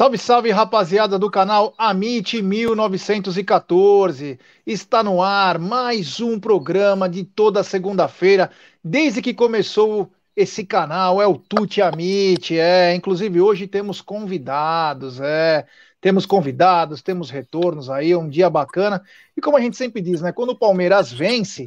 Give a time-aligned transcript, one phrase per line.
[0.00, 4.38] Salve, salve, rapaziada do canal Amit 1914.
[4.66, 8.50] Está no ar mais um programa de toda segunda-feira,
[8.82, 15.66] desde que começou esse canal, é o Tuti Amit, é, inclusive hoje temos convidados, é,
[16.00, 19.02] temos convidados, temos retornos aí, um dia bacana.
[19.36, 21.66] E como a gente sempre diz, né, quando o Palmeiras vence,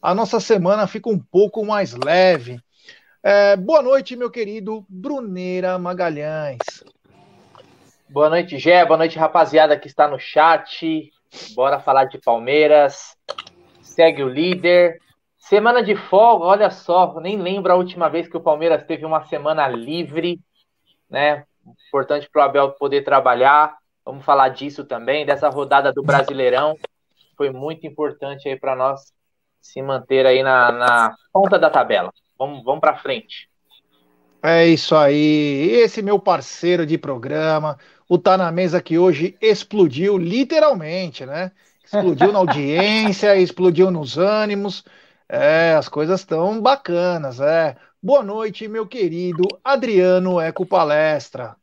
[0.00, 2.58] a nossa semana fica um pouco mais leve.
[3.22, 6.93] É, boa noite, meu querido Bruneira Magalhães.
[8.14, 8.84] Boa noite, Gé.
[8.84, 11.10] Boa noite, rapaziada que está no chat.
[11.52, 13.16] Bora falar de Palmeiras.
[13.82, 15.00] Segue o líder.
[15.36, 19.24] Semana de folga, olha só, nem lembro a última vez que o Palmeiras teve uma
[19.24, 20.38] semana livre,
[21.10, 21.44] né?
[21.88, 23.76] Importante para o Abel poder trabalhar.
[24.04, 26.78] Vamos falar disso também, dessa rodada do Brasileirão.
[27.36, 29.12] Foi muito importante aí para nós
[29.60, 32.12] se manter aí na, na ponta da tabela.
[32.38, 33.50] Vamos, vamos para frente.
[34.46, 35.70] É isso aí.
[35.70, 41.50] Esse meu parceiro de programa, o Tá na Mesa que hoje explodiu, literalmente, né?
[41.82, 44.84] Explodiu na audiência, explodiu nos ânimos.
[45.26, 47.74] É, as coisas estão bacanas, é.
[48.02, 51.56] Boa noite, meu querido Adriano Eco Palestra.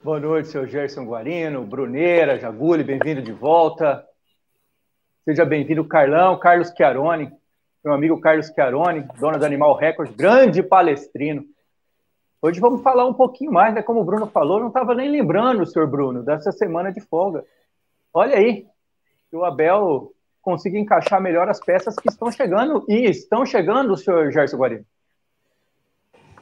[0.00, 4.06] Boa noite, seu Gerson Guarino, Bruneira, Jaguli, bem-vindo de volta.
[5.24, 7.32] Seja bem-vindo, Carlão, Carlos Chiarone,
[7.84, 11.44] meu amigo Carlos Chiarone, dono do Animal Records, grande palestrino.
[12.42, 13.82] Hoje vamos falar um pouquinho mais, né?
[13.82, 17.44] Como o Bruno falou, não estava nem lembrando, senhor Bruno, dessa semana de folga.
[18.14, 18.66] Olha aí,
[19.30, 24.32] que o Abel consiga encaixar melhor as peças que estão chegando, e estão chegando, senhor
[24.32, 24.86] Gerson Guarino.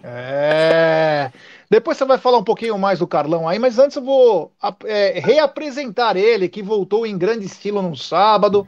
[0.00, 1.32] É.
[1.68, 4.52] Depois você vai falar um pouquinho mais do Carlão aí, mas antes eu vou
[4.84, 8.66] é, reapresentar ele, que voltou em grande estilo no sábado,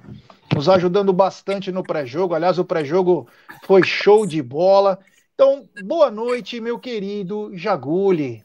[0.53, 2.35] nos ajudando bastante no pré-jogo.
[2.35, 3.29] Aliás, o pré-jogo
[3.65, 4.99] foi show de bola.
[5.43, 8.45] Então, boa noite, meu querido Jaguli.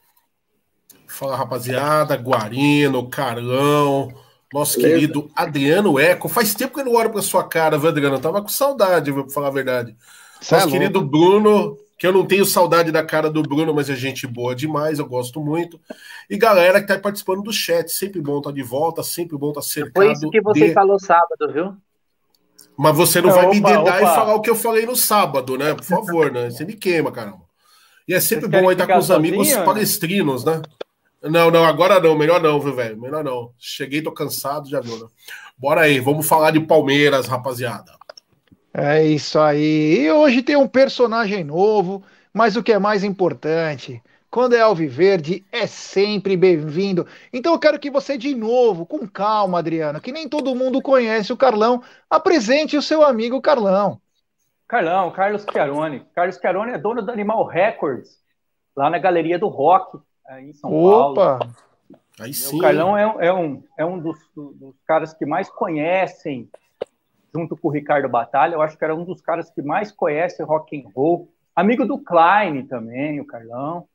[1.06, 4.08] Fala, rapaziada, Guarino, Carlão,
[4.50, 4.94] nosso Beleza.
[4.94, 6.26] querido Adriano Eco.
[6.26, 8.16] Faz tempo que eu não olho para sua cara, viu, Adriano?
[8.16, 9.94] Eu tava com saudade, vou falar a verdade.
[10.40, 13.74] Cê é nosso é querido Bruno, que eu não tenho saudade da cara do Bruno,
[13.74, 15.78] mas é gente boa demais, eu gosto muito.
[16.30, 19.50] E galera que tá participando do chat, sempre bom estar tá de volta, sempre bom
[19.50, 20.02] estar tá cercado.
[20.02, 20.72] Foi isso que você de...
[20.72, 21.76] falou sábado, viu?
[22.78, 25.56] Mas você não, vai opa, me dedar e falar o que eu falei no sábado,
[25.56, 25.74] né?
[25.74, 26.50] Por favor, né?
[26.50, 27.46] Você me queima, caramba.
[28.06, 30.60] E é sempre bom aí estar com os amigos palestrinos, né?
[31.22, 33.00] Não, não, agora não, melhor não, viu, velho?
[33.00, 33.50] Melhor não.
[33.58, 35.06] Cheguei, tô cansado, já viu, né?
[35.58, 37.92] Bora aí, vamos falar de Palmeiras, rapaziada.
[38.72, 40.02] É isso aí.
[40.02, 42.02] E hoje tem um personagem novo,
[42.32, 44.02] mas o que é mais importante,
[44.36, 47.06] quando é Alviverde, é sempre bem-vindo.
[47.32, 51.32] Então eu quero que você, de novo, com calma, Adriano, que nem todo mundo conhece
[51.32, 53.98] o Carlão, apresente o seu amigo Carlão.
[54.68, 56.06] Carlão, Carlos Chiarone.
[56.14, 58.18] Carlos Chiarone é dono do Animal Records,
[58.76, 59.98] lá na Galeria do Rock,
[60.40, 61.38] em São Opa.
[61.38, 61.54] Paulo.
[62.20, 62.58] Aí sim.
[62.58, 66.46] O Carlão é, é, um, é um dos, dos caras que mais conhecem,
[67.34, 70.42] junto com o Ricardo Batalha, eu acho que era um dos caras que mais conhece
[70.42, 71.32] rock and roll.
[71.54, 73.88] Amigo do Klein também, o Carlão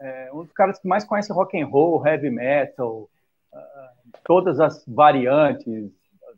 [0.00, 3.08] é um dos caras que mais conhece rock and roll, heavy metal,
[3.52, 5.90] uh, todas as variantes,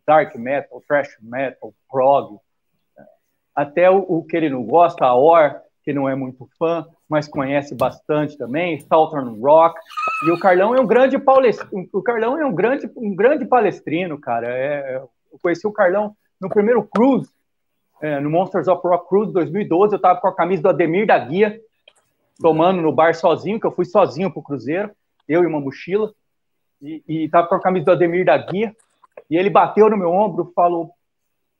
[0.07, 2.39] dark metal, thrash metal, prog,
[3.55, 7.27] até o, o, que ele não gosta, a Or, que não é muito fã, mas
[7.27, 9.81] conhece bastante também, Southern Rock.
[10.27, 14.19] E o Carlão é um grande palestrino, o Carlão é um grande, um grande palestrino,
[14.19, 14.47] cara.
[14.49, 17.29] É, eu conheci o Carlão no primeiro cruise,
[18.01, 21.19] é, no Monsters of Rock Cruise 2012, eu estava com a camisa do Ademir da
[21.19, 21.61] Guia,
[22.41, 24.91] tomando no bar sozinho, que eu fui sozinho pro Cruzeiro,
[25.29, 26.13] eu e uma mochila,
[26.81, 28.75] e, e tava com a camisa do Ademir da Guia,
[29.29, 30.91] e ele bateu no meu ombro, falou,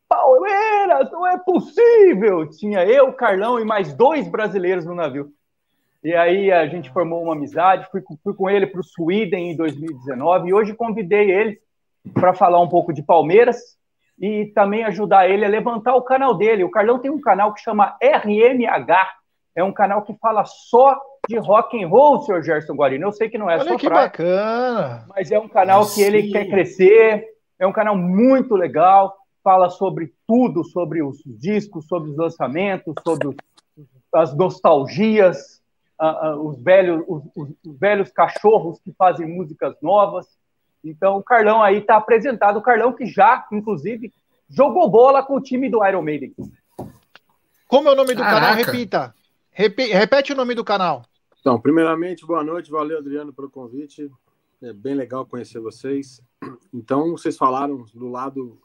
[0.09, 0.69] Palmeiras!
[0.89, 2.49] Palmeiras, não é possível!
[2.49, 5.31] Tinha eu, Carlão e mais dois brasileiros no navio.
[6.03, 9.57] E aí a gente formou uma amizade, fui, fui com ele para o Sweden em
[9.57, 11.61] 2019 e hoje convidei ele
[12.15, 13.77] para falar um pouco de Palmeiras
[14.19, 16.65] e também ajudar ele a levantar o canal dele.
[16.65, 19.13] O Carlão tem um canal que chama RMH,
[19.55, 23.07] é um canal que fala só de rock and roll, senhor Gerson Guarino.
[23.07, 25.07] Eu sei que não é Olha só que praia, bacana.
[25.09, 27.27] mas é um canal que ele quer crescer,
[27.59, 33.37] é um canal muito legal, fala sobre tudo, sobre os discos, sobre os lançamentos, sobre
[34.15, 35.61] as nostalgias,
[36.01, 40.27] uh, uh, os, velhos, os, os, os, velhos cachorros que fazem músicas novas.
[40.85, 42.59] Então, o Carlão aí está apresentado.
[42.59, 44.13] O Carlão que já, inclusive,
[44.49, 46.33] jogou bola com o time do Iron Maiden.
[47.67, 48.41] Como é o nome do Caraca.
[48.41, 48.57] canal?
[48.57, 49.15] Repita.
[49.59, 51.03] Repete o nome do canal.
[51.41, 52.71] Então, primeiramente, boa noite.
[52.71, 54.11] Valeu, Adriano, pelo convite.
[54.63, 56.23] É bem legal conhecer vocês.
[56.73, 58.61] Então, vocês falaram do lado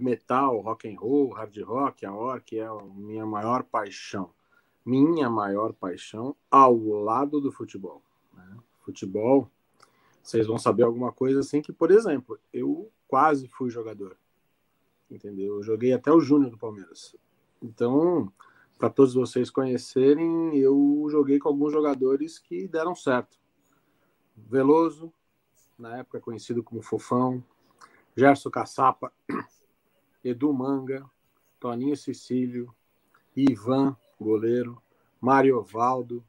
[0.00, 4.30] metal, rock and roll, hard rock, a orc é a minha maior paixão
[4.86, 8.00] minha maior paixão ao lado do futebol.
[8.32, 8.56] Né?
[8.84, 9.50] Futebol,
[10.22, 14.16] vocês vão saber alguma coisa assim que, por exemplo, eu quase fui jogador.
[15.10, 15.56] Entendeu?
[15.56, 17.16] Eu joguei até o Júnior do Palmeiras.
[17.60, 18.32] Então,
[18.78, 23.38] para todos vocês conhecerem, eu joguei com alguns jogadores que deram certo.
[24.36, 25.12] Veloso,
[25.78, 27.42] na época conhecido como Fofão,
[28.16, 29.12] Gerson Caçapa,
[30.22, 31.08] Edu Manga,
[31.58, 32.74] Toninho Cecílio,
[33.34, 34.80] Ivan, goleiro,
[35.20, 36.24] Mário Valdo,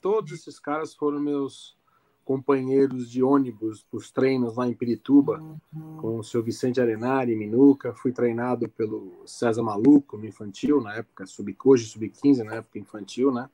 [0.00, 1.76] todos esses caras foram meus
[2.24, 5.96] companheiros de ônibus para os treinos lá em Pirituba, uhum.
[5.96, 7.92] com o seu Vicente Arenari, Minuca.
[7.94, 13.32] Fui treinado pelo César Maluco no infantil, na época, sub, hoje sub-15, na época infantil,
[13.32, 13.48] né?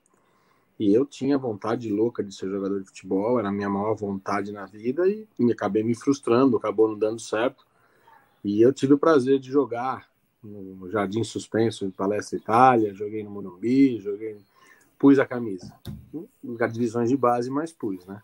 [0.78, 4.52] E eu tinha vontade louca de ser jogador de futebol, era a minha maior vontade
[4.52, 7.66] na vida e me acabei me frustrando, acabou não dando certo.
[8.44, 10.08] E eu tive o prazer de jogar
[10.40, 14.38] no Jardim Suspenso em Palestra Itália, joguei no Morumbi, joguei,
[14.96, 15.74] pus a camisa.
[16.72, 18.22] Divisões de base, mas pus, né?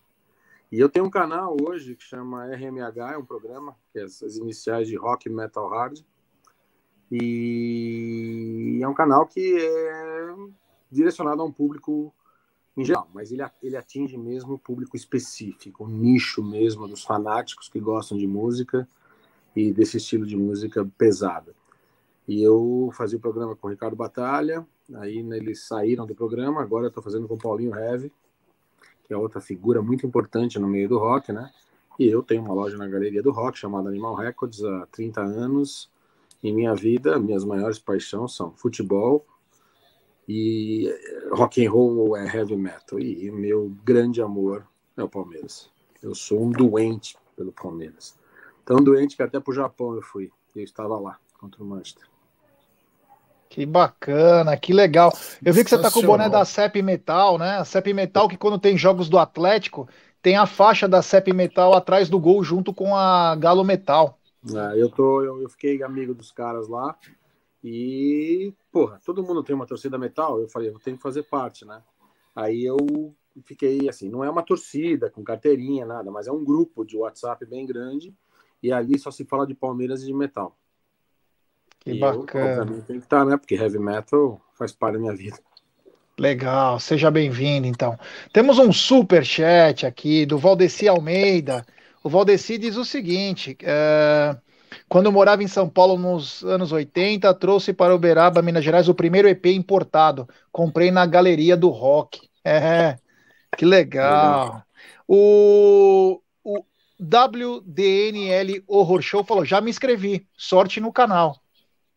[0.74, 4.36] E eu tenho um canal hoje que chama RMH, é um programa, que é as
[4.36, 6.00] iniciais de Rock Metal Hard.
[7.12, 10.34] E é um canal que é
[10.90, 12.12] direcionado a um público
[12.76, 17.68] em geral, mas ele, ele atinge mesmo o público específico, um nicho mesmo dos fanáticos
[17.68, 18.88] que gostam de música
[19.54, 21.54] e desse estilo de música pesada.
[22.26, 26.60] E eu fazia o programa com o Ricardo Batalha, aí né, eles saíram do programa,
[26.60, 28.10] agora eu estou fazendo com o Paulinho Heve,
[29.04, 31.50] que é outra figura muito importante no meio do rock, né?
[31.98, 35.90] E eu tenho uma loja na Galeria do Rock chamada Animal Records há 30 anos.
[36.42, 39.24] Em minha vida, minhas maiores paixões são futebol
[40.28, 40.92] e
[41.30, 42.98] rock and roll é heavy metal.
[42.98, 45.70] E meu grande amor é o Palmeiras.
[46.02, 48.18] Eu sou um doente pelo Palmeiras.
[48.64, 50.32] Tão doente que até para o Japão eu fui.
[50.54, 52.13] Eu estava lá contra o Manchester.
[53.54, 55.16] Que bacana, que legal.
[55.40, 57.58] Eu vi que você tá com o boné da CEP Metal, né?
[57.58, 59.88] A CEP Metal, que quando tem jogos do Atlético,
[60.20, 64.18] tem a faixa da CEP Metal atrás do gol, junto com a Galo Metal.
[64.52, 66.96] É, eu, tô, eu, eu, fiquei amigo dos caras lá.
[67.62, 70.40] E, porra, todo mundo tem uma torcida metal.
[70.40, 71.80] Eu falei, eu tenho que fazer parte, né?
[72.34, 76.84] Aí eu fiquei assim, não é uma torcida com carteirinha, nada, mas é um grupo
[76.84, 78.12] de WhatsApp bem grande.
[78.60, 80.58] E ali só se fala de Palmeiras e de metal.
[81.84, 82.72] Que e bacana.
[82.72, 83.36] Eu, tem que estar, né?
[83.36, 85.38] Porque heavy metal faz parte da minha vida.
[86.18, 87.98] Legal, seja bem-vindo então.
[88.32, 91.66] Temos um super chat aqui do Valdeci Almeida.
[92.02, 94.34] O Valdeci diz o seguinte: é,
[94.88, 99.28] quando morava em São Paulo nos anos 80, trouxe para Uberaba, Minas Gerais, o primeiro
[99.28, 100.26] EP importado.
[100.52, 102.30] Comprei na galeria do rock.
[102.44, 102.96] É,
[103.56, 104.44] que legal.
[104.44, 104.62] legal.
[105.06, 106.64] O, o
[107.00, 110.26] WDNL Horror Show falou: já me inscrevi.
[110.36, 111.43] Sorte no canal.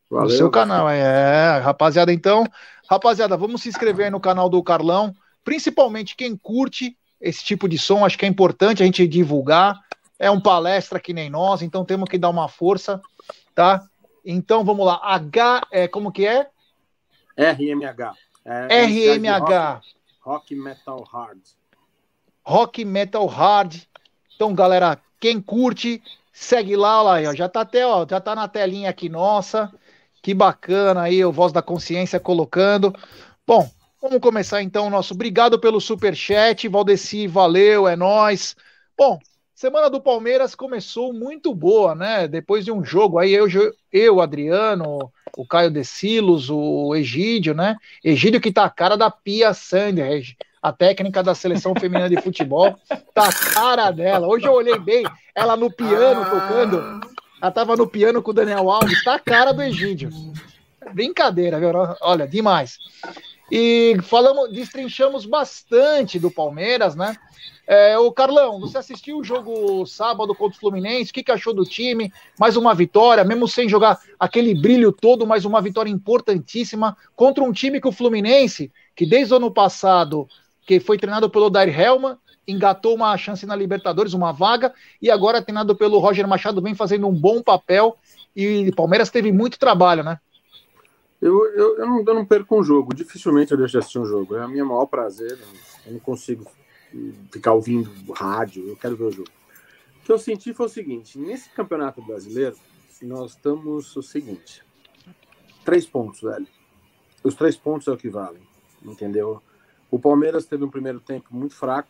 [0.10, 0.30] Valeu.
[0.30, 1.60] No seu canal, é.
[1.60, 2.46] Rapaziada, então,
[2.90, 8.06] rapaziada, vamos se inscrever no canal do Carlão, principalmente quem curte esse tipo de som,
[8.06, 9.80] acho que é importante a gente divulgar.
[10.20, 13.02] É um palestra que nem nós, então temos que dar uma força,
[13.54, 13.84] tá?
[14.26, 15.00] Então vamos lá.
[15.04, 16.48] H é como que é?
[17.38, 18.14] RMH.
[18.46, 19.82] É, RMH.
[20.22, 21.40] Rock, rock Metal Hard.
[22.44, 23.76] Rock Metal Hard.
[24.36, 28.48] Então, galera, quem curte, segue lá, lá, ó, já tá até, ó, já tá na
[28.48, 29.72] telinha aqui nossa.
[30.22, 32.94] Que bacana aí, o Voz da Consciência colocando.
[33.46, 33.70] Bom,
[34.02, 35.14] vamos começar então o nosso.
[35.14, 38.56] Obrigado pelo super chat, Valdeci, valeu, é nós.
[38.98, 39.20] Bom,
[39.56, 42.28] semana do Palmeiras começou muito boa, né?
[42.28, 43.48] Depois de um jogo aí, eu,
[43.92, 47.76] eu Adriano, o Caio Decilos, o Egídio, né?
[48.04, 50.24] Egídio que tá a cara da Pia Sander,
[50.62, 52.76] a técnica da seleção feminina de futebol,
[53.14, 54.28] tá a cara dela.
[54.28, 57.00] Hoje eu olhei bem, ela no piano tocando
[57.42, 60.10] ela tava no piano com o Daniel Alves, tá a cara do Egídio.
[60.94, 61.70] brincadeira, viu?
[62.02, 62.78] Olha, demais.
[63.52, 67.16] E falamos, destrinchamos bastante do Palmeiras, né?
[67.66, 71.12] É, o Carlão, você assistiu o jogo sábado contra o Fluminense?
[71.12, 72.12] O que, que achou do time?
[72.40, 77.52] Mais uma vitória, mesmo sem jogar aquele brilho todo, mas uma vitória importantíssima contra um
[77.52, 80.28] time que o Fluminense, que desde o ano passado,
[80.66, 82.18] que foi treinado pelo Dair Helman,
[82.48, 87.08] engatou uma chance na Libertadores, uma vaga, e agora treinado pelo Roger Machado, vem fazendo
[87.08, 87.98] um bom papel.
[88.36, 90.20] E o Palmeiras teve muito trabalho, né?
[91.22, 94.06] Eu, eu, eu, não, eu não perco um jogo, dificilmente eu deixo de assistir um
[94.06, 94.36] jogo.
[94.36, 95.38] É a minha maior prazer,
[95.86, 96.46] eu não consigo
[97.32, 99.30] ficar ouvindo rádio, eu quero ver o jogo.
[100.02, 102.56] O que eu senti foi o seguinte: nesse campeonato brasileiro,
[103.02, 104.64] nós estamos o seguinte:
[105.66, 106.48] três pontos, velho.
[107.24, 108.42] Os três pontos é o que valem,
[108.86, 109.42] entendeu?
[109.90, 111.90] O Palmeiras teve um primeiro tempo muito fraco.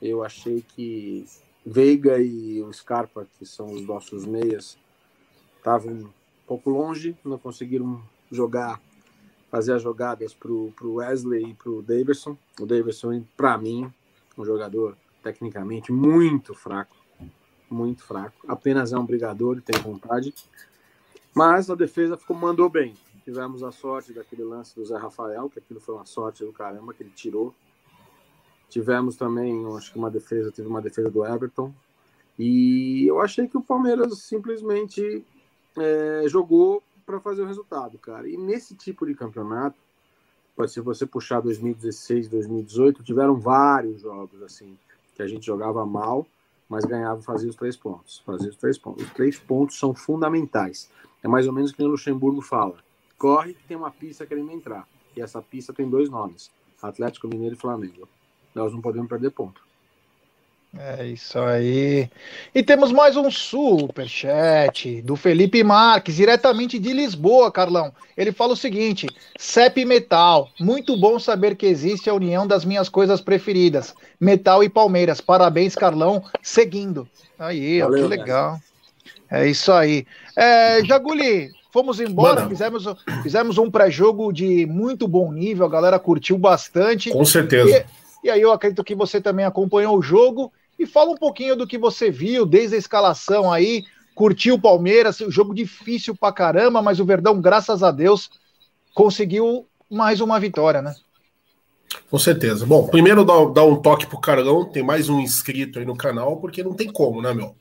[0.00, 1.26] Eu achei que
[1.64, 4.78] Veiga e o Scarpa, que são os nossos meias,
[5.56, 6.10] estavam um
[6.46, 8.80] pouco longe, não conseguiram jogar
[9.50, 12.36] fazer as jogadas para o Wesley e para o Davidson.
[12.60, 13.92] O Davidson, para mim,
[14.38, 16.96] um jogador tecnicamente muito fraco,
[17.68, 18.36] muito fraco.
[18.46, 20.32] Apenas é um brigador e tem vontade.
[21.34, 22.94] Mas a defesa ficou, mandou bem.
[23.24, 26.94] Tivemos a sorte daquele lance do Zé Rafael, que aquilo foi uma sorte do caramba,
[26.94, 27.54] que ele tirou.
[28.70, 31.74] Tivemos também, acho que uma defesa, teve uma defesa do Everton.
[32.38, 35.22] E eu achei que o Palmeiras simplesmente
[35.76, 38.28] é, jogou para fazer o resultado, cara.
[38.28, 39.76] E nesse tipo de campeonato,
[40.68, 44.76] ser você puxar 2016, 2018, tiveram vários jogos assim
[45.14, 46.26] que a gente jogava mal,
[46.68, 49.04] mas ganhava, fazia os três pontos, fazia os três pontos.
[49.04, 50.90] Os três pontos são fundamentais.
[51.22, 52.76] É mais ou menos que o Luxemburgo fala:
[53.18, 54.86] corre que tem uma pista querendo entrar.
[55.16, 56.50] E essa pista tem dois nomes:
[56.80, 58.08] Atlético Mineiro e Flamengo.
[58.54, 59.60] Nós não podemos perder ponto.
[60.78, 62.08] É isso aí.
[62.54, 67.92] E temos mais um superchat do Felipe Marques, diretamente de Lisboa, Carlão.
[68.16, 72.88] Ele fala o seguinte: CEP Metal, muito bom saber que existe a união das minhas
[72.88, 75.20] coisas preferidas, Metal e Palmeiras.
[75.20, 77.08] Parabéns, Carlão, seguindo.
[77.36, 78.58] Aí, Valeu, ó, que legal.
[79.28, 80.06] É isso aí.
[80.36, 82.84] É, Jaguli, fomos embora, fizemos,
[83.22, 87.10] fizemos um pré-jogo de muito bom nível, a galera curtiu bastante.
[87.10, 87.78] Com certeza.
[87.78, 91.56] E, e aí eu acredito que você também acompanhou o jogo e fala um pouquinho
[91.56, 93.84] do que você viu desde a escalação aí,
[94.14, 98.30] curtiu o Palmeiras, jogo difícil pra caramba, mas o Verdão, graças a Deus,
[98.94, 100.94] conseguiu mais uma vitória, né?
[102.10, 102.64] Com certeza.
[102.64, 106.62] Bom, primeiro dá, um toque pro Carlão, tem mais um inscrito aí no canal, porque
[106.62, 107.56] não tem como, né, meu?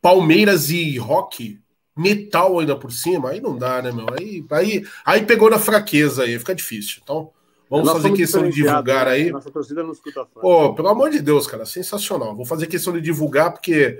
[0.00, 1.58] Palmeiras e Rock,
[1.96, 4.06] metal ainda por cima, aí não dá, né, meu?
[4.18, 7.00] Aí, aí, aí pegou na fraqueza aí, fica difícil.
[7.02, 7.30] Então,
[7.70, 9.12] Vamos fazer questão de divulgar né?
[9.12, 9.30] aí.
[9.30, 12.34] Nossa torcida não escuta Pô, pelo amor de Deus, cara, sensacional.
[12.34, 13.98] Vou fazer questão de divulgar, porque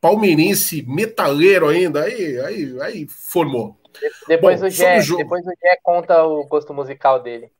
[0.00, 3.78] palmeirense metaleiro ainda, aí, aí, aí formou.
[4.26, 7.50] Depois, Bom, o Gé, depois o Gé conta o gosto musical dele.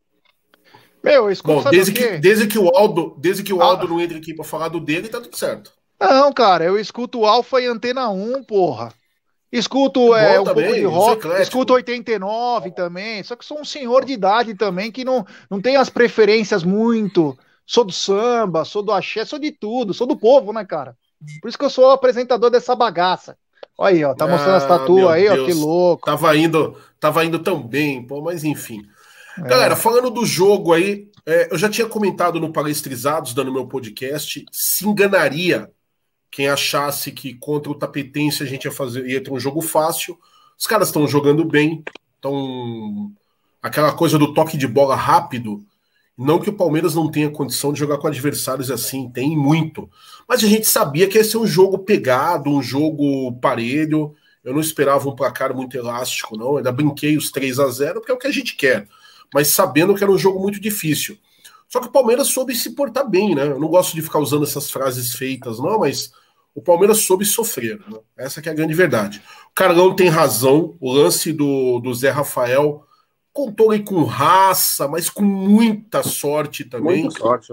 [1.02, 3.66] Meu, Bom, desde que, desde que o Aldo, desde que o ah.
[3.66, 3.90] Aldo ah.
[3.90, 5.72] não entre aqui para falar do dele, tá tudo certo.
[6.00, 8.92] Não, cara, eu escuto Alfa e Antena 1, porra.
[9.54, 14.04] Escuto é, um também, pouco de rock, escuto 89 também, só que sou um senhor
[14.04, 17.38] de idade também que não, não tem as preferências muito.
[17.64, 20.96] Sou do samba, sou do axé, sou de tudo, sou do povo, né, cara?
[21.40, 23.36] Por isso que eu sou apresentador dessa bagaça.
[23.78, 25.38] Olha aí, ó, tá mostrando ah, as tatuas aí, Deus.
[25.38, 26.06] ó, que louco.
[26.06, 28.82] Tava indo, tava indo tão bem, pô, mas enfim.
[29.38, 29.42] É.
[29.42, 34.44] Galera, falando do jogo aí, é, eu já tinha comentado no Palestrizados, dando meu podcast,
[34.50, 35.70] se enganaria
[36.34, 40.18] quem achasse que contra o Tapetense a gente ia fazer ia ter um jogo fácil,
[40.58, 41.84] os caras estão jogando bem,
[42.16, 43.12] estão
[43.62, 45.64] aquela coisa do toque de bola rápido.
[46.18, 49.88] Não que o Palmeiras não tenha condição de jogar com adversários assim, tem muito.
[50.28, 54.12] Mas a gente sabia que ia ser um jogo pegado, um jogo parelho.
[54.42, 56.50] Eu não esperava um placar muito elástico, não.
[56.50, 58.88] Eu ainda brinquei os 3 a 0 porque é o que a gente quer.
[59.32, 61.16] Mas sabendo que era um jogo muito difícil.
[61.68, 63.46] Só que o Palmeiras soube se portar bem, né?
[63.46, 66.12] Eu não gosto de ficar usando essas frases feitas, não, mas
[66.54, 67.80] o Palmeiras soube sofrer.
[67.90, 67.98] Né?
[68.16, 69.20] Essa é a grande verdade.
[69.50, 70.76] O Carlão tem razão.
[70.80, 72.86] O lance do, do Zé Rafael
[73.32, 77.02] contou aí com raça, mas com muita sorte também.
[77.02, 77.52] Muita sorte,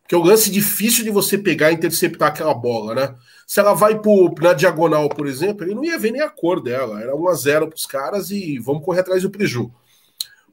[0.00, 3.14] Porque é o lance difícil de você pegar e interceptar aquela bola, né?
[3.46, 6.62] Se ela vai pro, na diagonal, por exemplo, ele não ia ver nem a cor
[6.62, 7.02] dela.
[7.02, 9.70] Era 1 a 0 para os caras e vamos correr atrás do preju.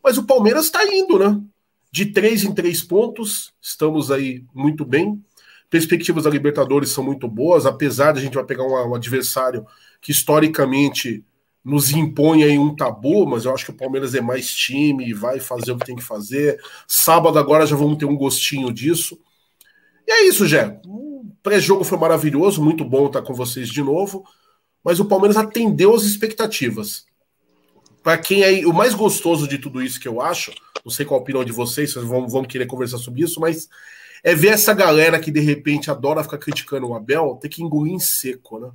[0.04, 1.42] Mas o Palmeiras está indo, né?
[1.90, 5.24] De três em três pontos, estamos aí muito bem.
[5.70, 9.66] Perspectivas da Libertadores são muito boas, apesar de a gente vai pegar um, um adversário
[10.02, 11.24] que historicamente
[11.64, 15.14] nos impõe aí um tabu, mas eu acho que o Palmeiras é mais time e
[15.14, 16.60] vai fazer o que tem que fazer.
[16.88, 19.20] Sábado agora já vamos ter um gostinho disso.
[20.08, 20.80] E é isso, Jé.
[20.88, 24.24] O pré-jogo foi maravilhoso, muito bom estar com vocês de novo,
[24.84, 27.06] mas o Palmeiras atendeu as expectativas.
[28.02, 30.52] para quem é o mais gostoso de tudo isso que eu acho,
[30.84, 33.68] não sei qual a opinião de vocês, vocês vão, vão querer conversar sobre isso, mas
[34.24, 37.94] é ver essa galera que de repente adora ficar criticando o Abel ter que engolir
[37.94, 38.70] em seco, né?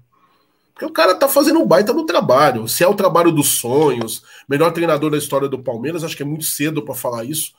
[0.72, 2.66] Porque o cara tá fazendo um baita no trabalho.
[2.66, 6.26] Se é o trabalho dos sonhos, melhor treinador da história do Palmeiras, acho que é
[6.26, 7.52] muito cedo para falar isso.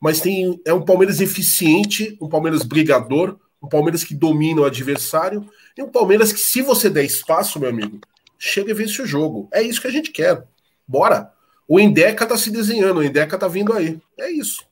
[0.00, 5.46] Mas tem é um Palmeiras eficiente, um Palmeiras brigador, um Palmeiras que domina o adversário
[5.76, 8.00] e um Palmeiras que, se você der espaço, meu amigo,
[8.38, 9.48] chega e vence o jogo.
[9.52, 10.42] É isso que a gente quer.
[10.88, 11.30] Bora.
[11.68, 14.00] O Endeca tá se desenhando, o Endeca tá vindo aí.
[14.18, 14.64] É isso.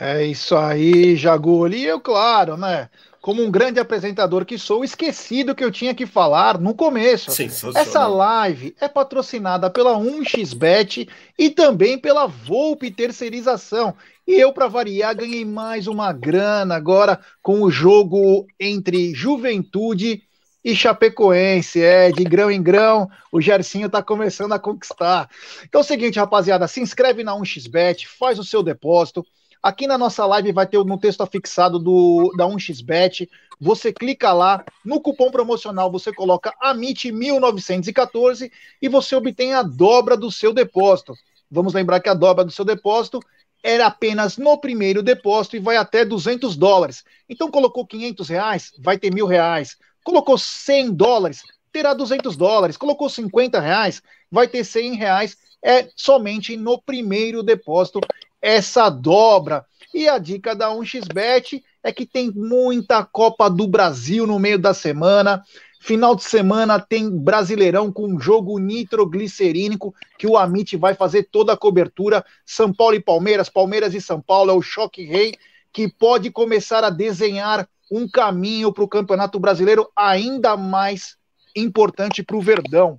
[0.00, 1.80] É isso aí, Jaguli.
[1.80, 2.88] E eu, claro, né?
[3.20, 7.30] Como um grande apresentador que sou, esqueci do que eu tinha que falar no começo.
[7.78, 11.06] Essa live é patrocinada pela 1xBet
[11.38, 13.94] e também pela Volpe Terceirização.
[14.26, 20.22] E eu, para variar, ganhei mais uma grana agora com o jogo entre Juventude
[20.64, 21.82] e Chapecoense.
[21.82, 25.28] É, de grão em grão, o Gercinho está começando a conquistar.
[25.68, 29.22] Então é o seguinte, rapaziada, se inscreve na 1xBet, faz o seu depósito.
[29.62, 33.28] Aqui na nossa live vai ter no texto afixado do, da 1xBet.
[33.60, 40.32] Você clica lá, no cupom promocional você coloca AMIT1914 e você obtém a dobra do
[40.32, 41.14] seu depósito.
[41.50, 43.20] Vamos lembrar que a dobra do seu depósito
[43.62, 47.04] era apenas no primeiro depósito e vai até 200 dólares.
[47.28, 49.76] Então colocou 500 reais, vai ter mil reais.
[50.02, 52.78] Colocou 100 dólares, terá 200 dólares.
[52.78, 55.36] Colocou 50 reais, vai ter 100 reais.
[55.62, 58.00] É somente no primeiro depósito
[58.40, 59.64] essa dobra.
[59.92, 64.72] E a dica da 1xBet é que tem muita Copa do Brasil no meio da
[64.72, 65.42] semana.
[65.80, 71.56] Final de semana tem Brasileirão com jogo nitroglicerínico que o Amit vai fazer toda a
[71.56, 72.24] cobertura.
[72.44, 75.34] São Paulo e Palmeiras, Palmeiras e São Paulo é o choque rei
[75.72, 81.16] que pode começar a desenhar um caminho para o Campeonato Brasileiro ainda mais
[81.56, 82.98] importante para o Verdão.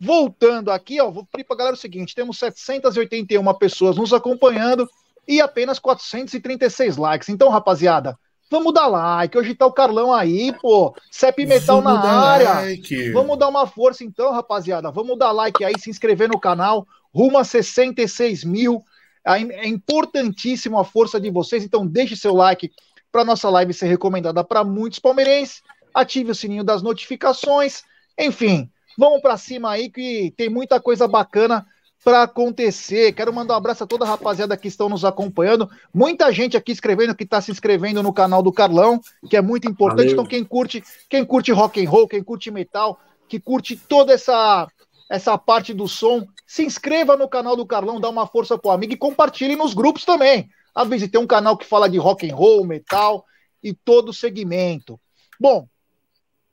[0.00, 4.88] Voltando aqui, ó, vou pedir para a galera o seguinte: temos 781 pessoas nos acompanhando
[5.26, 7.28] e apenas 436 likes.
[7.28, 8.16] Então, rapaziada,
[8.50, 9.36] vamos dar like.
[9.36, 10.94] Hoje tá o Carlão aí, pô.
[11.10, 12.54] CEP Metal vamos na área.
[12.54, 13.10] Like.
[13.10, 14.90] Vamos dar uma força então, rapaziada.
[14.90, 16.86] Vamos dar like aí, se inscrever no canal.
[17.12, 18.82] Rumo a 66 mil.
[19.24, 21.64] É importantíssimo a força de vocês.
[21.64, 22.70] Então, deixe seu like
[23.10, 25.60] para nossa live ser recomendada para muitos palmeirenses.
[25.92, 27.82] Ative o sininho das notificações.
[28.18, 31.64] Enfim, Vamos para cima aí que tem muita coisa bacana
[32.02, 33.12] para acontecer.
[33.12, 35.70] Quero mandar um abraço a toda a rapaziada que estão nos acompanhando.
[35.94, 39.68] Muita gente aqui escrevendo que está se inscrevendo no canal do Carlão, que é muito
[39.68, 40.08] importante.
[40.08, 40.12] Valeu.
[40.14, 44.66] Então quem curte, quem curte rock and roll, quem curte metal, que curte toda essa
[45.08, 48.92] essa parte do som, se inscreva no canal do Carlão, dá uma força pro amigo
[48.92, 50.50] e compartilhe nos grupos também.
[50.74, 53.24] Avise, tem um canal que fala de rock and roll, metal
[53.62, 55.00] e todo o segmento.
[55.40, 55.66] Bom,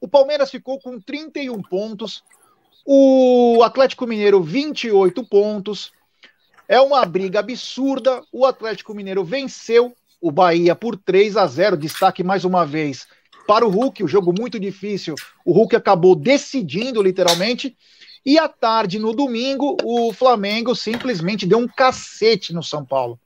[0.06, 2.24] o Palmeiras ficou com 31 pontos,
[2.86, 5.92] o Atlético Mineiro, 28 pontos.
[6.68, 8.22] É uma briga absurda.
[8.32, 11.76] O Atlético Mineiro venceu o Bahia por 3 a 0.
[11.76, 13.08] Destaque mais uma vez
[13.48, 15.16] para o Hulk, o um jogo muito difícil.
[15.44, 17.76] O Hulk acabou decidindo literalmente.
[18.24, 23.20] E à tarde, no domingo, o Flamengo simplesmente deu um cacete no São Paulo.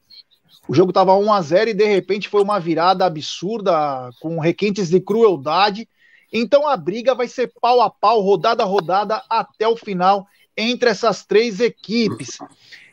[0.66, 4.90] O jogo estava 1 a 0 e de repente foi uma virada absurda, com requintes
[4.90, 5.86] de crueldade.
[6.32, 10.90] Então a briga vai ser pau a pau, rodada a rodada, até o final, entre
[10.90, 12.38] essas três equipes.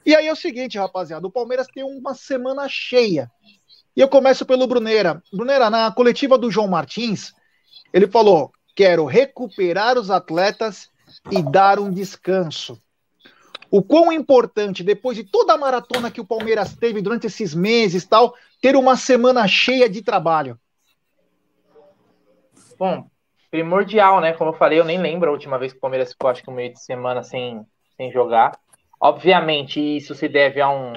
[0.05, 3.31] E aí é o seguinte, rapaziada: o Palmeiras tem uma semana cheia.
[3.95, 5.23] E eu começo pelo Bruneira.
[5.33, 7.35] Bruneira, na coletiva do João Martins,
[7.93, 10.91] ele falou: quero recuperar os atletas
[11.31, 12.81] e dar um descanso.
[13.71, 18.07] O quão importante, depois de toda a maratona que o Palmeiras teve durante esses meses
[18.07, 20.59] tal, ter uma semana cheia de trabalho.
[22.79, 23.11] Bom,
[23.51, 24.33] primordial, né?
[24.33, 26.51] Como eu falei, eu nem lembro a última vez que o Palmeiras ficou, acho que
[26.51, 28.59] um meio de semana sem, sem jogar.
[29.01, 30.95] Obviamente, isso se deve a, um,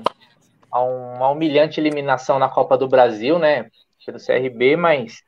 [0.72, 3.70] a uma humilhante eliminação na Copa do Brasil, né?
[4.06, 5.22] Pelo CRB, mas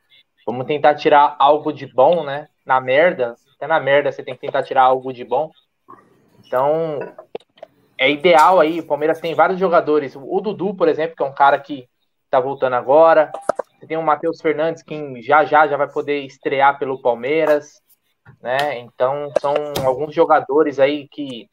[0.46, 2.48] vamos tentar tirar algo de bom, né?
[2.66, 5.50] Na merda, até na merda você tem que tentar tirar algo de bom.
[6.44, 6.98] Então,
[7.96, 8.80] é ideal aí.
[8.80, 10.16] O Palmeiras tem vários jogadores.
[10.16, 11.88] O Dudu, por exemplo, que é um cara que
[12.28, 13.30] tá voltando agora.
[13.82, 17.82] Você tem o Matheus Fernandes, que já já já vai poder estrear pelo Palmeiras,
[18.40, 18.78] né?
[18.78, 21.50] Então são alguns jogadores aí que,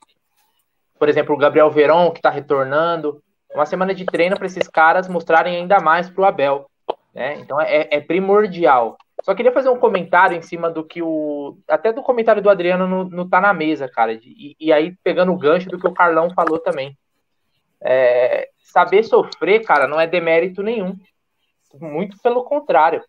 [1.00, 3.20] por exemplo, o Gabriel Verón, que está retornando.
[3.52, 6.70] Uma semana de treino para esses caras mostrarem ainda mais para o Abel.
[7.15, 7.39] Né?
[7.39, 8.96] Então é, é, primordial.
[9.24, 11.58] Só queria fazer um comentário em cima do que o.
[11.68, 14.13] Até do comentário do Adriano no, no Tá na Mesa, cara.
[14.13, 16.96] E, e aí, pegando o gancho do que o Carlão falou também.
[17.82, 20.96] É, saber sofrer, cara, não é demérito nenhum
[21.79, 23.03] muito pelo contrário,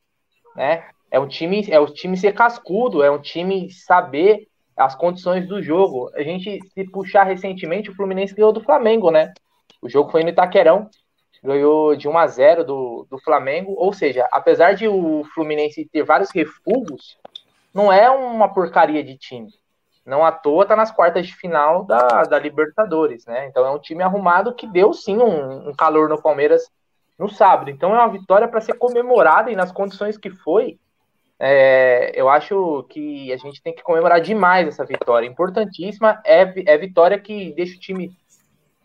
[0.56, 0.84] né?
[1.10, 4.46] É um time, é o time ser cascudo, é um time saber
[4.76, 6.10] as condições do jogo.
[6.14, 9.32] A gente, se puxar recentemente, o Fluminense ganhou do Flamengo, né?
[9.82, 10.88] O jogo foi no Itaquerão,
[11.42, 13.74] ganhou de 1 a 0 do, do Flamengo.
[13.76, 17.18] Ou seja, apesar de o Fluminense ter vários refugos,
[17.74, 19.48] não é uma porcaria de time.
[20.04, 23.46] Não à toa tá nas quartas de final da, da Libertadores, né?
[23.46, 26.70] Então é um time arrumado que deu sim um, um calor no Palmeiras
[27.20, 27.70] no sábado.
[27.70, 30.78] Então é uma vitória para ser comemorada e nas condições que foi,
[31.38, 35.26] é, eu acho que a gente tem que comemorar demais essa vitória.
[35.26, 38.10] Importantíssima, é, é vitória que deixa o time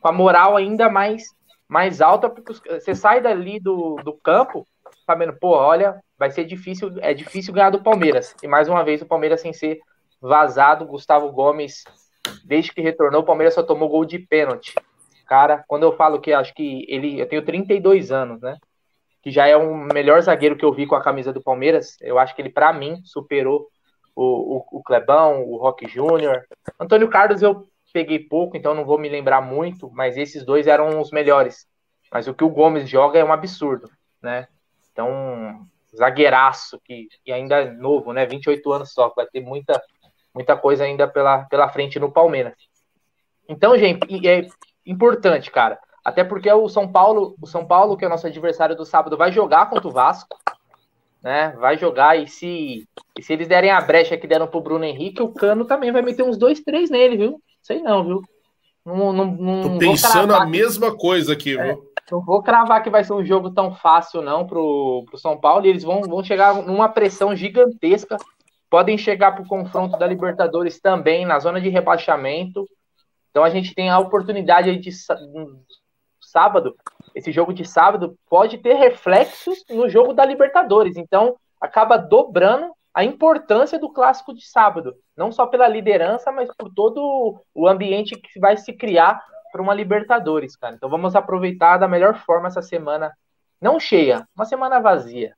[0.01, 1.23] com a moral ainda mais,
[1.65, 4.67] mais alta, porque você sai dali do, do campo
[5.05, 8.35] sabendo, pô, olha, vai ser difícil, é difícil ganhar do Palmeiras.
[8.43, 9.79] E mais uma vez o Palmeiras sem ser
[10.19, 11.85] vazado, Gustavo Gomes,
[12.43, 14.75] desde que retornou, o Palmeiras só tomou gol de pênalti.
[15.25, 18.57] Cara, quando eu falo que acho que ele, eu tenho 32 anos, né?
[19.21, 21.97] Que já é o melhor zagueiro que eu vi com a camisa do Palmeiras.
[22.01, 23.67] Eu acho que ele, para mim, superou
[24.15, 26.45] o, o, o Clebão, o Rock Júnior.
[26.79, 30.99] Antônio Carlos eu peguei pouco, então não vou me lembrar muito, mas esses dois eram
[30.99, 31.65] os melhores.
[32.11, 33.89] Mas o que o Gomes joga é um absurdo,
[34.21, 34.47] né?
[34.91, 38.25] Então, zagueiraço, que, que ainda é novo, né?
[38.25, 39.81] 28 anos só, vai ter muita,
[40.33, 42.53] muita coisa ainda pela, pela frente no Palmeiras.
[43.47, 43.99] Então, gente,
[44.85, 45.79] importante, cara.
[46.03, 49.17] Até porque o São Paulo, o São Paulo, que é o nosso adversário do sábado,
[49.17, 50.37] vai jogar contra o Vasco,
[51.21, 51.55] né?
[51.59, 55.23] Vai jogar e se, e se eles derem a brecha que deram pro Bruno Henrique,
[55.23, 57.41] o Cano também vai meter uns dois, três nele, viu?
[57.63, 58.21] Sei não, viu?
[58.85, 61.83] Não, não, não Tô pensando a mesma coisa aqui, é, viu?
[62.11, 65.65] Não vou cravar que vai ser um jogo tão fácil, não, pro, pro São Paulo.
[65.65, 68.17] E eles vão, vão chegar numa pressão gigantesca.
[68.69, 72.63] Podem chegar pro confronto da Libertadores também, na zona de rebaixamento.
[73.35, 74.93] Então a gente tem a oportunidade de
[76.21, 76.73] sábado,
[77.13, 80.95] esse jogo de sábado pode ter reflexos no jogo da Libertadores.
[80.95, 86.73] Então acaba dobrando a importância do clássico de sábado, não só pela liderança, mas por
[86.73, 89.21] todo o ambiente que vai se criar
[89.51, 90.75] para uma Libertadores, cara.
[90.75, 93.11] Então vamos aproveitar da melhor forma essa semana,
[93.59, 95.35] não cheia, uma semana vazia.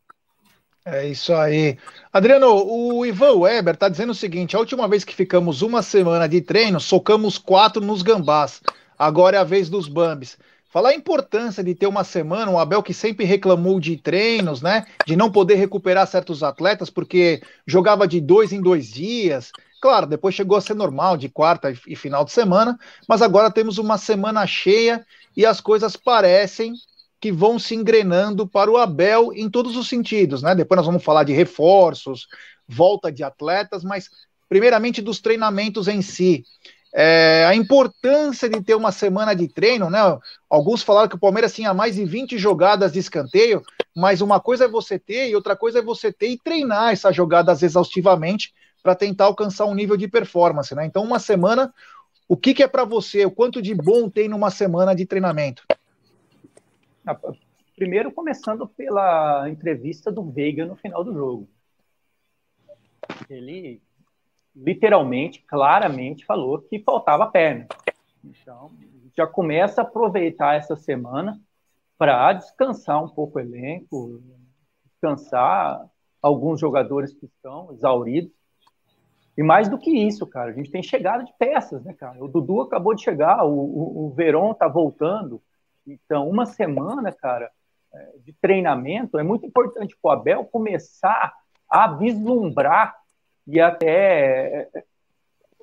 [0.90, 1.78] É isso aí.
[2.14, 6.30] Adriano, o Ivan Weber tá dizendo o seguinte: a última vez que ficamos uma semana
[6.30, 8.62] de treino, socamos quatro nos gambás.
[8.98, 10.38] Agora é a vez dos Bambis.
[10.70, 14.86] Falar a importância de ter uma semana, o Abel que sempre reclamou de treinos, né?
[15.06, 19.52] De não poder recuperar certos atletas, porque jogava de dois em dois dias.
[19.82, 23.78] Claro, depois chegou a ser normal, de quarta e final de semana, mas agora temos
[23.78, 26.76] uma semana cheia e as coisas parecem
[27.20, 30.54] que vão se engrenando para o Abel em todos os sentidos, né?
[30.54, 32.28] Depois nós vamos falar de reforços,
[32.68, 34.10] volta de atletas, mas
[34.48, 36.44] primeiramente dos treinamentos em si.
[36.94, 40.00] É, a importância de ter uma semana de treino, né?
[40.50, 43.62] Alguns falaram que o Palmeiras tinha mais de 20 jogadas de escanteio,
[43.96, 47.16] mas uma coisa é você ter e outra coisa é você ter e treinar essas
[47.16, 50.86] jogadas exaustivamente para tentar alcançar um nível de performance, né?
[50.86, 51.74] Então, uma semana,
[52.28, 53.26] o que, que é para você?
[53.26, 55.64] O quanto de bom tem numa semana de treinamento?
[57.08, 57.18] Ah,
[57.74, 61.48] primeiro, começando pela entrevista do Veiga no final do jogo.
[63.30, 63.82] Ele
[64.54, 67.66] literalmente, claramente falou que faltava perna.
[68.22, 68.74] Então,
[69.16, 71.40] já começa a aproveitar essa semana
[71.98, 74.22] para descansar um pouco o elenco,
[74.84, 75.90] descansar
[76.22, 78.34] alguns jogadores que estão exauridos.
[79.38, 82.22] E mais do que isso, cara, a gente tem chegada de peças, né, cara?
[82.22, 85.42] O Dudu acabou de chegar, o, o, o Veron tá voltando,
[85.88, 87.50] então, uma semana, cara,
[87.94, 91.34] é, de treinamento é muito importante para o Abel começar
[91.70, 92.96] a vislumbrar
[93.48, 94.84] e até é,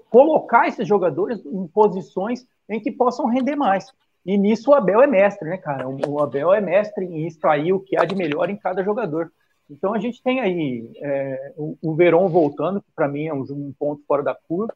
[0.08, 3.92] colocar esses jogadores em posições em que possam render mais.
[4.24, 5.86] E nisso o Abel é mestre, né, cara?
[5.86, 9.30] O Abel é mestre em extrair o que há de melhor em cada jogador.
[9.68, 13.42] Então a gente tem aí é, o, o Verón voltando, que para mim é um,
[13.42, 14.74] um, ponto fora da curva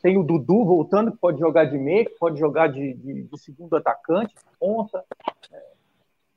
[0.00, 3.38] tem o Dudu voltando, que pode jogar de meio, que pode jogar de, de, de
[3.38, 5.04] segundo atacante, ponta.
[5.52, 5.62] É,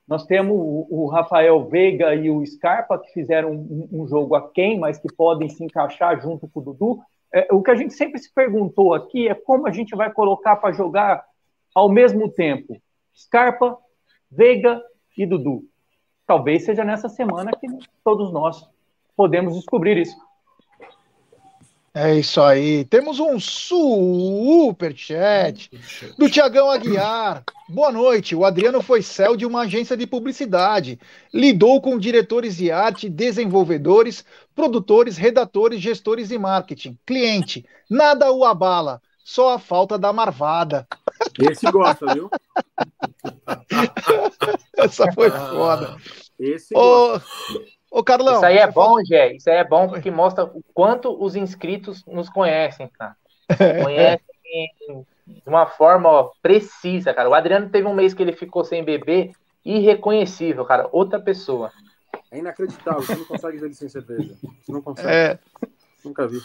[0.08, 4.98] nós temos o, Rafael Veiga e o Scarpa, que fizeram um, um, jogo aquém, mas
[4.98, 7.00] que podem se encaixar junto com o Dudu.
[7.34, 10.58] É, o que a gente sempre se perguntou aqui é como a gente vai colocar
[10.58, 11.26] para jogar
[11.74, 12.78] ao mesmo tempo
[13.16, 13.78] Scarpa,
[14.30, 14.82] Veiga
[15.18, 15.64] e Dudu.
[16.26, 17.68] Talvez seja nessa semana que
[18.04, 18.68] todos nós
[19.16, 20.18] podemos descobrir isso.
[21.96, 22.86] É isso aí.
[22.86, 25.70] Temos um super chat
[26.18, 27.44] do Tiagão Aguiar.
[27.70, 28.36] Boa noite.
[28.36, 31.00] O Adriano foi céu de uma agência de publicidade.
[31.32, 34.26] Lidou com diretores de arte, desenvolvedores,
[34.56, 36.98] produtores, redatores, gestores de marketing.
[37.06, 37.64] Cliente.
[37.88, 39.00] Nada o abala.
[39.24, 40.88] Só a falta da marvada.
[41.40, 42.28] Esse gosta, viu?
[44.76, 45.96] Essa foi foda.
[46.40, 47.24] Esse gosta.
[47.94, 48.34] Ô, Carlão.
[48.34, 49.06] Isso aí é bom, falou...
[49.06, 49.34] Gé.
[49.36, 53.16] Isso aí é bom porque mostra o quanto os inscritos nos conhecem, cara.
[53.84, 57.30] Conhecem de uma forma ó, precisa, cara.
[57.30, 59.32] O Adriano teve um mês que ele ficou sem beber,
[59.64, 60.90] irreconhecível, cara.
[60.92, 61.72] Outra pessoa.
[62.32, 64.34] É inacreditável, você não consegue ver ele sem cerveja.
[64.42, 65.08] Você não consegue.
[65.08, 65.40] É...
[66.04, 66.40] Nunca vi.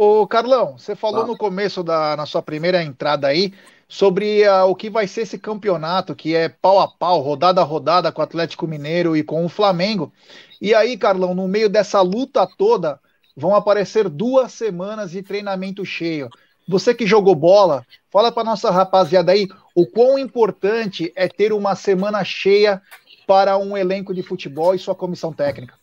[0.00, 1.26] Ô, Carlão, você falou ah.
[1.26, 3.52] no começo da na sua primeira entrada aí
[3.88, 7.64] sobre uh, o que vai ser esse campeonato, que é pau a pau, rodada a
[7.64, 10.12] rodada com o Atlético Mineiro e com o Flamengo.
[10.60, 13.00] E aí, Carlão, no meio dessa luta toda,
[13.36, 16.30] vão aparecer duas semanas de treinamento cheio.
[16.68, 21.74] Você que jogou bola, fala para nossa rapaziada aí o quão importante é ter uma
[21.74, 22.80] semana cheia
[23.26, 25.74] para um elenco de futebol e sua comissão técnica.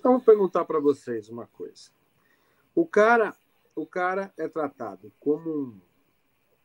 [0.00, 1.95] Então, vou perguntar para vocês uma coisa.
[2.76, 3.34] O cara,
[3.74, 5.80] o cara é tratado como um,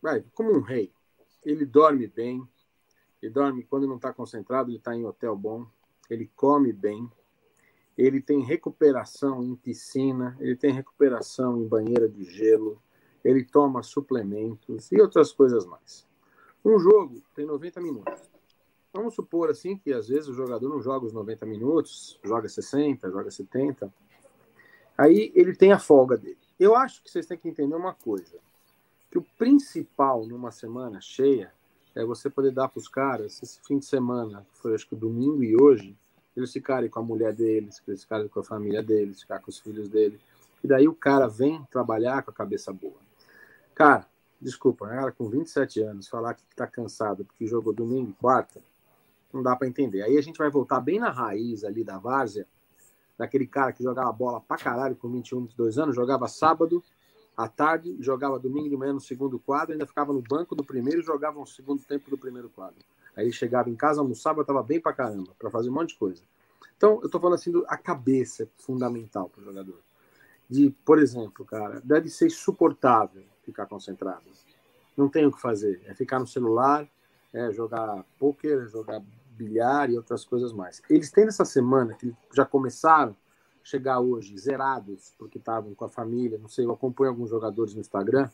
[0.01, 0.91] vai, como um rei.
[1.41, 2.45] Ele dorme bem,
[3.21, 5.65] ele dorme quando não está concentrado, ele está em hotel bom,
[6.09, 7.09] ele come bem,
[7.97, 12.83] ele tem recuperação em piscina, ele tem recuperação em banheira de gelo,
[13.23, 16.05] ele toma suplementos e outras coisas mais.
[16.65, 18.29] Um jogo tem 90 minutos.
[18.91, 23.09] Vamos supor assim que às vezes o jogador não joga os 90 minutos, joga 60,
[23.09, 23.93] joga 70.
[25.01, 26.37] Aí ele tem a folga dele.
[26.59, 28.37] Eu acho que vocês têm que entender uma coisa,
[29.09, 31.51] que o principal numa semana cheia
[31.95, 35.43] é você poder dar para os caras esse fim de semana, foi acho que domingo
[35.43, 35.97] e hoje,
[36.37, 39.57] eles ficarem com a mulher deles, eles ficarem com a família deles, ficar com os
[39.57, 40.19] filhos dele.
[40.63, 42.99] E daí o cara vem trabalhar com a cabeça boa.
[43.73, 44.05] Cara,
[44.39, 48.61] desculpa, cara com 27 anos, falar que tá cansado porque jogou domingo e quarta,
[49.33, 50.03] não dá para entender.
[50.03, 52.45] Aí a gente vai voltar bem na raiz ali da várzea,
[53.21, 56.83] daquele cara que jogava bola pra caralho com 21, 22 anos, jogava sábado
[57.37, 61.01] à tarde, jogava domingo de manhã no segundo quadro, ainda ficava no banco do primeiro
[61.01, 62.83] e jogava um segundo tempo do primeiro quadro.
[63.15, 65.99] Aí ele chegava em casa, almoçava, tava bem pra caramba, para fazer um monte de
[65.99, 66.23] coisa.
[66.75, 69.79] Então, eu tô falando assim, a cabeça é fundamental pro jogador.
[70.49, 74.23] De, por exemplo, cara, deve ser insuportável ficar concentrado.
[74.97, 75.79] Não tem o que fazer.
[75.85, 76.87] É ficar no celular,
[77.31, 78.99] é jogar poker, jogar
[79.41, 80.81] bilhar e outras coisas mais.
[80.89, 85.89] Eles têm nessa semana que já começaram a chegar hoje zerados, porque estavam com a
[85.89, 88.29] família, não sei, eu acompanho alguns jogadores no Instagram.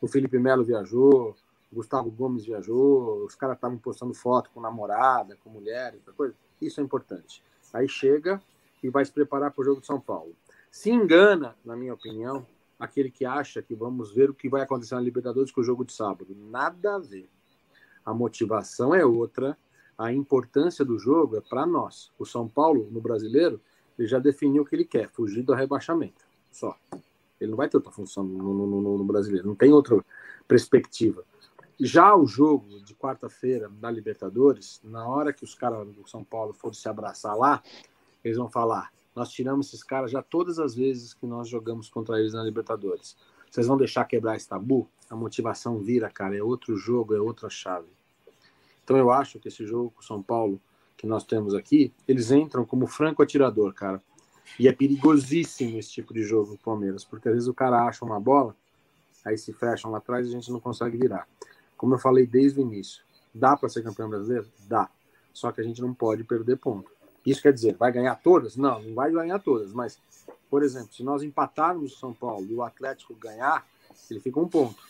[0.00, 1.36] O Felipe Melo viajou,
[1.70, 6.34] o Gustavo Gomes viajou, os caras estavam postando foto com namorada, com mulher, outra coisa.
[6.60, 7.42] Isso é importante.
[7.72, 8.40] Aí chega
[8.82, 10.34] e vai se preparar para o jogo de São Paulo.
[10.70, 12.46] Se engana, na minha opinião,
[12.78, 15.84] aquele que acha que vamos ver o que vai acontecer na Libertadores com o jogo
[15.84, 16.34] de sábado.
[16.50, 17.28] Nada a ver.
[18.04, 19.58] A motivação é outra,
[19.98, 22.12] a importância do jogo é para nós.
[22.16, 23.60] O São Paulo, no brasileiro,
[23.98, 26.24] ele já definiu o que ele quer, fugir do rebaixamento.
[26.52, 26.76] Só.
[27.40, 30.04] Ele não vai ter outra função no, no, no, no brasileiro, não tem outra
[30.46, 31.24] perspectiva.
[31.80, 36.52] Já o jogo de quarta-feira da Libertadores, na hora que os caras do São Paulo
[36.52, 37.62] forem se abraçar lá,
[38.24, 42.18] eles vão falar: nós tiramos esses caras já todas as vezes que nós jogamos contra
[42.18, 43.16] eles na Libertadores.
[43.48, 44.88] Vocês vão deixar quebrar esse tabu?
[45.08, 47.97] A motivação vira, cara, é outro jogo, é outra chave.
[48.88, 50.58] Então eu acho que esse jogo com o São Paulo
[50.96, 54.00] que nós temos aqui, eles entram como franco atirador, cara.
[54.58, 58.02] E é perigosíssimo esse tipo de jogo no Palmeiras, porque às vezes o cara acha
[58.02, 58.56] uma bola,
[59.26, 61.28] aí se fecham lá atrás e a gente não consegue virar.
[61.76, 64.48] Como eu falei desde o início, dá para ser campeão brasileiro?
[64.66, 64.88] Dá.
[65.34, 66.90] Só que a gente não pode perder ponto.
[67.26, 68.56] Isso quer dizer, vai ganhar todas?
[68.56, 70.00] Não, não vai ganhar todas, mas,
[70.48, 73.66] por exemplo, se nós empatarmos o São Paulo e o Atlético ganhar,
[74.10, 74.82] ele fica um ponto.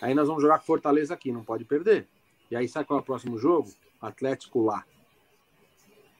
[0.00, 2.06] Aí nós vamos jogar com Fortaleza aqui, não pode perder.
[2.50, 3.68] E aí sabe qual é o próximo jogo?
[4.00, 4.84] Atlético lá.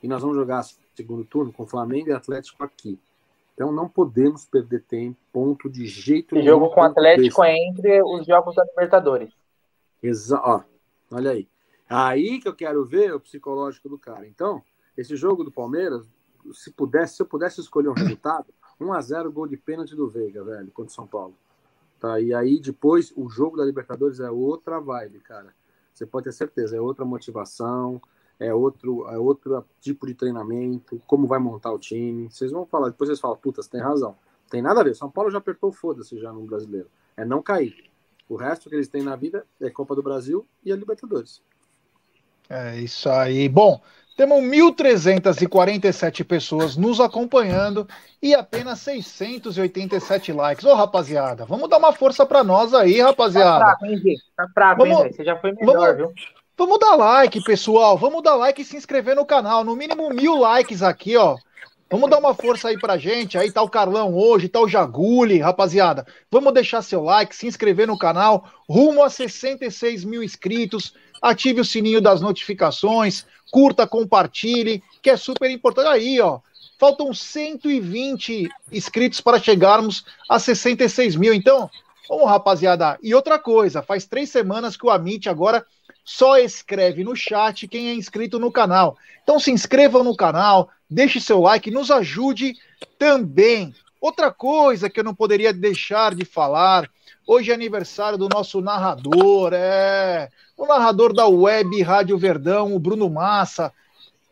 [0.02, 0.64] E nós vamos jogar
[0.94, 2.98] segundo turno com Flamengo e Atlético aqui.
[3.54, 6.46] Então não podemos perder tempo, ponto de jeito nenhum.
[6.46, 9.32] jogo com o Atlético é entre os jogos da Libertadores.
[10.02, 10.62] Exa ó,
[11.10, 11.48] olha aí.
[11.88, 14.26] Aí que eu quero ver o psicológico do cara.
[14.26, 14.62] Então,
[14.96, 16.06] esse jogo do Palmeiras,
[16.52, 18.46] se pudesse, se eu pudesse escolher um resultado,
[18.80, 21.34] 1 a 0 gol de pênalti do Veiga, velho, contra o São Paulo.
[21.98, 22.20] Tá?
[22.20, 25.52] E aí depois o jogo da Libertadores é outra vibe, cara.
[25.98, 28.00] Você pode ter certeza, é outra motivação,
[28.38, 32.30] é outro, é outro tipo de treinamento, como vai montar o time.
[32.30, 34.14] Vocês vão falar, depois vocês falam, puta, você tem razão.
[34.48, 34.94] Tem nada a ver.
[34.94, 36.88] São Paulo já apertou foda-se já no brasileiro.
[37.16, 37.90] É não cair.
[38.28, 41.42] O resto que eles têm na vida é Copa do Brasil e a Libertadores.
[42.48, 43.48] É isso aí.
[43.48, 43.82] Bom,
[44.18, 47.86] temos 1.347 pessoas nos acompanhando
[48.20, 50.64] e apenas 687 likes.
[50.64, 53.60] Ô, rapaziada, vamos dar uma força para nós aí, rapaziada.
[53.60, 54.16] Tá fraco, hein?
[54.36, 56.12] Tá fraco, vamos, hein, Você já foi melhor, vamos, viu?
[56.58, 57.96] Vamos dar like, pessoal.
[57.96, 59.62] Vamos dar like e se inscrever no canal.
[59.62, 61.36] No mínimo mil likes aqui, ó.
[61.88, 63.38] Vamos dar uma força aí pra gente.
[63.38, 66.04] Aí tá o Carlão hoje, tá o Jaguli, rapaziada.
[66.28, 68.50] Vamos deixar seu like, se inscrever no canal.
[68.68, 70.92] Rumo a 66 mil inscritos.
[71.22, 75.88] ative o sininho das notificações, curta, compartilhe, que é super importante.
[75.88, 76.40] Aí, ó,
[76.78, 81.34] faltam 120 inscritos para chegarmos a 66 mil.
[81.34, 81.70] Então,
[82.08, 82.98] vamos, rapaziada.
[83.02, 85.64] E outra coisa, faz três semanas que o Amit agora
[86.08, 88.96] só escreve no chat quem é inscrito no canal.
[89.22, 92.54] Então se inscrevam no canal, deixe seu like, nos ajude
[92.98, 93.74] também.
[94.00, 96.88] Outra coisa que eu não poderia deixar de falar,
[97.28, 103.10] hoje é aniversário do nosso narrador, é o narrador da web Rádio Verdão, o Bruno
[103.10, 103.70] Massa.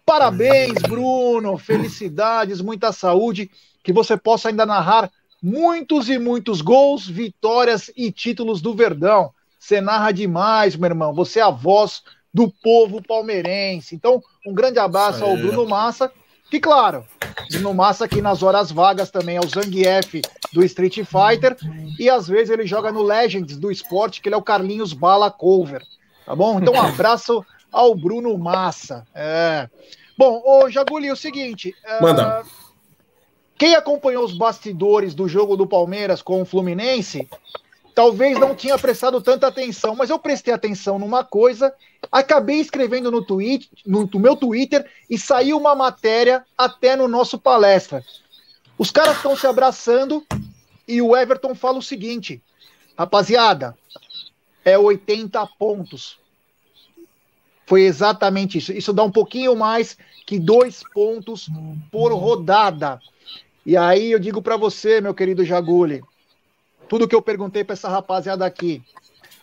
[0.06, 3.50] Parabéns, Bruno, felicidades, muita saúde,
[3.84, 5.10] que você possa ainda narrar
[5.42, 9.30] muitos e muitos gols, vitórias e títulos do Verdão.
[9.58, 11.12] Você narra demais, meu irmão.
[11.12, 13.94] Você é a voz do povo palmeirense.
[13.94, 16.10] Então, um grande abraço ao Bruno Massa.
[16.50, 17.04] Que, claro,
[17.50, 21.56] Bruno Massa aqui nas horas vagas também é o Zangief do Street Fighter.
[21.98, 25.30] E às vezes ele joga no Legends do esporte, que ele é o Carlinhos Bala
[25.30, 25.82] Cover.
[26.24, 26.58] Tá bom?
[26.60, 29.06] Então, um abraço ao Bruno Massa.
[29.14, 29.68] É.
[30.16, 31.74] Bom, ô Jaguli, é o seguinte.
[31.84, 32.42] É, Manda.
[33.58, 37.28] Quem acompanhou os bastidores do jogo do Palmeiras com o Fluminense
[37.96, 41.72] talvez não tinha prestado tanta atenção, mas eu prestei atenção numa coisa,
[42.12, 47.38] acabei escrevendo no, tweet, no, no meu Twitter e saiu uma matéria até no nosso
[47.38, 48.04] palestra.
[48.76, 50.22] Os caras estão se abraçando
[50.86, 52.42] e o Everton fala o seguinte:
[52.98, 53.74] rapaziada,
[54.62, 56.18] é 80 pontos.
[57.64, 58.72] Foi exatamente isso.
[58.72, 61.48] Isso dá um pouquinho mais que dois pontos
[61.90, 63.00] por rodada.
[63.64, 66.02] E aí eu digo para você, meu querido Jaguli,
[66.88, 68.82] tudo que eu perguntei para essa rapaziada aqui.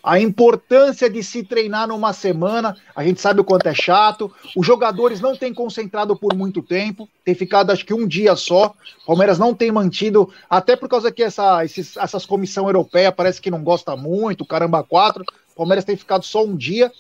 [0.04, 4.30] A importância de se treinar numa semana, a gente sabe o quanto é chato.
[4.54, 8.74] Os jogadores não têm concentrado por muito tempo, tem ficado acho que um dia só.
[9.08, 13.50] Palmeiras não tem mantido, até por causa que essa, esses, essas comissão europeia parece que
[13.50, 15.24] não gosta muito, caramba, quatro.
[15.56, 16.92] Palmeiras tem ficado só um dia.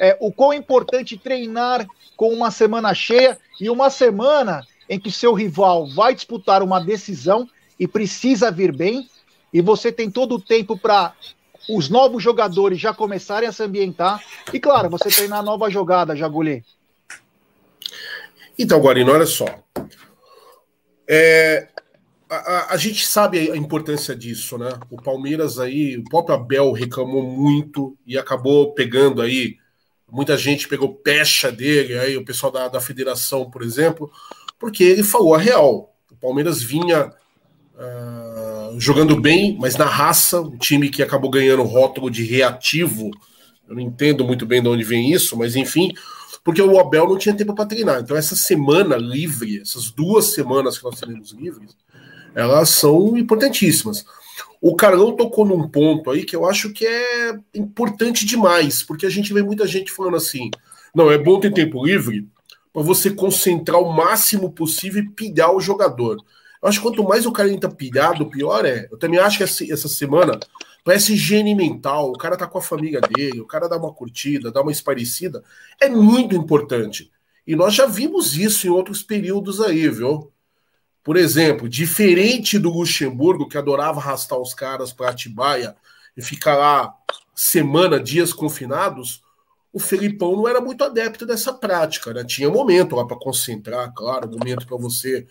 [0.00, 1.84] É, o quão é importante treinar
[2.16, 7.48] com uma semana cheia e uma semana em que seu rival vai disputar uma decisão
[7.80, 9.08] e precisa vir bem
[9.54, 11.14] e você tem todo o tempo para
[11.70, 14.20] os novos jogadores já começarem a se ambientar.
[14.52, 16.64] E claro, você treinar nova jogada, Jagulê.
[18.58, 19.46] Então, Guarino, olha só.
[21.08, 21.68] É,
[22.28, 24.70] a, a, a, gente sabe a importância disso, né?
[24.90, 29.56] O Palmeiras aí, o próprio Abel reclamou muito e acabou pegando aí.
[30.10, 34.10] Muita gente pegou pecha dele, aí o pessoal da, da federação, por exemplo,
[34.58, 35.94] porque ele falou a real.
[36.10, 37.12] O Palmeiras vinha.
[37.74, 38.23] Uh,
[38.78, 43.10] jogando bem, mas na raça, um time que acabou ganhando o rótulo de reativo.
[43.68, 45.92] Eu não entendo muito bem de onde vem isso, mas enfim,
[46.42, 48.00] porque o Abel não tinha tempo para treinar.
[48.00, 51.76] Então, essa semana livre, essas duas semanas que nós teremos livres,
[52.34, 54.04] elas são importantíssimas.
[54.60, 59.10] O Carlão tocou num ponto aí que eu acho que é importante demais, porque a
[59.10, 60.50] gente vê muita gente falando assim:
[60.94, 62.28] não, é bom ter tempo livre
[62.72, 66.16] para você concentrar o máximo possível e pilhar o jogador.
[66.64, 68.88] Eu acho que quanto mais o cara entra pilhado, pior é.
[68.90, 70.40] Eu também acho que essa semana
[70.82, 72.08] parece higiene mental.
[72.08, 75.44] O cara tá com a família dele, o cara dá uma curtida, dá uma esparecida.
[75.78, 77.12] É muito importante.
[77.46, 80.32] E nós já vimos isso em outros períodos aí, viu?
[81.02, 85.76] Por exemplo, diferente do Luxemburgo, que adorava arrastar os caras para Atibaia
[86.16, 86.94] e ficar lá
[87.34, 89.22] semana, dias confinados,
[89.70, 92.24] o Felipão não era muito adepto dessa prática, né?
[92.24, 95.26] Tinha momento lá para concentrar, claro, momento para você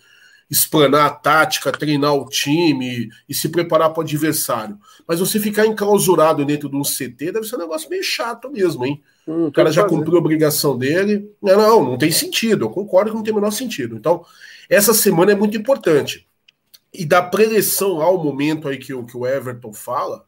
[0.50, 4.78] explanar a tática, treinar o time e se preparar para o adversário.
[5.06, 8.84] Mas você ficar enclausurado dentro de um CT deve ser um negócio meio chato mesmo,
[8.84, 9.02] hein?
[9.26, 9.94] Hum, o cara já fazer.
[9.94, 11.30] cumpriu a obrigação dele.
[11.42, 12.66] Não, não, não tem sentido.
[12.66, 13.96] Eu concordo que não tem o menor sentido.
[13.96, 14.24] Então,
[14.68, 16.26] essa semana é muito importante.
[16.92, 20.24] E da preleção ao momento aí que o, que o Everton fala,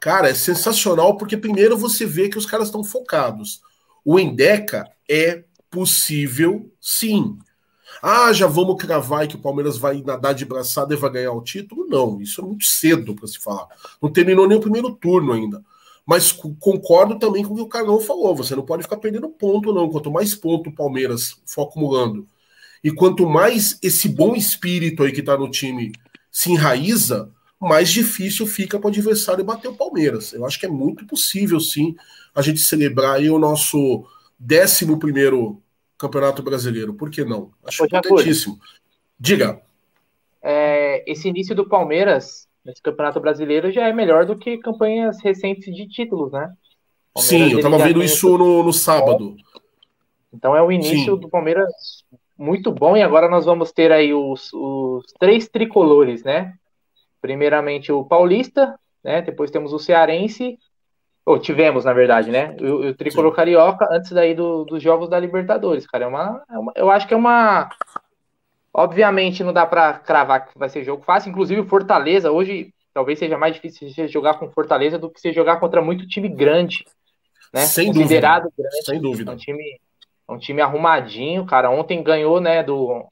[0.00, 3.60] cara, é sensacional, porque primeiro você vê que os caras estão focados.
[4.04, 7.36] O Endeca é possível, sim.
[8.08, 11.42] Ah, já vamos cravar que o Palmeiras vai nadar de braçada e vai ganhar o
[11.42, 11.88] título?
[11.88, 13.66] Não, isso é muito cedo para se falar.
[14.00, 15.60] Não terminou nem o primeiro turno ainda.
[16.06, 18.36] Mas concordo também com o que o Carlão falou.
[18.36, 19.90] Você não pode ficar perdendo ponto, não.
[19.90, 22.28] Quanto mais ponto o Palmeiras for acumulando,
[22.84, 25.90] e quanto mais esse bom espírito aí que está no time
[26.30, 27.28] se enraiza,
[27.60, 30.32] mais difícil fica para o adversário bater o Palmeiras.
[30.32, 31.96] Eu acho que é muito possível, sim,
[32.32, 34.04] a gente celebrar aí o nosso
[34.40, 35.60] 11 primeiro
[35.98, 36.94] Campeonato Brasileiro.
[36.94, 37.52] Por que não?
[37.64, 38.58] Acho Ô, importantíssimo.
[39.18, 39.60] Diga.
[40.42, 45.74] É, esse início do Palmeiras nesse Campeonato Brasileiro já é melhor do que campanhas recentes
[45.74, 46.52] de títulos, né?
[47.14, 49.36] Palmeiras, Sim, eu estava vendo isso no, no sábado.
[50.32, 51.20] Então é o início Sim.
[51.20, 51.72] do Palmeiras
[52.36, 56.54] muito bom e agora nós vamos ter aí os, os três tricolores, né?
[57.22, 59.22] Primeiramente o Paulista, né?
[59.22, 60.58] Depois temos o Cearense
[61.26, 62.56] Ou tivemos, na verdade, né?
[62.60, 63.36] O, o Tricolor Sim.
[63.36, 66.04] Carioca antes daí do, dos jogos da Libertadores, cara.
[66.04, 67.68] É uma, é uma, eu acho que é uma.
[68.72, 71.30] Obviamente não dá para cravar que vai ser jogo fácil.
[71.30, 75.32] Inclusive o Fortaleza, hoje, talvez seja mais difícil você jogar com Fortaleza do que você
[75.32, 76.84] jogar contra muito time grande.
[77.52, 77.62] Né?
[77.62, 78.62] Sem Considerado dúvida.
[78.62, 78.84] grande.
[78.84, 79.32] Sem dúvida.
[79.32, 79.80] É um time,
[80.28, 81.70] um time arrumadinho, cara.
[81.70, 83.04] Ontem ganhou, né, do.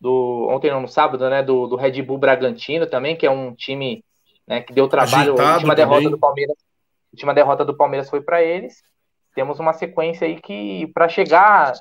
[0.00, 1.42] do ontem não, no sábado, né?
[1.42, 4.02] Do, do Red Bull Bragantino também, que é um time
[4.46, 5.34] né, que deu trabalho.
[5.34, 5.88] Agitado a última também.
[5.90, 6.56] derrota do Palmeiras
[7.18, 8.82] última derrota do Palmeiras foi para eles.
[9.34, 11.72] Temos uma sequência aí que, para chegar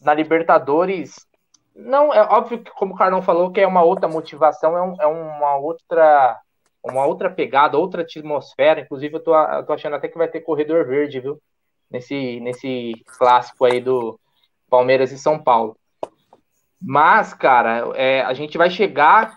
[0.00, 1.26] na Libertadores,
[1.74, 4.96] não é óbvio que, como o Carlão falou, que é uma outra motivação, é, um,
[5.00, 6.40] é uma outra
[6.84, 8.80] uma outra pegada, outra atmosfera.
[8.80, 11.42] Inclusive, eu tô, eu tô achando até que vai ter corredor verde, viu?
[11.90, 14.18] Nesse, nesse clássico aí do
[14.70, 15.76] Palmeiras e São Paulo.
[16.80, 19.36] Mas, cara, é, a gente vai chegar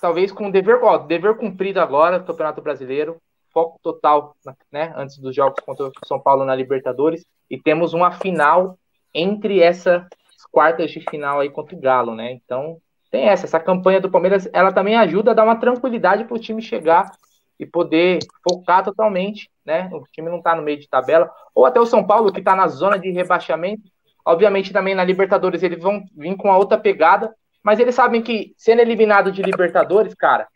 [0.00, 3.20] talvez com dever, ó, dever cumprido agora, Campeonato Brasileiro
[3.52, 4.36] foco total,
[4.70, 8.78] né, antes dos jogos contra o São Paulo na Libertadores, e temos uma final
[9.14, 10.06] entre essas
[10.50, 12.32] quartas de final aí contra o Galo, né?
[12.32, 12.78] Então,
[13.10, 16.40] tem essa, essa campanha do Palmeiras, ela também ajuda a dar uma tranquilidade para o
[16.40, 17.10] time chegar
[17.58, 19.88] e poder focar totalmente, né?
[19.92, 22.56] O time não está no meio de tabela, ou até o São Paulo que está
[22.56, 23.82] na zona de rebaixamento.
[24.24, 28.54] Obviamente também na Libertadores eles vão vir com a outra pegada, mas eles sabem que
[28.56, 30.48] sendo eliminado de Libertadores, cara,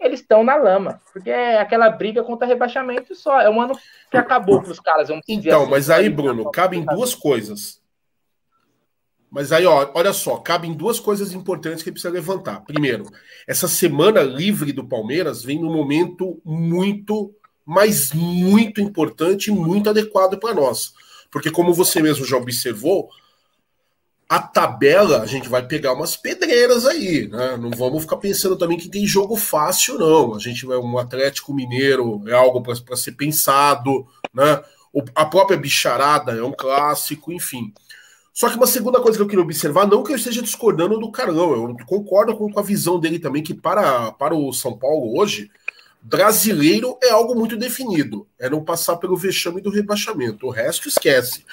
[0.00, 1.00] eles estão na lama.
[1.12, 3.40] Porque é aquela briga contra rebaixamento só.
[3.40, 3.78] É um ano
[4.10, 5.08] que acabou para os caras.
[5.28, 7.82] então, assim, mas aí, Bruno, cabem duas coisas.
[9.30, 12.60] Mas aí, ó, olha só, cabem duas coisas importantes que precisa levantar.
[12.60, 13.04] Primeiro,
[13.48, 17.34] essa semana livre do Palmeiras vem num momento muito,
[17.66, 20.94] mas muito importante e muito adequado para nós.
[21.32, 23.10] Porque, como você mesmo já observou,
[24.28, 27.56] a tabela, a gente vai pegar umas pedreiras aí, né?
[27.56, 30.34] Não vamos ficar pensando também que tem jogo fácil, não.
[30.34, 34.62] A gente vai um Atlético Mineiro é algo para ser pensado, né?
[35.14, 37.72] A própria bicharada é um clássico, enfim.
[38.32, 41.12] Só que uma segunda coisa que eu queria observar, não que eu esteja discordando do
[41.12, 45.50] Carlão, eu concordo com a visão dele também, que para, para o São Paulo hoje,
[46.04, 48.28] brasileiro é algo muito definido.
[48.38, 50.46] É não passar pelo vexame do rebaixamento.
[50.46, 51.44] O resto esquece.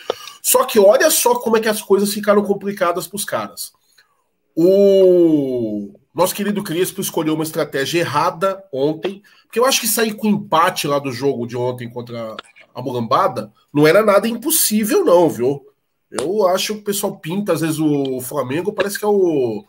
[0.44, 3.72] Só que olha só como é que as coisas ficaram complicadas para os caras.
[4.54, 10.28] O nosso querido Crespo escolheu uma estratégia errada ontem, porque eu acho que sair com
[10.28, 12.36] empate lá do jogo de ontem contra
[12.76, 15.66] a Mulambada não era nada impossível, não, viu?
[16.12, 19.64] Eu acho que o pessoal pinta, às vezes, o Flamengo parece que é o,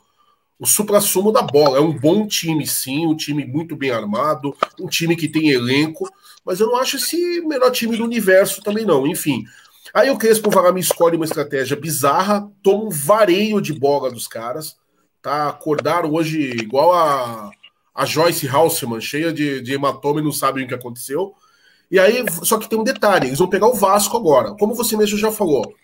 [0.62, 1.78] o supra-sumo da bola.
[1.78, 6.08] É um bom time, sim, um time muito bem armado, um time que tem elenco,
[6.46, 9.04] mas eu não acho esse melhor time do universo também, não.
[9.04, 9.44] Enfim,
[9.92, 14.26] Aí o Crespo vai me escolhe uma estratégia bizarra, toma um vareio de bola dos
[14.26, 14.76] caras,
[15.20, 15.48] tá?
[15.50, 17.50] Acordaram hoje igual a,
[17.94, 21.34] a Joyce Halseman, cheia de, de hematoma e não sabem o que aconteceu.
[21.90, 24.54] E aí, só que tem um detalhe, eles vão pegar o Vasco agora.
[24.58, 25.74] Como você mesmo já falou,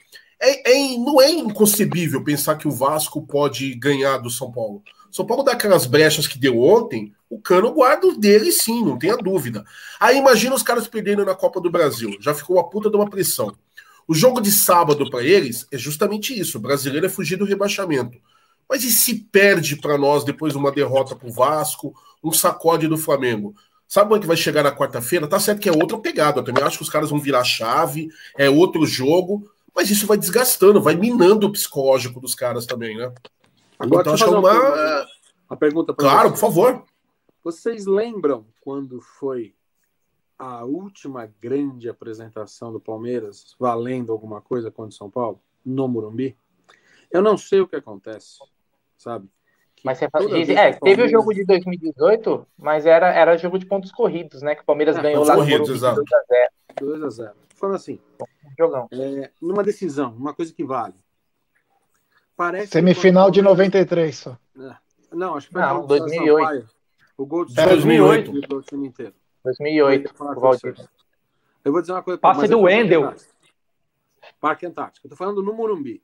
[0.40, 4.82] é, é, não é inconcebível pensar que o Vasco pode ganhar do São Paulo.
[5.10, 8.98] São Paulo dá aquelas brechas que deu ontem, o cano guarda o dele sim, não
[8.98, 9.64] tenha dúvida.
[9.98, 13.08] Aí imagina os caras perdendo na Copa do Brasil, já ficou a puta de uma
[13.08, 13.56] pressão.
[14.06, 16.56] O jogo de sábado para eles é justamente isso.
[16.56, 18.18] O brasileiro é fugir do rebaixamento.
[18.66, 22.88] Mas e se perde para nós depois de uma derrota para o Vasco, um sacode
[22.88, 23.54] do Flamengo?
[23.86, 25.26] Sabe onde vai chegar na quarta-feira?
[25.26, 26.40] Tá certo que é outra pegada.
[26.40, 30.18] Eu também acho que os caras vão virar chave, é outro jogo, mas isso vai
[30.18, 33.14] desgastando, vai minando o psicológico dos caras também, né?
[33.78, 35.06] Agora, então, acho que é uma.
[35.48, 36.84] A pergunta Claro, por favor.
[37.44, 39.54] Vocês lembram quando foi
[40.36, 46.36] a última grande apresentação do Palmeiras valendo alguma coisa contra o São Paulo no Morumbi?
[47.08, 48.40] Eu não sei o que acontece,
[48.96, 49.28] sabe?
[49.78, 50.78] Que mas você diz, é, Palmeiras...
[50.82, 54.56] teve o jogo de 2018, mas era, era jogo de pontos corridos, né?
[54.56, 56.02] Que o Palmeiras é, ganhou lá no Morumbi 2x0.
[56.80, 57.32] 2x0.
[57.54, 58.00] Falando assim,
[58.58, 58.88] Jogão.
[58.92, 60.94] É, numa decisão, uma coisa que vale.
[62.36, 64.36] Parece Semifinal de 93 só.
[64.58, 64.74] É.
[65.12, 66.68] Não, acho que foi não, 2008.
[67.16, 68.30] O gol de 2008.
[68.32, 68.48] 2008.
[68.48, 69.14] do time inteiro.
[69.44, 70.88] 2008, o Valdir.
[71.64, 72.18] Eu vou dizer uma coisa.
[72.18, 73.14] Passe do Wendel.
[74.40, 75.06] Parque Antártico.
[75.06, 76.02] Eu tô falando no Morumbi.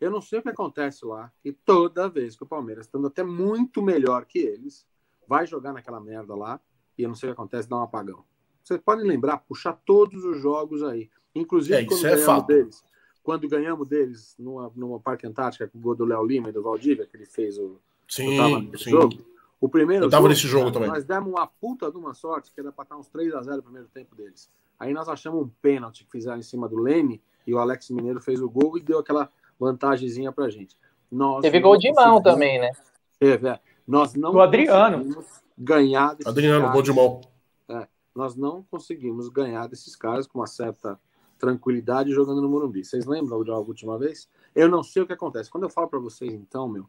[0.00, 1.32] Eu não sei o que acontece lá.
[1.44, 4.86] E toda vez que o Palmeiras, estando até muito melhor que eles,
[5.26, 6.60] vai jogar naquela merda lá.
[6.96, 8.24] E eu não sei o que acontece, dá um apagão.
[8.62, 11.10] Vocês podem lembrar, puxar todos os jogos aí.
[11.34, 12.46] Inclusive é, quando é ganhamos fato.
[12.46, 12.84] deles.
[13.22, 16.62] Quando ganhamos deles numa, numa Parque Antártica com o gol do Léo Lima e do
[16.62, 17.80] Valdívia, que ele fez o.
[18.08, 18.90] Sim, sim.
[18.90, 19.34] Jogo.
[19.60, 20.90] O primeiro eu tava jogo, nesse jogo também.
[20.90, 23.56] Nós demos uma puta de uma sorte que era pra estar uns 3 a 0
[23.56, 24.50] no primeiro tempo deles.
[24.78, 28.20] Aí nós achamos um pênalti que fizeram em cima do Leme e o Alex Mineiro
[28.20, 30.76] fez o gol e deu aquela vantagemzinha pra gente.
[31.10, 32.72] Nós Teve gol de mão também, né?
[33.18, 33.60] Teve, é.
[33.86, 35.24] Nós não do Adriano.
[35.56, 37.20] ganhar Adriano, gol de mão.
[37.68, 37.86] É.
[38.14, 40.98] nós não conseguimos ganhar desses caras com uma certa
[41.38, 42.84] tranquilidade jogando no Morumbi.
[42.84, 44.28] Vocês lembram da última vez?
[44.54, 45.50] Eu não sei o que acontece.
[45.50, 46.88] Quando eu falo para vocês, então, meu,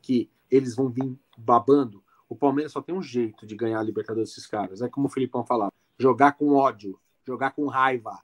[0.00, 4.30] que eles vão vir babando, o Palmeiras só tem um jeito de ganhar a Libertadores
[4.30, 4.82] desses caras.
[4.82, 8.18] É como o Filipão falava: jogar com ódio, jogar com raiva,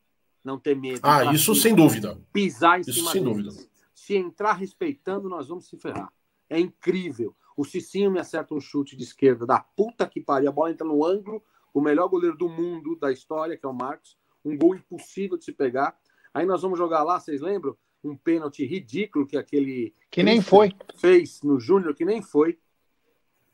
[0.44, 1.00] não ter medo.
[1.02, 2.18] Ah, isso sem dúvida.
[2.32, 3.44] Pisar em isso cima sem deles.
[3.44, 3.71] dúvida.
[4.02, 6.12] Se entrar respeitando, nós vamos se ferrar.
[6.50, 7.36] É incrível.
[7.56, 10.48] O Cicinho me acerta um chute de esquerda da puta que pariu.
[10.48, 11.40] A bola entra no ângulo.
[11.72, 14.18] O melhor goleiro do mundo da história, que é o Marcos.
[14.44, 15.96] Um gol impossível de se pegar.
[16.34, 17.76] Aí nós vamos jogar lá, vocês lembram?
[18.02, 19.94] Um pênalti ridículo que aquele.
[20.10, 20.72] Que nem foi.
[20.96, 22.58] Fez no Júnior, que nem foi.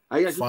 [0.09, 0.47] Aí a gente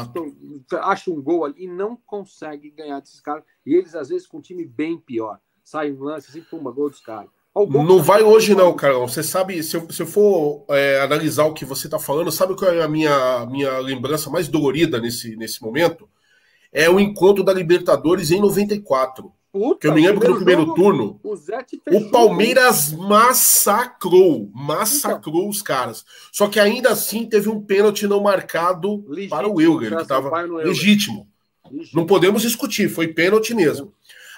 [0.76, 3.43] acha um gol ali e não consegue ganhar desses caras.
[3.66, 5.41] E eles, às vezes, com um time bem pior.
[5.62, 7.30] Sai um lance assim, pumba, gol dos caras.
[7.56, 9.08] Não vai hoje, não, Carol.
[9.08, 12.56] Você sabe, se eu, se eu for é, analisar o que você está falando, sabe
[12.56, 16.08] qual é a minha, minha lembrança mais dolorida nesse, nesse momento?
[16.72, 19.32] É o encontro da Libertadores em 94.
[19.52, 25.38] Puta, que eu me lembro que no primeiro jogo, turno o, o Palmeiras massacrou, massacrou
[25.38, 26.06] então, os caras.
[26.32, 30.30] Só que ainda assim teve um pênalti não marcado legítimo, para o Euler, que estava
[30.41, 31.28] legítimo.
[31.66, 31.95] legítimo.
[31.95, 33.91] Não podemos discutir, foi pênalti mesmo.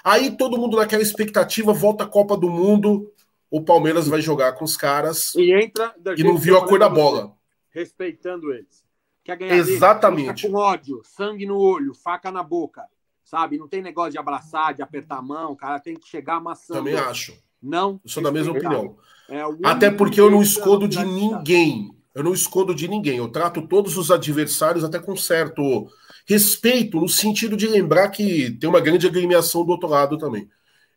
[0.04, 3.10] Aí todo mundo naquela expectativa, volta a Copa do Mundo,
[3.50, 6.88] o Palmeiras vai jogar com os caras e entra e não viu a cor da
[6.88, 7.32] bola.
[7.70, 8.82] Respeitando eles.
[9.24, 10.48] Quer ganhar Exatamente.
[10.48, 12.84] com ódio, sangue no olho, faca na boca.
[13.24, 13.56] Sabe?
[13.56, 16.80] Não tem negócio de abraçar, de apertar a mão, o cara tem que chegar amassando.
[16.80, 17.32] Também acho.
[17.62, 18.00] Não.
[18.04, 18.96] Eu sou da mesma opinião.
[19.28, 21.96] É Até porque eu não escondo de ninguém.
[22.14, 23.18] Eu não escondo de ninguém.
[23.18, 25.88] Eu trato todos os adversários até com certo
[26.26, 30.48] respeito, no sentido de lembrar que tem uma grande agremiação do outro lado também.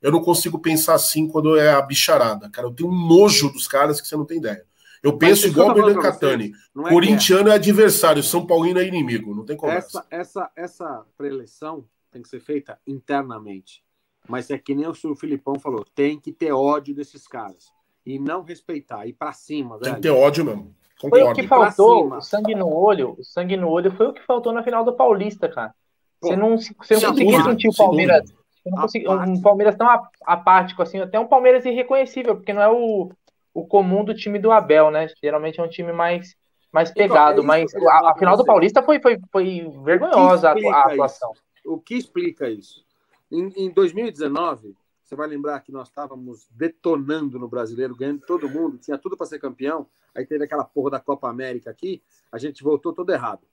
[0.01, 2.67] Eu não consigo pensar assim quando é a bicharada, cara.
[2.67, 4.63] Eu tenho um nojo dos caras que você não tem ideia.
[5.01, 6.51] Eu penso igual o Bernardo Catani.
[6.77, 9.35] É Corintiano é adversário, São Paulino é inimigo.
[9.35, 10.05] Não tem conversa.
[10.09, 13.83] Essa, essa, essa preleção tem que ser feita internamente.
[14.27, 17.71] Mas é que nem o Filipão falou, tem que ter ódio desses caras.
[18.05, 19.83] E não respeitar, ir para cima, velho.
[19.83, 20.75] Tem que ter ódio mesmo.
[20.99, 21.25] Concordo.
[21.25, 24.21] Foi o que faltou, o sangue no olho, o sangue no olho foi o que
[24.23, 25.73] faltou na final do Paulista, cara.
[26.21, 28.33] Pô, você não, você não conseguia sentir o Palmeiras.
[28.63, 29.87] Consegui, um Palmeiras tão
[30.25, 33.11] apático assim, até um Palmeiras irreconhecível, porque não é o,
[33.53, 35.07] o comum do time do Abel, né?
[35.21, 36.35] Geralmente é um time mais
[36.71, 40.49] mais então, pegado, então, é mas a, a, final do Paulista foi, foi, foi vergonhosa
[40.49, 41.31] a, a atuação.
[41.31, 41.45] Isso?
[41.65, 42.83] o que explica isso?
[43.31, 44.75] Em, em 2019,
[45.05, 49.27] você vai lembrar que nós estávamos detonando no brasileiro, ganhando todo mundo, tinha tudo para
[49.27, 49.87] ser campeão.
[50.15, 52.01] Aí teve aquela porra da Copa América aqui,
[52.31, 53.45] a gente voltou todo errado.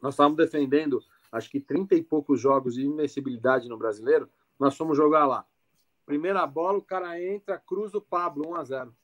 [0.00, 4.96] Nós estávamos defendendo, acho que 30 e poucos jogos de invencibilidade no brasileiro, nós fomos
[4.96, 5.44] jogar lá.
[6.06, 8.96] Primeira bola, o cara entra, cruza o Pablo, 1 a 0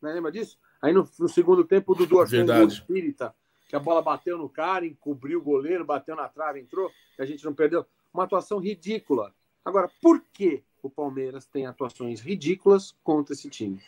[0.00, 0.58] Não lembra disso?
[0.80, 3.34] Aí no, no segundo tempo, o Dudu achou um espírita
[3.68, 7.26] que a bola bateu no cara, encobriu o goleiro, bateu na trave, entrou, que a
[7.26, 7.84] gente não perdeu.
[8.12, 9.34] Uma atuação ridícula.
[9.64, 13.80] Agora, por que o Palmeiras tem atuações ridículas contra esse time?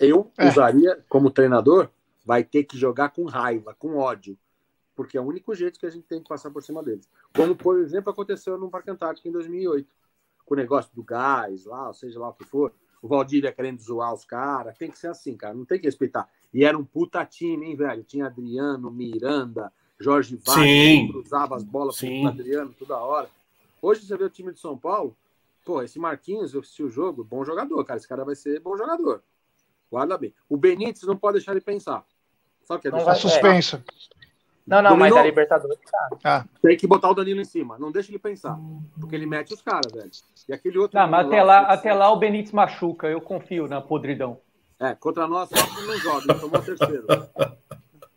[0.00, 0.48] Eu é.
[0.48, 1.88] usaria, como treinador,
[2.24, 4.36] vai ter que jogar com raiva, com ódio,
[4.94, 7.08] porque é o único jeito que a gente tem que passar por cima deles.
[7.34, 9.88] Como, por exemplo, aconteceu no Parque Antártico em 2008,
[10.44, 12.72] com o negócio do gás lá, ou seja lá o que for.
[13.02, 14.78] O Valdívia querendo zoar os caras.
[14.78, 15.54] Tem que ser assim, cara.
[15.54, 16.28] Não tem que respeitar.
[16.52, 18.02] E era um puta time, hein, velho?
[18.02, 23.28] Tinha Adriano, Miranda, Jorge Vargas, cruzava as bolas com o Adriano toda hora.
[23.84, 25.14] Hoje você vê o time de São Paulo,
[25.62, 27.98] pô, esse Marquinhos, eu assisti o jogo, bom jogador, cara.
[27.98, 29.22] Esse cara vai ser bom jogador.
[29.90, 30.34] Guarda bem.
[30.48, 32.02] O Benítez não pode deixar ele pensar.
[32.62, 33.84] Só que é não vai suspenso.
[34.66, 35.10] Não, não, Dominou?
[35.10, 36.08] mas a Libertadores tá.
[36.24, 36.44] Ah.
[36.62, 37.76] Tem que botar o Danilo em cima.
[37.78, 38.58] Não deixa ele pensar.
[38.98, 40.10] Porque ele mete os caras, velho.
[40.48, 40.98] E aquele outro.
[40.98, 43.06] Não, mas até lá, até lá o Benítez machuca.
[43.06, 44.40] Eu confio na podridão.
[44.80, 47.06] É, contra nós, sábado ele não joga, ele tomou o terceiro.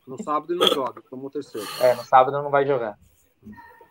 [0.08, 1.68] No sábado ele não joga, tomou o terceiro.
[1.82, 2.98] É, no sábado não vai jogar.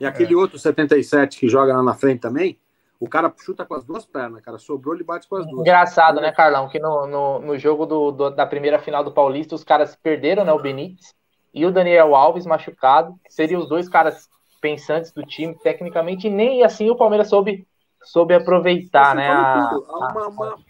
[0.00, 0.36] E aquele é.
[0.36, 2.58] outro 77 que joga lá na frente também,
[2.98, 4.58] o cara chuta com as duas pernas, cara.
[4.58, 5.60] Sobrou, ele bate com as duas.
[5.60, 6.68] Engraçado, né, Carlão?
[6.68, 10.44] Que no, no, no jogo do, do, da primeira final do Paulista, os caras perderam,
[10.44, 10.52] né?
[10.52, 11.14] O Benítez
[11.52, 13.14] e o Daniel Alves machucado.
[13.28, 14.28] Seriam os dois caras
[14.60, 17.66] pensantes do time, tecnicamente, e nem assim o Palmeiras soube,
[18.02, 19.28] soube aproveitar, né?
[19.28, 19.72] A, a,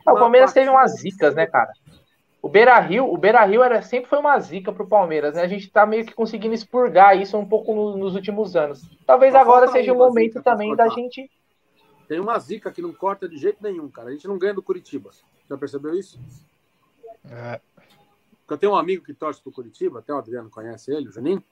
[0.07, 1.73] a, o Palmeiras teve umas zicas, né, cara?
[2.47, 5.43] O Beira Rio, o Beira Rio era, sempre foi uma zica pro Palmeiras, né?
[5.43, 8.89] A gente tá meio que conseguindo expurgar isso um pouco no, nos últimos anos.
[9.05, 11.29] Talvez Só agora seja o momento também da gente.
[12.07, 14.11] Tem uma zica que não corta de jeito nenhum, cara.
[14.11, 15.11] A gente não ganha do Curitiba.
[15.51, 16.21] Já percebeu isso?
[17.29, 17.61] É.
[18.49, 21.43] Eu tenho um amigo que torce pro Curitiba, até o Adriano conhece ele, o Juninho.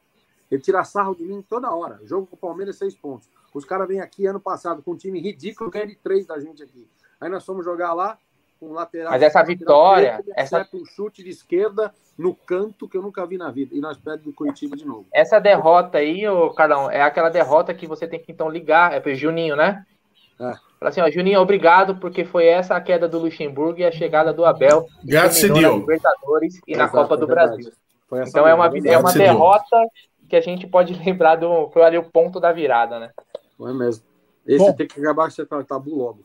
[0.49, 1.99] Ele tira sarro de mim toda hora.
[2.05, 3.29] Jogo com o Palmeiras, seis pontos.
[3.53, 6.63] Os caras vêm aqui ano passado com um time ridículo, ganha de três da gente
[6.63, 6.89] aqui.
[7.21, 8.17] Aí nós fomos jogar lá,
[8.61, 9.13] um lateral.
[9.13, 10.19] Mas essa vitória.
[10.19, 10.69] Direito, essa...
[10.75, 13.75] um chute de esquerda no canto que eu nunca vi na vida.
[13.75, 15.07] E nós perdemos do Curitiba de novo.
[15.13, 18.93] Essa derrota aí, ô, Carlão, é aquela derrota que você tem que então ligar.
[18.93, 19.85] É pro Juninho, né?
[20.41, 20.53] É.
[20.79, 24.33] Fala assim, ó, Juninho, obrigado, porque foi essa a queda do Luxemburgo e a chegada
[24.33, 27.73] do Abel Graças na Libertadores e Exato, na Copa do é Brasil.
[28.27, 29.77] Então é uma, é uma derrota
[30.29, 31.71] que a gente pode lembrar do.
[31.71, 33.11] Foi ali o ponto da virada, né?
[33.59, 34.05] Não é mesmo.
[34.47, 36.21] Esse Bom, tem que acabar com esse tabu logo.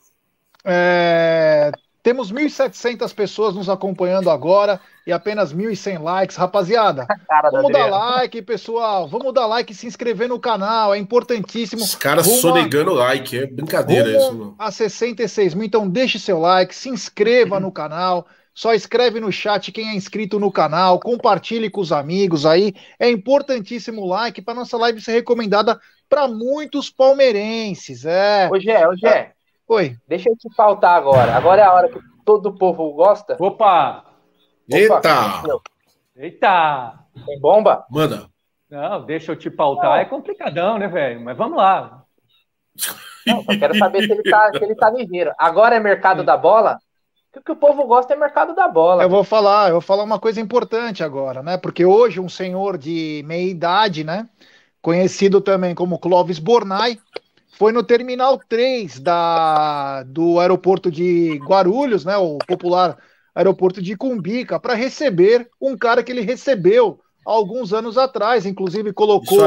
[0.65, 1.71] É,
[2.01, 6.37] temos 1.700 pessoas nos acompanhando agora e apenas 1.100 likes.
[6.37, 7.05] Rapaziada,
[7.51, 9.07] vamos dar like, pessoal.
[9.07, 10.93] Vamos dar like e se inscrever no canal.
[10.93, 11.83] É importantíssimo.
[11.83, 13.37] Os caras sonegando like.
[13.37, 14.55] É brincadeira isso, mano.
[14.57, 15.65] A 66 mil.
[15.65, 18.25] Então deixe seu like, se inscreva no canal.
[18.53, 22.73] Só escreve no chat quem é inscrito no canal, compartilhe com os amigos aí.
[22.99, 25.79] É importantíssimo o like para nossa live ser recomendada
[26.09, 28.03] para muitos palmeirenses.
[28.03, 28.49] É.
[28.51, 29.33] Ô, Gé, ô, Gé.
[29.69, 29.95] Oi.
[30.07, 31.35] Deixa eu te faltar agora.
[31.35, 33.37] Agora é a hora que todo o povo gosta.
[33.39, 34.03] Opa!
[34.67, 35.43] Eita!
[36.15, 36.93] Eita!
[37.23, 37.85] Tem bomba?
[37.87, 38.27] Manda.
[38.67, 39.91] Não, deixa eu te pautar.
[39.91, 39.95] Não.
[39.95, 41.21] É complicadão, né, velho?
[41.21, 42.03] Mas vamos lá.
[43.27, 45.33] Não, eu quero saber se ele tá, se ele tá ligeiro.
[45.37, 46.79] Agora é mercado da bola?
[47.35, 49.03] O que o povo gosta é mercado da bola.
[49.03, 51.57] Eu vou falar, eu vou falar uma coisa importante agora, né?
[51.57, 54.27] Porque hoje um senhor de meia idade, né?
[54.81, 56.97] Conhecido também como Clóvis Bornai,
[57.59, 62.97] foi no Terminal 3 da, do aeroporto de Guarulhos, né, o popular
[63.35, 69.41] aeroporto de Cumbica, para receber um cara que ele recebeu alguns anos atrás, inclusive colocou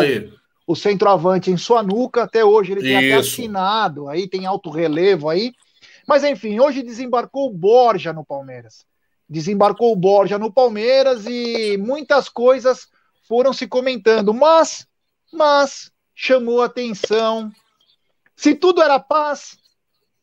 [0.67, 2.99] o centroavante em sua nuca, até hoje ele tem Isso.
[2.99, 5.55] até assinado, aí tem alto relevo aí.
[6.07, 8.85] Mas enfim, hoje desembarcou o Borja no Palmeiras.
[9.27, 12.89] Desembarcou o Borja no Palmeiras e muitas coisas
[13.27, 14.87] foram se comentando, mas
[15.33, 17.51] mas chamou atenção
[18.43, 19.57] se tudo era paz,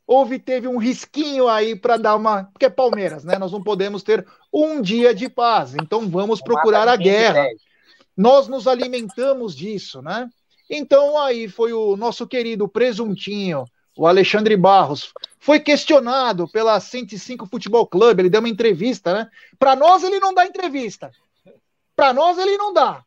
[0.06, 3.40] houve teve um risquinho aí para dar uma, porque é Palmeiras, né?
[3.40, 5.74] Nós não podemos ter um dia de paz.
[5.74, 7.48] Então vamos procurar a guerra.
[8.18, 10.30] Nós nos alimentamos disso, né?
[10.70, 13.64] Então aí foi o nosso querido presuntinho,
[13.96, 19.30] o Alexandre Barros, foi questionado pela 105 Futebol Clube, ele deu uma entrevista, né?
[19.58, 21.10] Para nós ele não dá entrevista.
[21.96, 23.02] Para nós ele não dá.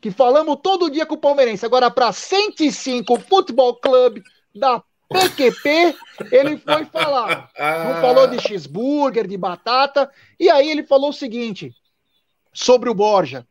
[0.00, 1.64] Que falamos todo dia com o palmeirense.
[1.64, 4.24] Agora para 105 Futebol Clube
[4.54, 5.96] da PQP,
[6.30, 7.50] ele foi falar.
[7.58, 10.10] Não falou de cheeseburger, de batata.
[10.38, 11.74] E aí ele falou o seguinte
[12.52, 13.46] sobre o Borja.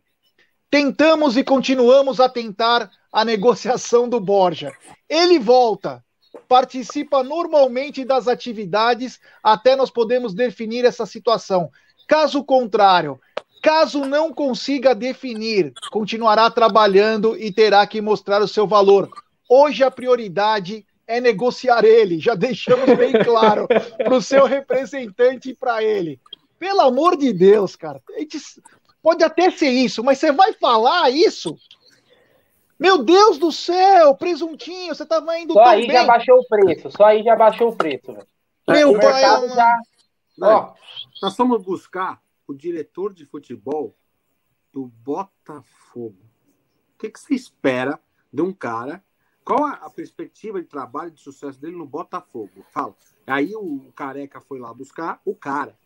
[0.72, 4.72] Tentamos e continuamos a tentar a negociação do Borja.
[5.10, 6.04] Ele volta,
[6.47, 11.70] participa normalmente das atividades até nós podemos definir essa situação.
[12.08, 13.20] Caso contrário,
[13.62, 19.10] caso não consiga definir, continuará trabalhando e terá que mostrar o seu valor.
[19.50, 22.20] Hoje a prioridade é negociar ele.
[22.20, 26.22] Já deixamos bem claro para o seu representante e para ele.
[26.60, 27.99] Pelo amor de Deus, cara.
[29.01, 31.57] Pode até ser isso, mas você vai falar isso?
[32.80, 35.97] Meu Deus do céu, presuntinho, você tava indo Só aí bem.
[35.97, 38.16] já baixou o preço, só aí já baixou o preço.
[38.68, 39.78] Meu o pai, já...
[40.41, 40.74] Ó,
[41.24, 43.95] nós fomos buscar o diretor de futebol
[44.72, 46.20] do Botafogo.
[46.93, 47.99] O que, que você espera
[48.32, 49.03] de um cara
[49.44, 52.64] qual a perspectiva de trabalho de sucesso dele no Botafogo?
[52.72, 52.96] Fala.
[53.26, 55.78] Aí o Careca foi lá buscar o cara.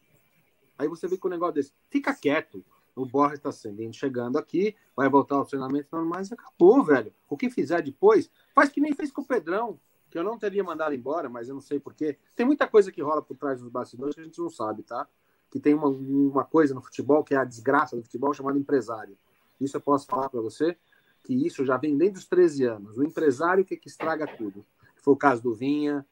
[0.78, 1.74] Aí você vê com o negócio desse.
[1.90, 2.64] Fica quieto.
[2.96, 7.12] O Borges está sendo chegando aqui, vai voltar aos treinamentos normais acabou, velho.
[7.28, 9.80] O que fizer depois, faz que nem fez com o Pedrão,
[10.12, 12.20] que eu não teria mandado embora, mas eu não sei porquê.
[12.36, 15.08] Tem muita coisa que rola por trás dos bastidores que a gente não sabe, tá?
[15.50, 19.18] Que tem uma, uma coisa no futebol que é a desgraça do futebol chamada empresário.
[19.60, 20.78] Isso eu posso falar para você
[21.24, 22.98] que isso já vem desde os 13 anos.
[22.98, 24.66] O empresário que, é que estraga tudo.
[24.98, 26.06] Foi o caso do Vinha.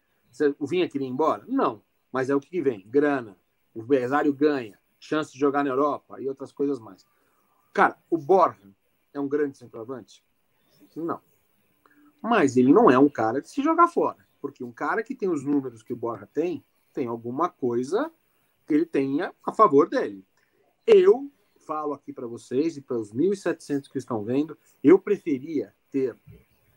[0.57, 1.43] O Vinha queria ir embora?
[1.47, 1.81] Não.
[2.11, 3.37] Mas é o que vem: grana.
[3.73, 7.05] O empresário ganha, chance de jogar na Europa e outras coisas mais.
[7.73, 8.69] Cara, o Borja
[9.13, 10.23] é um grande centroavante?
[10.95, 11.21] Não.
[12.21, 14.17] Mas ele não é um cara de se jogar fora.
[14.41, 18.11] Porque um cara que tem os números que o Borja tem, tem alguma coisa
[18.67, 20.25] que ele tenha a favor dele.
[20.85, 21.31] Eu
[21.71, 26.17] falo aqui para vocês e para os 1.700 que estão vendo, eu preferia ter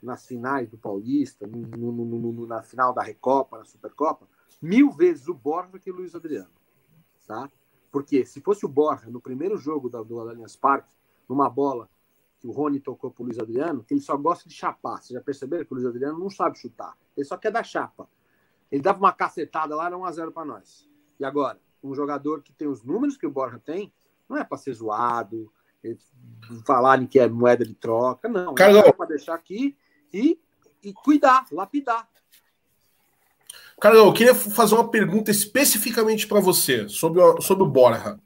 [0.00, 4.28] nas finais do Paulista, no, no, no, na final da Recopa, na Supercopa,
[4.62, 6.52] mil vezes o Borja que o Luiz Adriano.
[7.26, 7.50] Tá?
[7.90, 10.88] Porque se fosse o Borja no primeiro jogo da, do Allianz Parque,
[11.28, 11.90] numa bola
[12.38, 15.02] que o Rony tocou para o Luiz Adriano, que ele só gosta de chapar.
[15.02, 16.96] Vocês já perceberam que o Luiz Adriano não sabe chutar.
[17.16, 18.08] Ele só quer dar chapa.
[18.70, 20.88] Ele dava uma cacetada lá, era 1x0 para nós.
[21.18, 23.92] E agora, um jogador que tem os números que o Borja tem,
[24.28, 25.50] não é para ser zoado,
[26.66, 28.54] falarem que é moeda de troca, não.
[28.54, 28.82] Carlão.
[28.82, 29.76] É para deixar aqui
[30.12, 30.38] e,
[30.82, 32.08] e cuidar, lapidar.
[33.80, 38.18] Carol, eu queria fazer uma pergunta especificamente para você sobre o, sobre o Borja.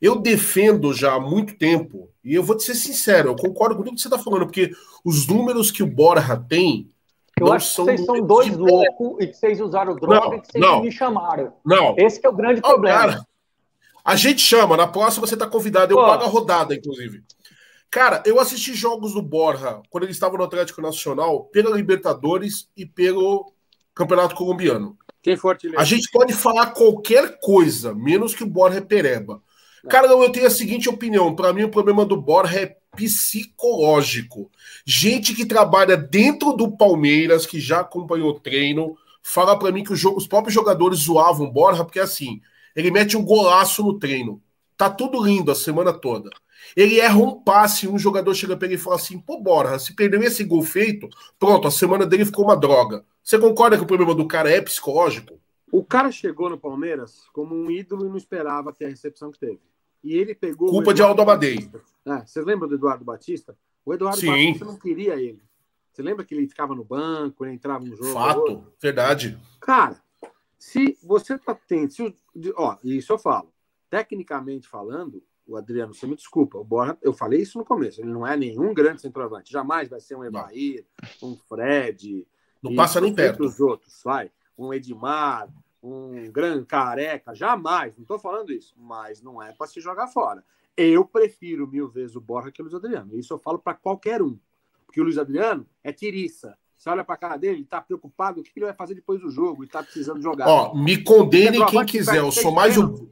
[0.00, 3.82] Eu defendo já há muito tempo, e eu vou te ser sincero, eu concordo com
[3.82, 4.70] tudo que você está falando, porque
[5.04, 6.90] os números que o Borja tem.
[7.38, 10.52] Eu acho que vocês são dois loucos e que vocês usaram droga não, e que
[10.52, 11.52] vocês não, me chamaram.
[11.64, 11.94] Não.
[11.98, 12.98] Esse é o grande oh, problema.
[12.98, 13.26] Cara,
[14.06, 16.06] a gente chama, na próxima você está convidado, eu Pô.
[16.06, 17.24] pago a rodada, inclusive.
[17.90, 22.86] Cara, eu assisti jogos do Borja quando ele estava no Atlético Nacional, pela Libertadores e
[22.86, 23.52] pelo
[23.92, 24.96] Campeonato Colombiano.
[25.20, 29.42] Quem for A gente pode falar qualquer coisa, menos que o Borja é pereba.
[29.88, 31.34] Cara, não, eu tenho a seguinte opinião.
[31.34, 34.48] Para mim, o problema do Borja é psicológico.
[34.84, 39.96] Gente que trabalha dentro do Palmeiras, que já acompanhou o treino, fala para mim que
[39.96, 42.40] jogo, os próprios jogadores zoavam o Borja, porque assim,
[42.76, 44.40] ele mete um golaço no treino.
[44.76, 46.28] Tá tudo lindo a semana toda.
[46.76, 49.94] Ele erra um passe, um jogador chega para ele e fala assim: pô, Borja, se
[49.94, 51.08] perdeu esse gol feito,
[51.38, 53.04] pronto, a semana dele ficou uma droga.
[53.22, 55.40] Você concorda que o problema do cara é psicológico?
[55.72, 59.38] O cara chegou no Palmeiras como um ídolo e não esperava ter a recepção que
[59.38, 59.60] teve.
[60.04, 60.68] E ele pegou.
[60.68, 61.68] Culpa de Aldo Amadei.
[62.04, 63.56] É, você lembra do Eduardo Batista?
[63.84, 64.28] O Eduardo Sim.
[64.28, 65.42] Batista não queria ele.
[65.92, 68.12] Você lembra que ele ficava no banco, ele entrava no jogo?
[68.12, 69.38] Fato, verdade.
[69.60, 69.96] Cara,
[70.66, 71.92] se você tá tendo.
[71.92, 72.16] Se,
[72.56, 73.52] ó, isso eu falo.
[73.88, 78.10] Tecnicamente falando, o Adriano, você me desculpa, o Borja, eu falei isso no começo, ele
[78.10, 80.84] não é nenhum grande centroavante, jamais vai ser um Evair,
[81.22, 82.26] um Fred.
[82.60, 83.44] Não passa nem perto.
[83.44, 84.32] Os outros, vai.
[84.58, 85.48] Um Edmar,
[85.80, 90.44] um grande careca, jamais, não estou falando isso, mas não é para se jogar fora.
[90.76, 93.16] Eu prefiro mil vezes o Borja que o Luiz Adriano.
[93.16, 94.36] Isso eu falo para qualquer um.
[94.84, 96.58] Porque o Luiz Adriano é tiriça.
[96.76, 99.20] Você olha para a cara dele, ele está preocupado o que ele vai fazer depois
[99.20, 100.46] do jogo e está precisando jogar.
[100.46, 102.18] Ó, me condenem quem quiser.
[102.18, 103.10] Eu sou mais o.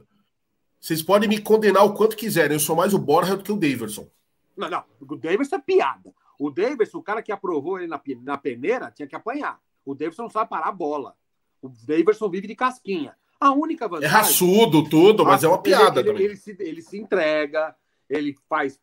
[0.79, 2.55] Vocês podem me condenar o quanto quiserem.
[2.55, 4.07] Eu sou mais o Borja do que o Daverson.
[4.55, 4.83] Não, não.
[5.01, 6.13] O Daverson é piada.
[6.39, 9.59] O Daverson, o cara que aprovou ele na, na peneira, tinha que apanhar.
[9.83, 11.15] O Daverson não sabe parar a bola.
[11.61, 13.15] O Daverson vive de casquinha.
[13.39, 14.07] A única vantagem.
[14.07, 16.23] É raçudo, tudo, mas é uma piada ele, também.
[16.23, 17.75] Ele, ele, se, ele se entrega,
[18.09, 18.79] ele faz,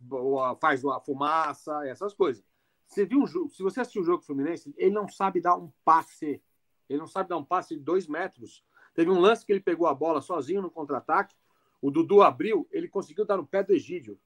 [0.61, 2.45] faz a fumaça, essas coisas.
[2.93, 5.73] Você viu um jogo, se você assistiu o jogo Fluminense, ele não sabe dar um
[5.83, 6.43] passe.
[6.91, 8.63] Ele não sabe dar um passe de dois metros.
[8.95, 11.35] Teve um lance que ele pegou a bola sozinho no contra-ataque.
[11.81, 14.21] O Dudu abriu, ele conseguiu dar no pé do Egídio.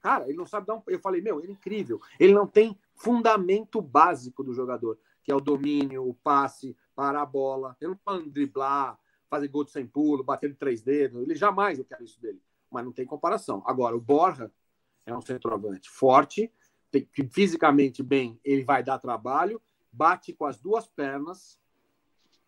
[0.00, 0.82] Cara, ele não sabe dar um.
[0.86, 2.00] Eu falei, meu, ele é incrível.
[2.20, 7.26] Ele não tem fundamento básico do jogador, que é o domínio, o passe, parar a
[7.26, 7.76] bola.
[7.80, 8.96] Ele não pode driblar,
[9.28, 11.20] fazer gol de sem pulo, bater de três dedos.
[11.20, 12.40] Ele jamais eu quero isso dele.
[12.70, 13.64] Mas não tem comparação.
[13.66, 14.48] Agora, o Borja
[15.04, 16.52] é um centroavante forte,
[17.02, 19.60] que fisicamente bem, ele vai dar trabalho,
[19.92, 21.58] bate com as duas pernas,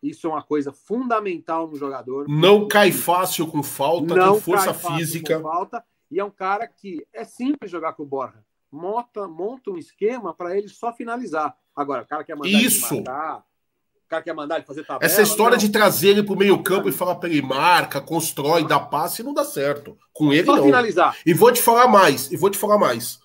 [0.01, 2.27] isso é uma coisa fundamental no jogador.
[2.29, 5.39] Não cai fácil com falta, não tem força física.
[5.41, 8.43] falta, e é um cara que é simples jogar com o Borja.
[8.71, 11.55] Monta, monta um esquema para ele só finalizar.
[11.75, 12.93] Agora, o cara quer mandar Isso.
[12.93, 15.05] ele matar, o cara quer mandar ele fazer tabela.
[15.05, 15.57] Essa história não.
[15.57, 19.33] de trazer ele para o meio-campo e falar para ele marca, constrói, dá passe, não
[19.33, 19.97] dá certo.
[20.13, 20.63] Com ele, só não.
[20.63, 21.17] finalizar.
[21.25, 23.19] E vou te falar mais, e vou te falar mais.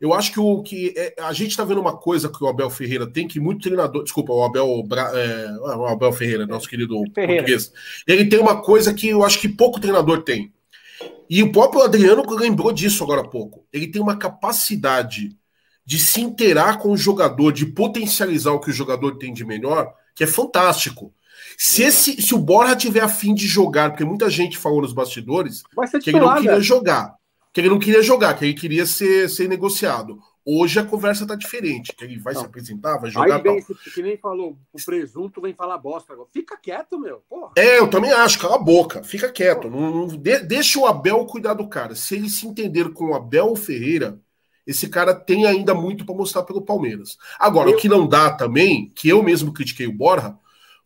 [0.00, 2.70] Eu acho que o que é, a gente está vendo uma coisa que o Abel
[2.70, 4.84] Ferreira tem que muito treinador, desculpa, o Abel,
[5.14, 7.42] é, o Abel Ferreira, nosso querido Ferreira.
[7.42, 7.72] português,
[8.06, 10.52] ele tem uma coisa que eu acho que pouco treinador tem.
[11.28, 13.66] E o próprio Adriano lembrou disso agora há pouco.
[13.72, 15.36] Ele tem uma capacidade
[15.84, 19.92] de se interar com o jogador, de potencializar o que o jogador tem de melhor,
[20.14, 21.12] que é fantástico.
[21.56, 25.62] Se, esse, se o Borja tiver afim de jogar, porque muita gente falou nos bastidores
[26.02, 27.17] que ele não queria jogar
[27.58, 30.20] que ele não queria jogar, que ele queria ser, ser negociado.
[30.46, 32.40] Hoje a conversa tá diferente, que ele vai não.
[32.40, 33.34] se apresentar, vai jogar.
[33.34, 36.28] Aí vem, que nem falou, o presunto vem falar bosta agora.
[36.32, 37.20] Fica quieto, meu.
[37.28, 37.50] Porra.
[37.56, 39.68] É, eu também acho, cala a boca, fica quieto.
[39.68, 41.96] Não, não de, deixa o Abel cuidar do cara.
[41.96, 44.20] Se ele se entender com o Abel Ferreira,
[44.64, 47.18] esse cara tem ainda muito para mostrar pelo Palmeiras.
[47.40, 47.74] Agora, eu...
[47.74, 50.38] o que não dá também, que eu mesmo critiquei o Borja,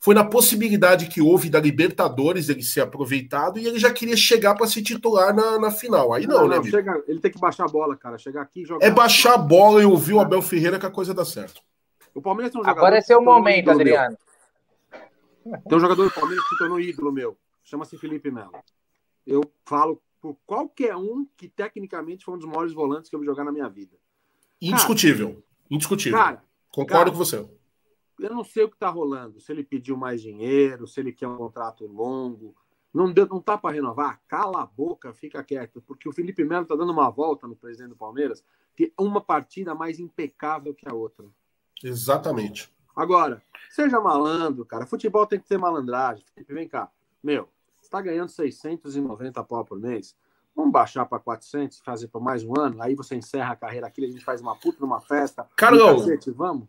[0.02, 4.56] foi na possibilidade que houve da Libertadores ele ser aproveitado e ele já queria chegar
[4.56, 6.12] para se titular na, na final.
[6.12, 6.56] Aí não, não né?
[6.56, 8.18] Não, chega, ele tem que baixar a bola, cara.
[8.18, 8.84] Chegar aqui e jogar.
[8.84, 11.62] É baixar a bola e ouvir o Abel Ferreira que a coisa dá certo.
[12.12, 14.18] O Palmeiras tem um Agora é seu momento, Adriano.
[15.46, 15.60] Meu.
[15.68, 17.38] Tem um jogador do Palmeiras que se tornou ídolo meu.
[17.62, 18.50] Chama-se Felipe Melo.
[19.24, 23.26] Eu falo por qualquer um que tecnicamente foi um dos maiores volantes que eu vi
[23.26, 23.96] jogar na minha vida.
[24.60, 25.28] Indiscutível.
[25.28, 26.18] Cara, Indiscutível.
[26.18, 26.42] Cara,
[26.72, 27.46] Concordo cara, com você
[28.18, 29.40] eu não sei o que está rolando.
[29.40, 32.54] Se ele pediu mais dinheiro, se ele quer um contrato longo.
[32.92, 34.20] Não, deu, não tá para renovar?
[34.28, 35.82] Cala a boca, fica quieto.
[35.82, 38.44] Porque o Felipe Melo está dando uma volta no presidente do Palmeiras,
[38.76, 41.26] que é uma partida mais impecável que a outra.
[41.82, 42.70] Exatamente.
[42.94, 44.86] Agora, seja malandro, cara.
[44.86, 46.24] Futebol tem que ter malandragem.
[46.34, 46.90] Felipe, vem cá.
[47.22, 47.48] Meu,
[47.80, 50.14] você está ganhando 690 pau por mês.
[50.54, 52.82] Vamos baixar para 400 e fazer por mais um ano.
[52.82, 55.48] Aí você encerra a carreira aqui, a gente faz uma puta numa festa.
[55.56, 55.96] Carlão,
[56.36, 56.68] vamos?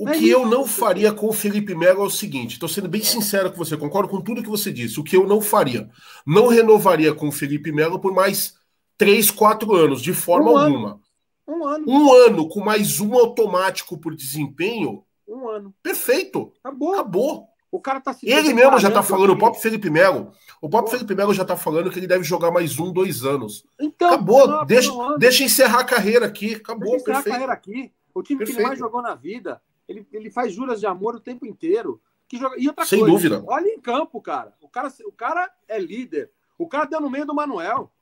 [0.00, 2.88] O é que eu não faria com o Felipe Melo é o seguinte: estou sendo
[2.88, 4.98] bem sincero com você, concordo com tudo que você disse.
[4.98, 5.90] O que eu não faria?
[6.26, 8.54] Não renovaria com o Felipe Melo por mais
[8.96, 10.88] três, quatro anos, de forma um alguma.
[10.88, 11.00] Ano.
[11.46, 11.84] Um ano.
[11.86, 15.04] Um ano com mais um automático por desempenho.
[15.28, 15.74] Um ano.
[15.82, 16.50] Perfeito.
[16.64, 16.94] Acabou.
[16.94, 17.48] Acabou.
[17.70, 20.32] O cara tá se Ele mesmo já tá falando, o próprio Felipe Melo.
[20.62, 23.66] O próprio Felipe Melo já tá falando que ele deve jogar mais um, dois anos.
[23.78, 24.48] Então, Acabou.
[24.48, 26.54] Não, deixa, não deixa encerrar a carreira aqui.
[26.54, 26.92] Acabou.
[26.92, 27.28] Deixa encerrar perfeito.
[27.28, 27.92] a carreira aqui.
[28.14, 28.56] O time perfeito.
[28.56, 29.60] que ele mais jogou na vida.
[29.90, 32.00] Ele, ele faz juras de amor o tempo inteiro.
[32.28, 32.54] Que joga...
[32.56, 33.44] E outra Sem coisa, dúvida.
[33.44, 34.54] Olha em campo, cara.
[34.60, 34.88] O, cara.
[35.04, 36.30] o cara é líder.
[36.56, 37.92] O cara deu no meio do Manuel.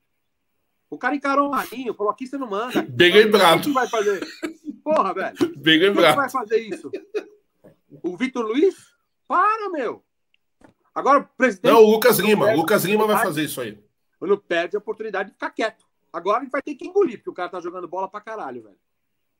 [0.90, 2.82] O cara encarou o Marinho, falou: aqui você não manda.
[2.88, 3.62] Bem lembrado.
[3.62, 4.26] Quem vai fazer?
[4.84, 5.56] Porra, velho.
[5.56, 6.12] Bem lembrado.
[6.12, 6.90] Quem vai fazer isso?
[8.02, 8.74] O Vitor Luiz?
[9.26, 10.02] Para, meu.
[10.94, 11.72] Agora, o presidente.
[11.72, 12.52] Não, o Lucas Lima.
[12.52, 13.82] O Lucas Lima vai fazer isso aí.
[14.18, 15.86] Quando perde a oportunidade de ficar quieto.
[16.12, 18.78] Agora ele vai ter que engolir, porque o cara tá jogando bola pra caralho, velho.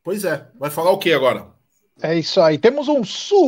[0.03, 0.49] Pois é.
[0.55, 1.58] Vai falar o que agora?
[2.01, 2.57] É isso aí.
[2.57, 3.45] Temos um superchat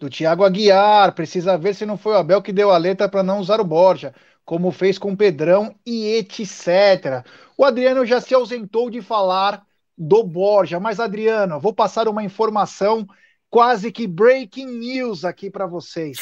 [0.00, 1.14] do Thiago Aguiar.
[1.14, 3.64] Precisa ver se não foi o Abel que deu a letra para não usar o
[3.64, 4.14] Borja
[4.44, 7.24] como fez com Pedrão e etc.
[7.56, 9.64] O Adriano já se ausentou de falar
[9.96, 13.06] do Borja, mas Adriano, vou passar uma informação
[13.48, 16.18] quase que breaking news aqui para vocês.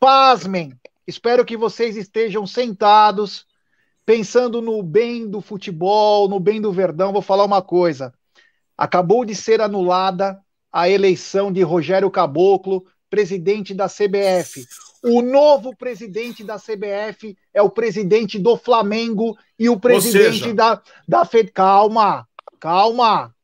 [0.00, 0.72] Pasmem,
[1.06, 3.46] espero que vocês estejam sentados,
[4.04, 7.12] pensando no bem do futebol, no bem do Verdão.
[7.12, 8.12] Vou falar uma coisa:
[8.76, 10.38] acabou de ser anulada
[10.72, 14.66] a eleição de Rogério Caboclo, presidente da CBF.
[15.02, 20.54] O novo presidente da CBF é o presidente do Flamengo e o presidente seja...
[20.54, 21.50] da, da Fed.
[21.52, 22.26] Calma,
[22.58, 23.34] calma.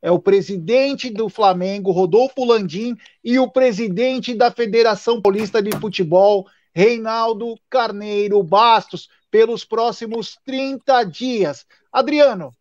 [0.00, 6.46] É o presidente do Flamengo, Rodolfo Landim, e o presidente da Federação Paulista de Futebol,
[6.74, 11.64] Reinaldo Carneiro Bastos, pelos próximos 30 dias.
[11.92, 12.52] Adriano,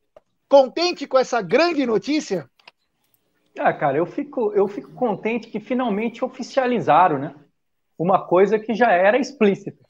[0.51, 2.45] contente com essa grande notícia?
[3.57, 7.33] Ah, cara, eu fico, eu fico contente que finalmente oficializaram, né?
[7.97, 9.85] uma coisa que já era explícita.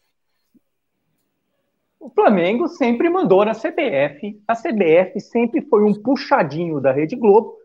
[1.99, 7.55] O Flamengo sempre mandou na CBF, a CBF sempre foi um puxadinho da Rede Globo,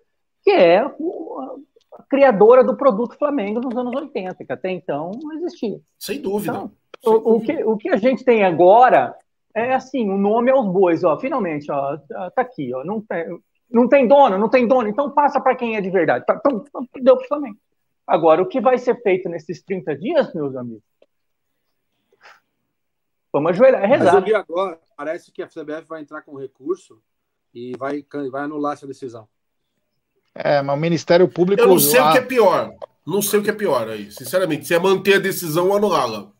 [0.42, 5.80] que é a criadora do produto Flamengo nos anos 80, que até então não existia.
[5.98, 6.52] Sem dúvida.
[6.52, 6.70] Então,
[7.02, 7.30] Sem o, dúvida.
[7.30, 9.14] O, que, o que a gente tem agora
[9.56, 13.40] é assim, o nome aos bois, ó, finalmente, ó, tá aqui, ó, não tem,
[13.70, 16.26] não tem dono, não tem dono, então passa para quem é de verdade.
[16.28, 16.62] Então,
[17.00, 17.58] deu para o Flamengo.
[18.06, 20.84] Agora, o que vai ser feito nesses 30 dias, meus amigos?
[23.32, 24.04] Vamos ajoelhar e rezar.
[24.04, 27.00] Mas eu vi agora, parece que a CBF vai entrar com recurso
[27.54, 29.26] e vai, vai anular essa decisão.
[30.34, 31.62] É, mas o Ministério Público.
[31.62, 32.10] Eu não sei lá...
[32.10, 32.74] o que é pior.
[33.06, 34.66] Não sei o que é pior aí, sinceramente.
[34.66, 36.30] Se é manter a decisão ou anulá-la.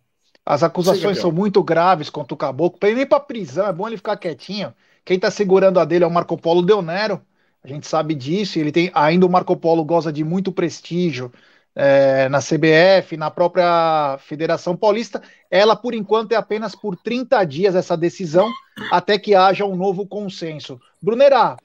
[0.47, 2.78] As acusações é são muito graves contra o Caboclo.
[2.78, 4.72] Para ele ir para prisão, é bom ele ficar quietinho.
[5.05, 7.20] Quem está segurando a dele é o Marco Polo Deonero.
[7.64, 8.57] A gente sabe disso.
[8.57, 11.32] Ele tem ainda o Marco Polo goza de muito prestígio
[11.74, 15.20] é, na CBF, na própria Federação Paulista.
[15.51, 18.49] Ela, por enquanto, é apenas por 30 dias essa decisão,
[18.92, 20.80] até que haja um novo consenso.
[21.03, 21.57] Brunerá,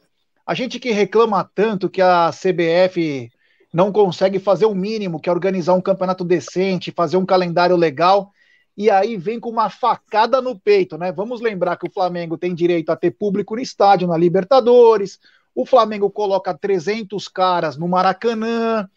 [0.46, 3.32] a gente que reclama tanto que a CBF
[3.72, 8.32] não consegue fazer o mínimo, que é organizar um campeonato decente, fazer um calendário legal,
[8.78, 11.12] e aí vem com uma facada no peito, né?
[11.12, 15.20] Vamos lembrar que o Flamengo tem direito a ter público no estádio, na Libertadores,
[15.54, 18.90] o Flamengo coloca 300 caras no Maracanã,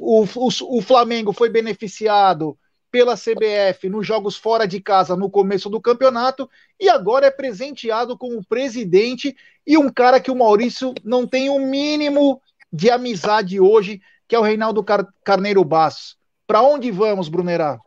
[0.00, 2.56] o, o, o Flamengo foi beneficiado
[2.90, 6.48] pela CBF nos jogos fora de casa no começo do campeonato
[6.80, 11.50] e agora é presenteado com o presidente e um cara que o Maurício não tem
[11.50, 12.40] o um mínimo
[12.72, 16.16] de amizade hoje, que é o Reinaldo Car Carneiro Bastos.
[16.46, 17.78] Para onde vamos, Brunerá?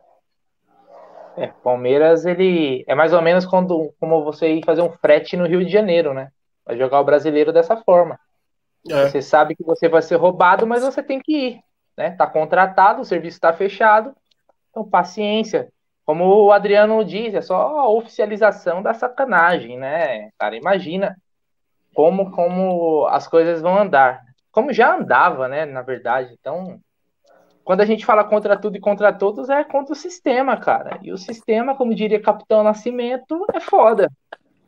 [1.36, 5.46] É, Palmeiras, ele é mais ou menos quando, como você ir fazer um frete no
[5.46, 6.28] Rio de Janeiro, né?
[6.64, 8.18] Vai jogar o brasileiro dessa forma.
[8.90, 9.08] É.
[9.08, 11.60] Você sabe que você vai ser roubado, mas você tem que ir
[11.96, 12.10] né?
[12.12, 14.14] Tá contratado, o serviço está fechado.
[14.70, 15.68] Então, paciência.
[16.04, 20.30] Como o Adriano diz, é só a oficialização da sacanagem, né?
[20.38, 21.16] Cara, imagina
[21.94, 24.20] como como as coisas vão andar.
[24.50, 26.34] Como já andava, né, na verdade.
[26.40, 26.80] Então,
[27.64, 30.98] quando a gente fala contra tudo e contra todos, é contra o sistema, cara.
[31.02, 34.10] E o sistema, como diria Capitão Nascimento, é foda.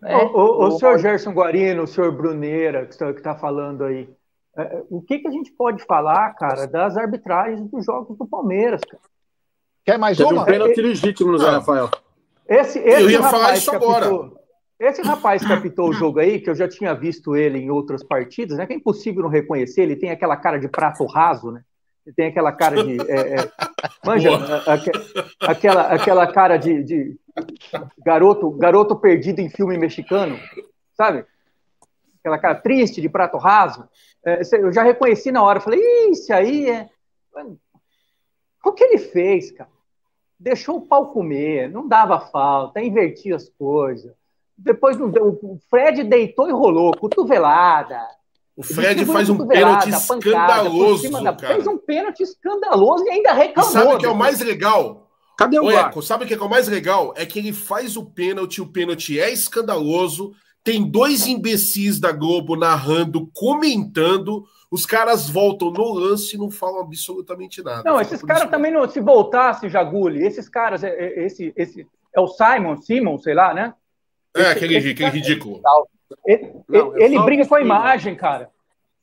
[0.01, 0.15] Né?
[0.17, 4.09] O, o, o, o senhor Gerson Guarino, o senhor Bruneira, que está falando aí,
[4.57, 8.81] é, o que, que a gente pode falar, cara, das arbitragens dos jogos do Palmeiras,
[8.83, 9.03] cara?
[9.85, 10.43] Quer mais Teve uma?
[10.43, 11.91] um pênalti legítimo no Zé Rafael.
[12.49, 14.31] Esse, esse eu ia falar isso agora.
[14.79, 18.03] esse rapaz que apitou o jogo aí, que eu já tinha visto ele em outras
[18.03, 18.67] partidas, né?
[18.67, 21.63] Que é impossível não reconhecer, ele tem aquela cara de prato raso, né?
[22.17, 23.01] Tem aquela cara de.
[23.11, 23.51] É, é,
[24.05, 27.17] manja, a, a, aquela, aquela cara de, de,
[28.05, 30.39] garoto, garoto perdido em filme mexicano,
[30.95, 31.25] sabe?
[32.25, 33.87] aquela cara triste de prato raso.
[34.25, 36.89] É, eu já reconheci na hora, falei, isso aí é.
[38.65, 39.69] O que ele fez, cara?
[40.41, 44.15] Deixou o pau comer, não dava falta, invertia as coisas.
[44.57, 48.01] Depois o Fred deitou e rolou, cotovelada.
[48.57, 51.11] O Fred faz um pênalti escandaloso.
[51.11, 51.37] Da...
[51.37, 53.71] Fez um pênalti escandaloso e ainda reclamou.
[53.71, 55.11] E sabe o que é o mais legal?
[55.37, 56.01] Cadê o Eco?
[56.01, 57.13] Sabe o que é o mais legal?
[57.17, 60.33] É que ele faz o pênalti, o pênalti é escandaloso.
[60.63, 64.45] Tem dois imbecis da Globo narrando, comentando.
[64.71, 67.83] Os caras voltam no lance e não falam absolutamente nada.
[67.85, 68.89] Não, esses caras também não.
[68.89, 73.53] Se voltasse, Jaguli, esses caras, é, é, esse, esse é o Simon, Simon, sei lá,
[73.53, 73.75] né?
[74.35, 75.61] É, esse, aquele, esse aquele ridículo.
[76.27, 78.51] Ele, não, ele briga com a imagem, cara.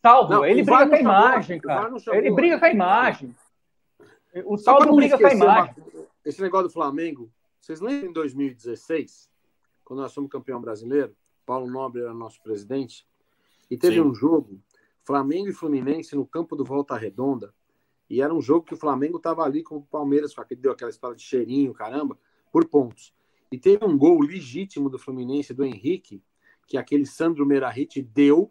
[0.02, 1.94] Salvo, não, ele briga com a imagem, cara.
[2.14, 3.36] Ele briga com a imagem.
[4.46, 5.76] O Salvo briga com a imagem.
[6.26, 9.30] Esse negócio do Flamengo, vocês lembram em 2016,
[9.84, 11.16] quando nós fomos campeão brasileiro?
[11.46, 13.06] Paulo Nobre era nosso presidente.
[13.70, 14.02] E teve Sim.
[14.02, 14.60] um jogo,
[15.04, 17.54] Flamengo e Fluminense, no campo do Volta Redonda.
[18.10, 20.90] E era um jogo que o Flamengo estava ali com o Palmeiras, que deu aquela
[20.90, 22.18] história de cheirinho, caramba,
[22.52, 23.14] por pontos.
[23.52, 26.22] E teve um gol legítimo do Fluminense, do Henrique,
[26.72, 28.50] que aquele Sandro Merahit deu,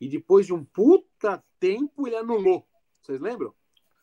[0.00, 2.66] e depois de um puta tempo ele anulou.
[3.00, 3.54] Vocês lembram?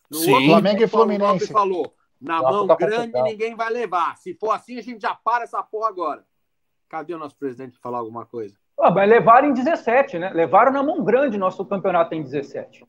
[0.09, 0.31] No Sim.
[0.31, 1.51] Outro, Flamengo e Fluminense.
[1.51, 4.15] falou: na Nossa, mão tá grande ninguém vai levar.
[4.15, 6.25] Se for assim, a gente já para essa porra agora.
[6.87, 8.55] Cadê o nosso presidente falar alguma coisa?
[8.79, 10.29] Ah, mas levaram em 17, né?
[10.29, 12.85] Levaram na mão grande nosso campeonato em 17.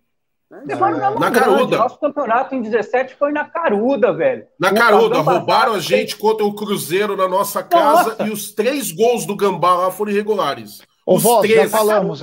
[0.53, 1.31] É, levaram na na.
[1.31, 1.79] Caruda.
[1.79, 4.47] Nosso campeonato em 17 foi na caruda, velho.
[4.59, 8.27] Na o caruda, roubaram a gente contra o Cruzeiro na nossa casa nossa.
[8.27, 10.83] e os três gols do Gambá lá foram irregulares.
[11.07, 11.71] Ô, Voz, três.
[11.71, 12.23] já falamos.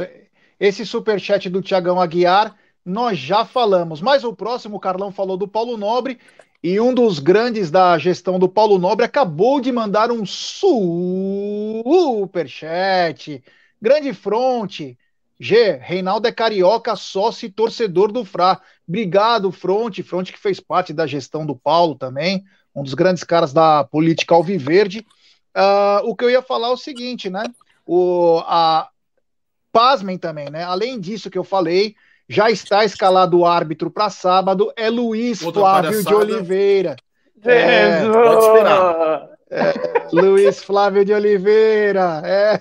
[0.59, 2.55] Esse superchat do Tiagão Aguiar,
[2.86, 4.01] nós já falamos.
[4.01, 6.19] Mas o próximo, o Carlão falou do Paulo Nobre
[6.63, 10.63] e um dos grandes da gestão do Paulo Nobre acabou de mandar um superchat.
[13.82, 14.95] Grande fronte.
[15.41, 18.61] G, Reinaldo é carioca, sócio e torcedor do Fra.
[18.87, 20.03] Obrigado, Fronte.
[20.03, 22.43] Fronte que fez parte da gestão do Paulo também,
[22.75, 25.03] um dos grandes caras da política alviverde.
[25.57, 27.43] Uh, o que eu ia falar é o seguinte, né?
[27.87, 28.87] O, a,
[29.71, 30.63] pasmem também, né?
[30.63, 31.95] Além disso que eu falei,
[32.29, 36.95] já está escalado o árbitro para sábado, é Luiz Outra Flávio de Oliveira.
[37.43, 39.27] É, pode esperar.
[39.49, 39.73] É,
[40.13, 42.21] Luiz Flávio de Oliveira.
[42.23, 42.59] É,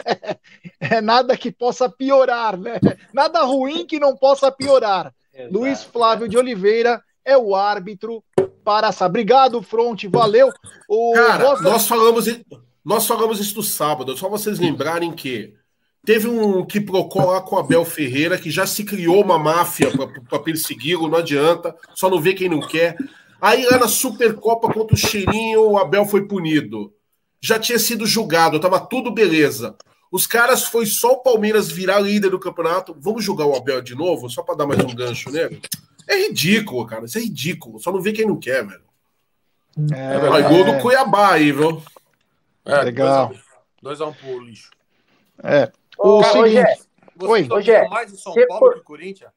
[0.90, 2.80] é, nada que possa piorar, né?
[3.12, 5.12] Nada ruim que não possa piorar.
[5.32, 5.52] Exato.
[5.52, 8.24] Luiz Flávio de Oliveira é o árbitro
[8.64, 9.06] para essa.
[9.06, 10.50] Obrigado, Fronte, valeu.
[10.88, 12.26] O Cara, nós falamos,
[12.84, 15.54] nós falamos isso no sábado, só vocês lembrarem que
[16.04, 19.90] Teve um que procurou lá com Abel Ferreira, que já se criou uma máfia
[20.28, 22.96] para persegui-lo, não adianta, só não vê quem não quer.
[23.40, 26.92] Aí lá na Supercopa contra o Cheirinho, o Abel foi punido.
[27.40, 29.76] Já tinha sido julgado, tava tudo beleza.
[30.10, 32.96] Os caras foi só o Palmeiras virar líder do campeonato.
[32.98, 35.62] Vamos julgar o Abel de novo, só para dar mais um gancho nele?
[36.08, 37.04] É ridículo, cara.
[37.04, 37.78] Isso é ridículo.
[37.78, 38.82] Só não vê quem não quer, velho.
[39.92, 41.80] É, é gol do Cuiabá aí, viu?
[42.64, 43.32] É, Legal.
[43.82, 44.70] 2x1 um pro lixo.
[45.42, 45.70] É.
[45.96, 46.90] O seguinte.
[47.22, 47.46] Oi.
[47.50, 48.74] Hoje é mais o São Paulo for...
[48.74, 49.30] que o Corinthians?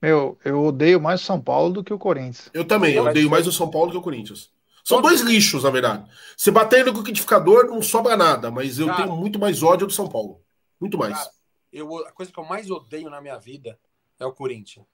[0.00, 2.50] Meu, eu odeio mais o São Paulo do que o Corinthians.
[2.52, 4.50] Eu também, eu odeio mais o São Paulo do que o Corinthians.
[4.84, 6.10] São dois lixos, na verdade.
[6.36, 9.92] Se bater no liquidificador, não sobra nada, mas eu cara, tenho muito mais ódio do
[9.92, 10.42] São Paulo.
[10.80, 11.16] Muito mais.
[11.16, 11.30] Cara,
[11.72, 13.78] eu, a coisa que eu mais odeio na minha vida
[14.18, 14.84] é o Corinthians.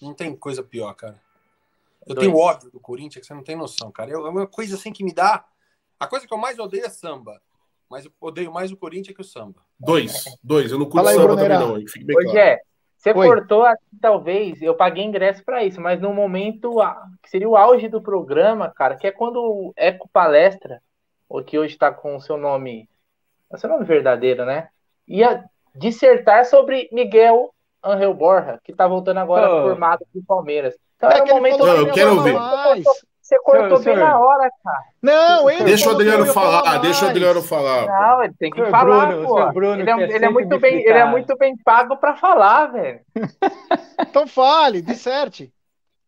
[0.00, 1.20] Não tem coisa pior, cara.
[2.06, 2.26] Eu dois.
[2.26, 4.12] tenho ódio do Corinthians que você não tem noção, cara.
[4.12, 5.44] É uma coisa assim que me dá.
[5.98, 7.40] A coisa que eu mais odeio é samba
[7.92, 9.60] mas eu odeio mais o Corinthians que o samba.
[9.78, 10.72] Dois, dois.
[10.72, 11.76] Eu não curto samba também, não.
[11.86, 12.38] Fique bem claro.
[12.38, 12.62] é,
[13.02, 13.26] você Oi.
[13.26, 16.76] cortou aqui, talvez, eu paguei ingresso para isso, mas no momento
[17.20, 20.80] que seria o auge do programa, cara, que é quando o Eco Palestra,
[21.28, 22.88] o que hoje está com o seu nome,
[23.52, 24.68] é seu nome verdadeiro, né?
[25.08, 25.44] Ia
[25.74, 29.62] dissertar sobre Miguel Angel Borja, que está voltando agora oh.
[29.62, 30.76] formado do Palmeiras.
[30.96, 31.58] Então é, um momento.
[31.58, 32.36] Não, eu quero ver.
[33.32, 34.08] Você cortou senhor, bem senhor.
[34.08, 34.84] na hora, cara.
[35.00, 37.86] Não, ele Deixa o Adriano falar, deixa o Adriano falar.
[37.86, 39.52] Não, ele tem que falar, Bruno, pô.
[39.52, 43.00] Bruno, ele, é, ele é muito bem, ele é muito bem pago para falar, velho.
[44.00, 45.50] então fale, disserte.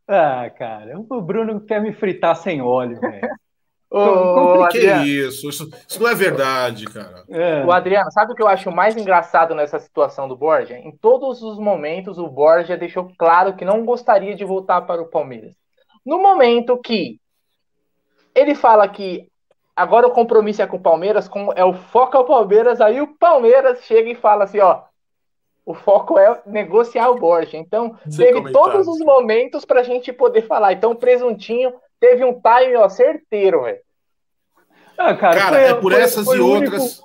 [0.06, 3.20] Ah, cara, o Bruno quer me fritar sem óleo, velho.
[3.90, 5.48] Ô, que isso?
[5.48, 5.70] isso?
[5.88, 6.02] isso?
[6.02, 7.22] não é verdade, cara.
[7.30, 7.64] É.
[7.64, 10.76] O Adriano, sabe o que eu acho mais engraçado nessa situação do Borja?
[10.76, 15.06] Em todos os momentos, o Borja deixou claro que não gostaria de voltar para o
[15.06, 15.54] Palmeiras.
[16.04, 17.18] No momento que
[18.34, 19.28] ele fala que
[19.74, 23.16] agora o compromisso é com o Palmeiras, com, é o foco ao Palmeiras, aí o
[23.16, 24.82] Palmeiras chega e fala assim, ó,
[25.64, 27.56] o foco é negociar o Borja.
[27.56, 30.74] Então, Sem teve todos os momentos para a gente poder falar.
[30.74, 33.80] Então, o Presuntinho teve um time ó, certeiro, velho.
[34.96, 37.02] Ah, cara, cara foi, é por foi, essas foi e outras.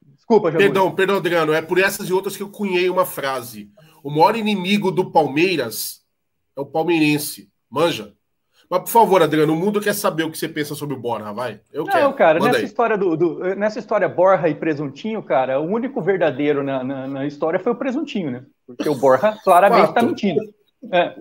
[0.00, 0.68] Desculpa, Jagulho.
[0.68, 1.52] Perdão, perdão, Adriano.
[1.52, 3.70] É por essas e outras que eu cunhei uma frase.
[4.02, 6.02] O maior inimigo do Palmeiras
[6.56, 7.50] é o palmeirense.
[7.70, 8.12] Manja?
[8.68, 11.32] Mas, por favor, Adriano, o mundo quer saber o que você pensa sobre o Borja,
[11.32, 11.60] vai.
[11.72, 12.12] Eu não, quero.
[12.14, 16.82] cara, nessa história, do, do, nessa história Borja e Presuntinho, cara, o único verdadeiro na,
[16.82, 18.44] na, na história foi o Presuntinho, né?
[18.66, 20.42] Porque o Borja claramente está mentindo.
[20.92, 21.16] É.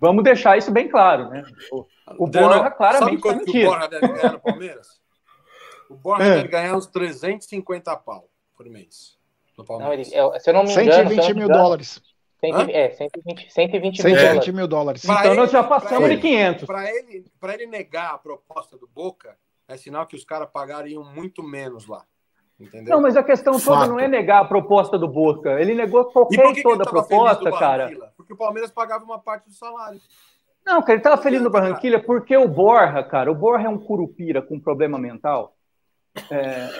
[0.00, 1.44] Vamos deixar isso bem claro, né?
[1.70, 1.84] O,
[2.18, 3.66] o Borja claramente está mentindo.
[3.66, 4.88] o Borja deve ganhar no Palmeiras?
[5.90, 6.36] O Borja é.
[6.36, 9.18] deve ganhar uns 350 pau por mês
[9.56, 10.10] no Palmeiras.
[10.10, 12.02] Não, ele, se eu não me engano, 120 mil dólares.
[12.40, 15.04] 100, é, 120, 120, 120 mil dólares.
[15.04, 16.64] Então ele, nós já passamos de 500.
[16.64, 17.24] Para ele,
[17.54, 19.36] ele negar a proposta do Boca,
[19.68, 22.04] é sinal que os caras pagariam muito menos lá.
[22.58, 22.94] Entendeu?
[22.94, 23.64] Não, mas a questão Fato.
[23.64, 25.60] toda não é negar a proposta do Boca.
[25.60, 28.12] Ele negou qualquer e toda a proposta, cara.
[28.16, 30.00] Porque o Palmeiras pagava uma parte do salário.
[30.64, 33.78] Não, cara, ele estava feliz no Barranquilha porque o Borja, cara, o Borja é um
[33.78, 35.56] curupira com problema mental.
[36.30, 36.70] É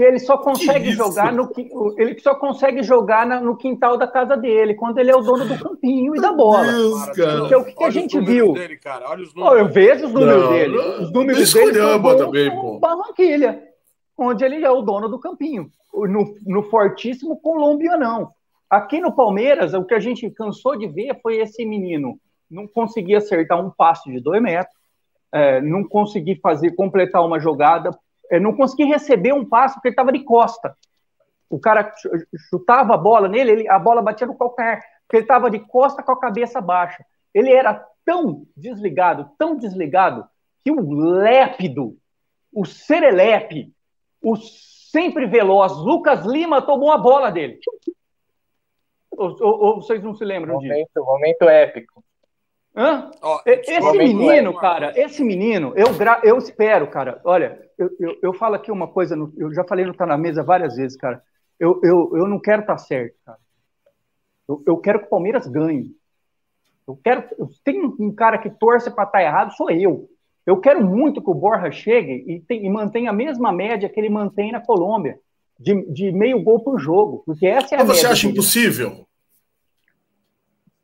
[0.00, 1.52] que ele só consegue jogar no
[1.98, 5.62] ele só consegue jogar no quintal da casa dele, quando ele é o dono do
[5.62, 6.72] campinho e da bola.
[6.72, 8.54] Deus, Porque é o que, que a gente viu.
[8.54, 8.80] Dele,
[9.36, 10.78] oh, eu vejo os números não, dele.
[10.78, 12.78] Os números dele são também, pô.
[12.78, 13.62] Barranquilha,
[14.16, 15.70] onde ele é o dono do campinho.
[15.92, 18.30] No, no fortíssimo Colômbia não.
[18.70, 22.18] Aqui no Palmeiras, o que a gente cansou de ver foi esse menino
[22.50, 24.74] não conseguir acertar um passe de dois metros,
[25.30, 27.90] é, não conseguir fazer completar uma jogada
[28.38, 30.76] não consegui receber um passo porque ele estava de costa.
[31.48, 31.92] O cara
[32.48, 36.02] chutava a bola nele, ele, a bola batia no calcanhar, porque ele estava de costa
[36.02, 37.04] com a cabeça baixa.
[37.34, 40.24] Ele era tão desligado, tão desligado,
[40.64, 41.96] que o lépido,
[42.52, 43.72] o serelepe,
[44.22, 47.58] o sempre veloz Lucas Lima tomou a bola dele.
[49.10, 51.04] Ou, ou, ou vocês não se lembram momento, disso?
[51.04, 52.04] Momento épico.
[52.74, 53.10] Hã?
[53.22, 56.20] Oh, esse menino, cara, esse menino, eu, gra...
[56.22, 57.20] eu espero, cara.
[57.24, 59.32] Olha, eu, eu, eu falo aqui uma coisa, no...
[59.36, 61.22] eu já falei no Tá na Mesa várias vezes, cara.
[61.58, 63.38] Eu, eu, eu não quero estar tá certo, cara.
[64.48, 65.94] Eu, eu quero que o Palmeiras ganhe.
[66.86, 67.24] Eu quero.
[67.38, 70.08] Eu tenho um cara que torce para estar tá errado, sou eu.
[70.46, 74.00] Eu quero muito que o Borja chegue e, tem, e mantenha a mesma média que
[74.00, 75.18] ele mantém na Colômbia,
[75.58, 77.22] de, de meio gol por jogo.
[77.26, 79.06] Porque essa é a Mas você acha impossível?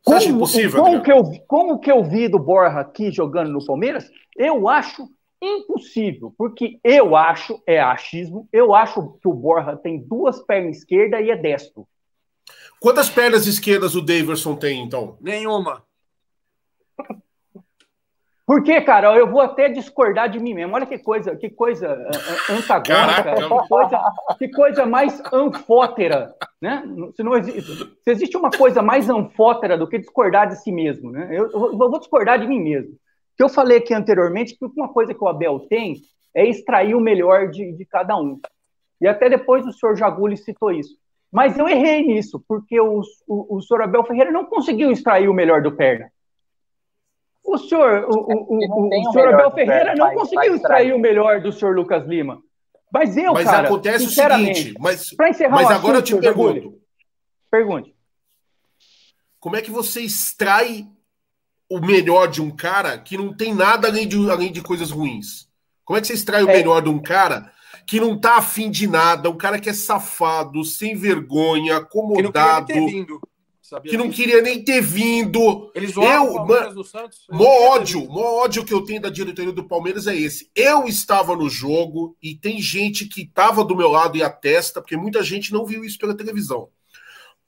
[0.07, 3.66] Como, acha impossível, como que, eu, como que eu vi do Borja aqui jogando no
[3.66, 4.09] Palmeiras?
[4.36, 5.11] Eu acho
[5.42, 11.26] impossível, porque eu acho, é achismo, eu acho que o Borja tem duas pernas esquerdas
[11.26, 11.88] e é destro.
[12.78, 15.18] Quantas pernas esquerdas o Daverson tem, então?
[15.20, 15.82] Nenhuma.
[18.47, 20.72] Porque, cara, eu vou até discordar de mim mesmo.
[20.72, 24.02] Olha que coisa, que coisa uh, antagônica, que coisa,
[24.39, 26.32] que coisa mais anfótera,
[26.62, 26.85] né?
[27.16, 27.62] Se, não existe,
[28.05, 31.28] se existe uma coisa mais anfótera do que discordar de si mesmo, né?
[31.32, 32.94] Eu, eu vou discordar de mim mesmo.
[33.36, 35.97] Que eu falei aqui anteriormente que uma coisa que o Abel tem
[36.32, 38.39] é extrair o melhor de, de cada um.
[39.01, 40.94] E até depois o senhor Jaguli citou isso.
[41.32, 45.35] Mas eu errei nisso, porque o, o, o senhor Abel Ferreira não conseguiu extrair o
[45.35, 46.09] melhor do Perna.
[47.47, 51.52] O senhor, o, o, o, o senhor Abel Ferreira não conseguiu extrair o melhor do
[51.52, 52.43] senhor Lucas Lima.
[52.93, 55.40] Mas eu, mas cara, acontece o seguinte, mas, mas
[55.70, 56.74] agora assunto, eu te pergunto.
[57.51, 57.94] Pergunte.
[59.39, 60.86] Como é que você extrai
[61.70, 65.48] o melhor de um cara que não tem nada além de, além de coisas ruins?
[65.85, 66.52] Como é que você extrai o é.
[66.52, 67.52] melhor de um cara
[67.86, 72.66] que não tá afim de nada, um cara que é safado, sem vergonha, acomodado.
[72.66, 73.20] Que não
[73.68, 75.72] Sabia que não queria nem ter vindo.
[75.74, 77.26] Eles eu, man, do Santos.
[77.28, 80.48] Mó ódio, mó ódio que eu tenho da diretoria do Palmeiras é esse.
[80.55, 84.97] Eu estava no jogo e tem gente que estava do meu lado e atesta, porque
[84.97, 86.68] muita gente não viu isso pela televisão.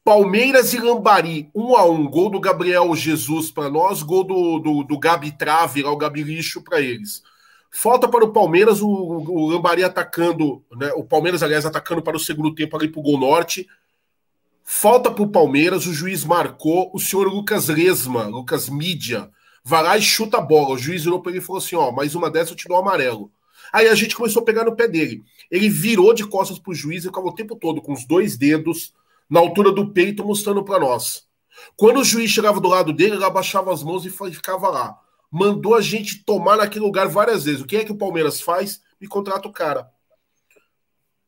[0.02, 4.82] Palmeiras e Lambari, um a um, gol do Gabriel Jesus para nós, gol do, do,
[4.82, 7.22] do Gabi Trave, lá, o Gabi Lixo para eles.
[7.70, 12.20] Falta para o Palmeiras, o, o Lambari atacando, né, o Palmeiras, aliás, atacando para o
[12.20, 13.68] segundo tempo ali para o Gol Norte.
[14.70, 19.30] Falta para o Palmeiras, o juiz marcou, o senhor Lucas Lesma, Lucas Mídia,
[19.64, 20.74] vai lá e chuta a bola.
[20.74, 22.76] O juiz virou para ele e falou assim: ó, mais uma dessa eu te dou
[22.76, 23.32] um amarelo.
[23.72, 25.22] Aí a gente começou a pegar no pé dele.
[25.50, 28.36] Ele virou de costas para o juiz e ficava o tempo todo com os dois
[28.36, 28.92] dedos
[29.28, 31.26] na altura do peito mostrando para nós.
[31.74, 34.98] Quando o juiz chegava do lado dele, ele abaixava as mãos e ficava lá.
[35.30, 37.62] Mandou a gente tomar naquele lugar várias vezes.
[37.62, 38.82] O que é que o Palmeiras faz?
[39.00, 39.88] Me contrata o cara.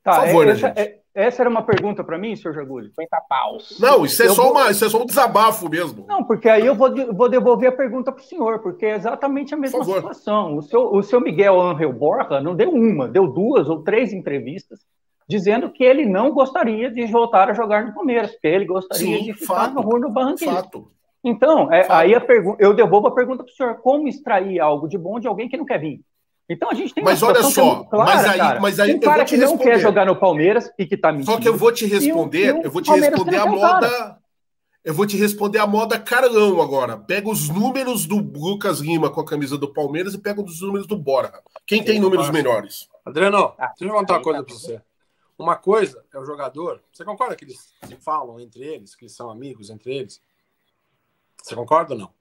[0.05, 0.79] Tá, Por favor, é, né, gente?
[0.79, 2.89] É, essa era uma pergunta para mim, senhor Jagulho?
[2.89, 3.79] 50 paus.
[3.81, 4.53] Não, isso é, só vou...
[4.53, 6.05] uma, isso é só um desabafo mesmo.
[6.07, 9.55] Não, porque aí eu vou, vou devolver a pergunta para o senhor, porque é exatamente
[9.55, 10.57] a mesma situação.
[10.57, 14.81] O seu, o seu Miguel Angel Borja não deu uma, deu duas ou três entrevistas
[15.31, 19.25] dizendo que ele não gostaria de voltar a jogar no Palmeiras, que ele gostaria Sim,
[19.27, 20.55] de ficar fato, no Rui no Barranquilla.
[20.55, 20.91] Fato.
[21.23, 24.89] Então, é, aí a pergunta, eu devolvo a pergunta para o senhor: como extrair algo
[24.89, 26.01] de bom de alguém que não quer vir?
[26.51, 28.61] Então a gente tem Mas olha só, clara, mas aí, cara.
[28.61, 31.31] mas aí um cara que não quer jogar no Palmeiras e que tá mentindo.
[31.31, 33.89] Só que eu vou te responder, e um, eu vou te responder a moda.
[33.89, 34.19] Cara.
[34.83, 36.97] Eu vou te responder a moda Carlão agora.
[36.97, 40.89] Pega os números do Lucas Lima com a camisa do Palmeiras e pega os números
[40.89, 41.41] do Borja.
[41.65, 42.89] Quem tem números melhores?
[43.05, 44.83] Adriano, ah, deixa eu contar uma coisa pra você.
[45.39, 46.83] Uma coisa é o jogador.
[46.93, 50.21] Você concorda que eles se falam entre eles, que eles são amigos entre eles?
[51.41, 52.20] Você concorda ou não?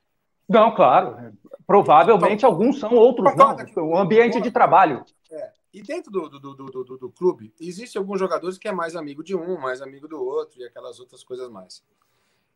[0.49, 1.38] Não, claro.
[1.67, 3.55] Provavelmente então, alguns são, outros não.
[3.88, 5.05] O ambiente de trabalho.
[5.31, 5.51] É.
[5.71, 9.23] E dentro do, do, do, do, do clube, existem alguns jogadores que é mais amigo
[9.23, 11.84] de um, mais amigo do outro e aquelas outras coisas mais.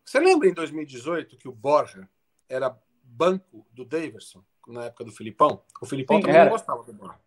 [0.04, 2.10] Você lembra em 2018 que o Borja
[2.50, 5.62] era banco do Daverson, na época do Filipão?
[5.80, 6.46] O Filipão Sim, também era.
[6.46, 7.20] não gostava do Borja.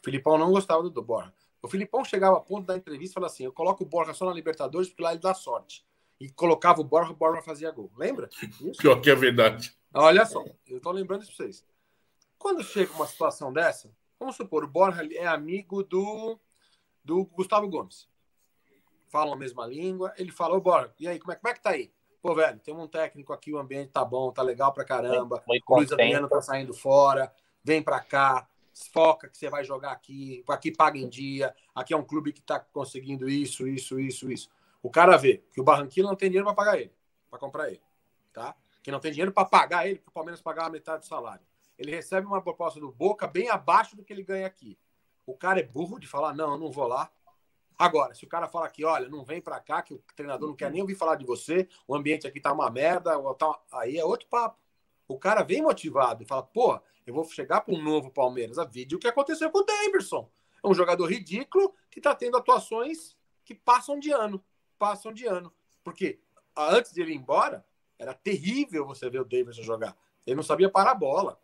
[0.00, 1.32] O Filipão não gostava do Borja.
[1.62, 4.26] O Filipão chegava a ponto da entrevista e falava assim: eu coloco o Borja só
[4.26, 5.84] na Libertadores porque lá ele dá sorte.
[6.20, 7.90] E colocava o Borja, o Borja fazia gol.
[7.96, 8.28] Lembra?
[8.60, 8.78] Isso?
[8.82, 9.74] Pior que é verdade.
[9.94, 11.64] Olha só, eu estou lembrando isso para vocês.
[12.38, 16.38] Quando chega uma situação dessa, vamos supor, o Borja é amigo do,
[17.04, 18.08] do Gustavo Gomes.
[19.08, 21.62] Falam a mesma língua, ele fala, ô Borja, e aí, como é, como é que
[21.62, 21.92] tá aí?
[22.22, 25.42] Pô, velho, tem um técnico aqui, o ambiente tá bom, tá legal pra caramba.
[25.46, 27.32] o Luiz Adriano tá saindo fora,
[27.62, 28.48] vem pra cá,
[28.92, 32.40] foca que você vai jogar aqui, aqui paga em dia, aqui é um clube que
[32.40, 34.48] tá conseguindo isso, isso, isso, isso.
[34.82, 36.92] O cara vê que o Barranquilla não tem dinheiro para pagar ele,
[37.28, 37.82] para comprar ele,
[38.32, 38.56] tá?
[38.82, 41.44] Que não tem dinheiro para pagar ele, porque o Palmeiras pagava metade do salário.
[41.78, 44.78] Ele recebe uma proposta do Boca bem abaixo do que ele ganha aqui.
[45.24, 47.10] O cara é burro de falar, não, eu não vou lá.
[47.78, 50.56] Agora, se o cara fala que, olha, não vem para cá, que o treinador não
[50.56, 53.60] quer nem ouvir falar de você, o ambiente aqui tá uma merda, tá...
[53.72, 54.58] aí é outro papo.
[55.08, 58.58] O cara vem motivado e fala, pô, eu vou chegar para um novo Palmeiras.
[58.58, 60.30] A vídeo o que aconteceu com o Davidson.
[60.62, 64.44] É um jogador ridículo que está tendo atuações que passam de ano.
[64.78, 65.52] Passam de ano.
[65.82, 66.20] Porque
[66.56, 67.64] antes de ele ir embora,
[68.02, 69.96] era terrível você ver o Davidson jogar.
[70.26, 71.40] Ele não sabia parar a bola.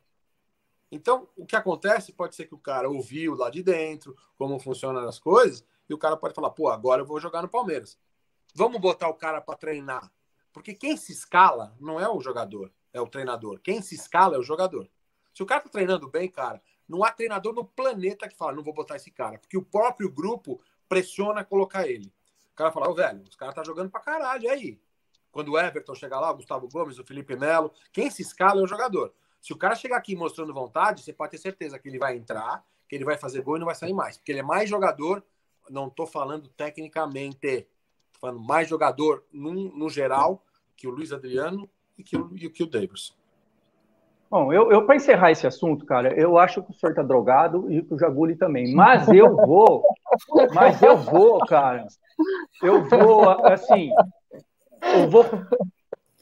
[0.90, 5.06] Então, o que acontece pode ser que o cara ouviu lá de dentro como funcionam
[5.08, 7.96] as coisas e o cara pode falar: pô, agora eu vou jogar no Palmeiras.
[8.54, 10.10] Vamos botar o cara para treinar.
[10.52, 13.60] Porque quem se escala não é o jogador, é o treinador.
[13.60, 14.90] Quem se escala é o jogador.
[15.32, 18.64] Se o cara tá treinando bem, cara, não há treinador no planeta que fala: não
[18.64, 19.38] vou botar esse cara.
[19.38, 22.12] Porque o próprio grupo pressiona colocar ele.
[22.50, 24.87] O cara fala: ô, velho, os caras tá jogando pra caralho, e aí?
[25.30, 28.64] Quando o Everton chegar lá, o Gustavo Gomes, o Felipe Melo, quem se escala é
[28.64, 29.12] o jogador.
[29.40, 32.64] Se o cara chegar aqui mostrando vontade, você pode ter certeza que ele vai entrar,
[32.88, 34.16] que ele vai fazer gol e não vai sair mais.
[34.16, 35.22] Porque ele é mais jogador,
[35.70, 40.42] não estou falando tecnicamente, estou falando mais jogador no, no geral
[40.76, 43.14] que o Luiz Adriano e que o, que o Davidson.
[44.30, 47.72] Bom, eu, eu para encerrar esse assunto, cara, eu acho que o senhor tá drogado
[47.72, 48.74] e que o Jaguli também.
[48.74, 49.82] Mas eu vou,
[50.54, 51.86] mas eu vou, cara.
[52.62, 53.90] Eu vou, assim,
[54.94, 55.24] eu vou.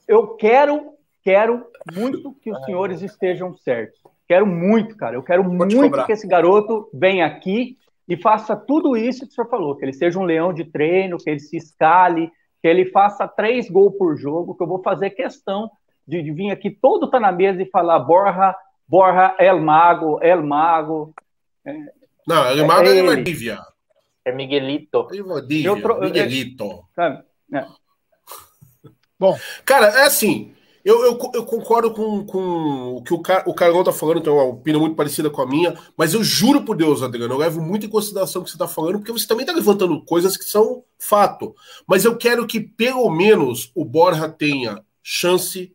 [0.08, 4.00] Eu quero, quero muito que os senhores estejam certos.
[4.28, 5.14] Quero muito, cara.
[5.14, 7.76] Eu quero muito que esse garoto venha aqui
[8.08, 11.18] e faça tudo isso que o senhor falou, que ele seja um leão de treino,
[11.18, 12.30] que ele se escale,
[12.62, 15.70] que ele faça três gols por jogo, que eu vou fazer questão
[16.06, 18.54] de, de vir aqui todo tá na mesa e falar Borja,
[18.86, 21.12] Borja, El Mago, El Mago.
[21.64, 21.72] É,
[22.26, 23.58] Não, El Mago é, é Valdívia.
[24.24, 25.08] É Miguelito.
[25.12, 26.84] É Valdívia, Miguelito.
[26.98, 27.22] É,
[27.54, 27.66] é.
[29.18, 29.38] Bom.
[29.64, 30.52] Cara, é assim.
[30.84, 34.32] Eu, eu, eu, concordo com, com o que o, Car o Carlão tá falando, tem
[34.32, 37.60] uma opinião muito parecida com a minha, mas eu juro por Deus, Adriano, eu levo
[37.60, 40.44] muito em consideração o que você tá falando, porque você também tá levantando coisas que
[40.44, 41.56] são fato.
[41.88, 45.74] Mas eu quero que pelo menos o Borja tenha chance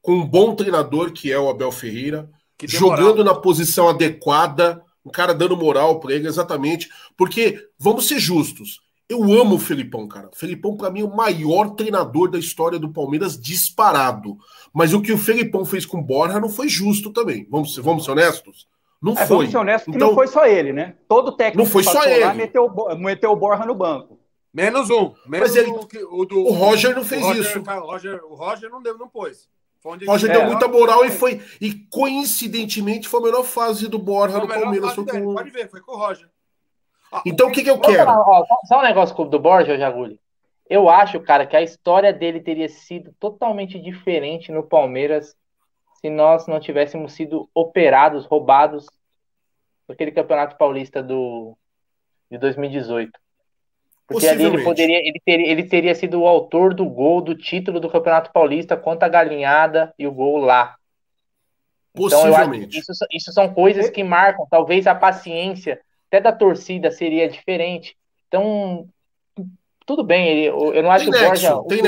[0.00, 2.30] com um bom treinador, que é o Abel Ferreira,
[2.62, 6.88] jogando na posição adequada, um cara dando moral para ele, exatamente.
[7.14, 10.28] Porque, vamos ser justos, eu amo o Felipão, cara.
[10.28, 14.38] O Felipão, para mim, é o maior treinador da história do Palmeiras, disparado.
[14.72, 17.46] Mas o que o Felipão fez com o Borja não foi justo também.
[17.50, 18.66] Vamos, vamos ser honestos?
[19.02, 19.36] Não é, foi.
[19.36, 20.96] Vamos ser honestos então, que não foi só ele, né?
[21.06, 22.32] Todo técnico não foi só ele.
[22.32, 24.18] meteu, meteu o Borja no banco.
[24.52, 25.12] Menos um.
[25.26, 27.58] Menos Mas ele, o, o, do, o Roger não fez o Roger, isso.
[27.58, 29.48] O Roger, o Roger não deu, não pôs.
[29.84, 31.42] O Roger deu muita moral e foi.
[31.60, 34.94] E coincidentemente foi a melhor fase do Borja no Palmeiras.
[34.94, 35.34] Com...
[35.34, 36.26] Pode ver, foi com o Roger.
[37.24, 38.10] Então o que, que eu quero?
[38.10, 40.18] Ó, só um negócio do Borja, Jaguli.
[40.68, 45.36] Eu acho, cara, que a história dele teria sido totalmente diferente no Palmeiras
[46.00, 48.86] se nós não tivéssemos sido operados, roubados
[49.86, 51.56] naquele Campeonato Paulista do,
[52.30, 53.10] de 2018.
[54.06, 57.80] Porque ali ele poderia, ele teria, ele teria sido o autor do gol do título
[57.80, 60.76] do Campeonato Paulista contra a galinhada e o gol lá.
[61.94, 62.78] Possivelmente.
[62.78, 65.80] Então, isso, isso são coisas que marcam, talvez a paciência
[66.14, 67.96] até da torcida seria diferente.
[68.28, 68.86] Então,
[69.84, 71.80] tudo bem, eu não acho tem que o Borja tem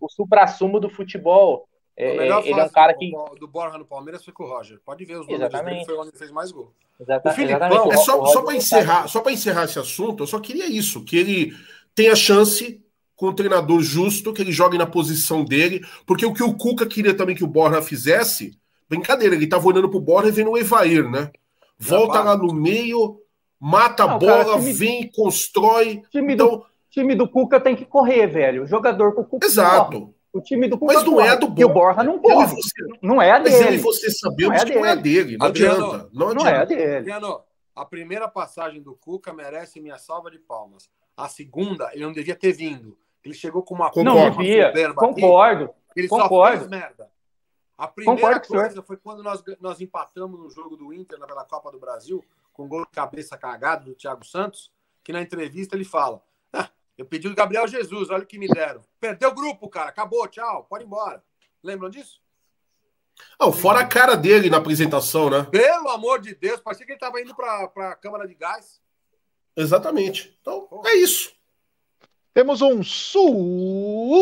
[0.00, 3.10] o supra-sumo supra do futebol É, ele é um cara que.
[3.40, 4.78] Do Borja no Palmeiras foi com o Roger.
[4.84, 5.74] Pode ver os números Exatamente.
[5.74, 6.72] dele, foi onde ele fez mais gol.
[7.00, 10.40] Exata, o Filipão, é só, só para encerrar, só para encerrar esse assunto, eu só
[10.40, 11.52] queria isso, que ele
[11.94, 12.84] tenha chance
[13.14, 16.86] com um treinador justo, que ele jogue na posição dele, porque o que o Cuca
[16.86, 18.58] queria também que o Borja fizesse,
[18.88, 21.30] brincadeira, ele tava olhando pro Borja e vendo o Evair, né?
[21.78, 23.20] Volta lá no meio,
[23.60, 26.02] mata a bola, cara, time, vem, constrói.
[26.10, 26.48] Time, então...
[26.48, 28.62] do, time do Cuca tem que correr, velho.
[28.62, 29.46] O jogador com o Cuca.
[29.46, 30.00] Exato.
[30.00, 30.18] Corre.
[30.32, 31.28] O time do Cuca Mas não corre.
[31.28, 31.60] é do Borja.
[31.60, 32.54] E o Borja não corre.
[32.54, 32.70] Você...
[33.02, 33.56] Não é a dele.
[33.56, 35.36] Mas ele você sabemos não é que não é dele.
[35.38, 36.10] Não Adriano, adianta.
[36.12, 36.96] Não, não é a dele.
[36.96, 37.40] Adriano,
[37.74, 40.90] a primeira passagem do Cuca merece minha salva de palmas.
[41.16, 42.96] A segunda, ele não devia ter vindo.
[43.24, 44.14] Ele chegou com uma Concordo.
[44.14, 44.72] Não devia.
[44.94, 45.64] Concordo.
[45.64, 46.56] Aqui, ele Concordo.
[46.56, 47.10] só fez merda.
[47.76, 51.78] A primeira coisa foi quando nós, nós empatamos no jogo do Inter pela Copa do
[51.78, 52.24] Brasil,
[52.58, 54.72] com gol de cabeça cagado do Thiago Santos,
[55.04, 56.20] que na entrevista ele fala:
[56.52, 56.68] ah,
[56.98, 58.82] Eu pedi o Gabriel Jesus, olha o que me deram.
[58.98, 61.22] Perdeu o grupo, cara, acabou, tchau, pode ir embora.
[61.62, 62.20] Lembram disso?
[63.38, 65.44] Não, fora a cara dele na apresentação, né?
[65.44, 68.80] Pelo amor de Deus, parecia que ele estava indo para a Câmara de Gás.
[69.56, 70.36] Exatamente.
[70.40, 71.32] Então, é isso.
[72.34, 74.20] Temos um superchat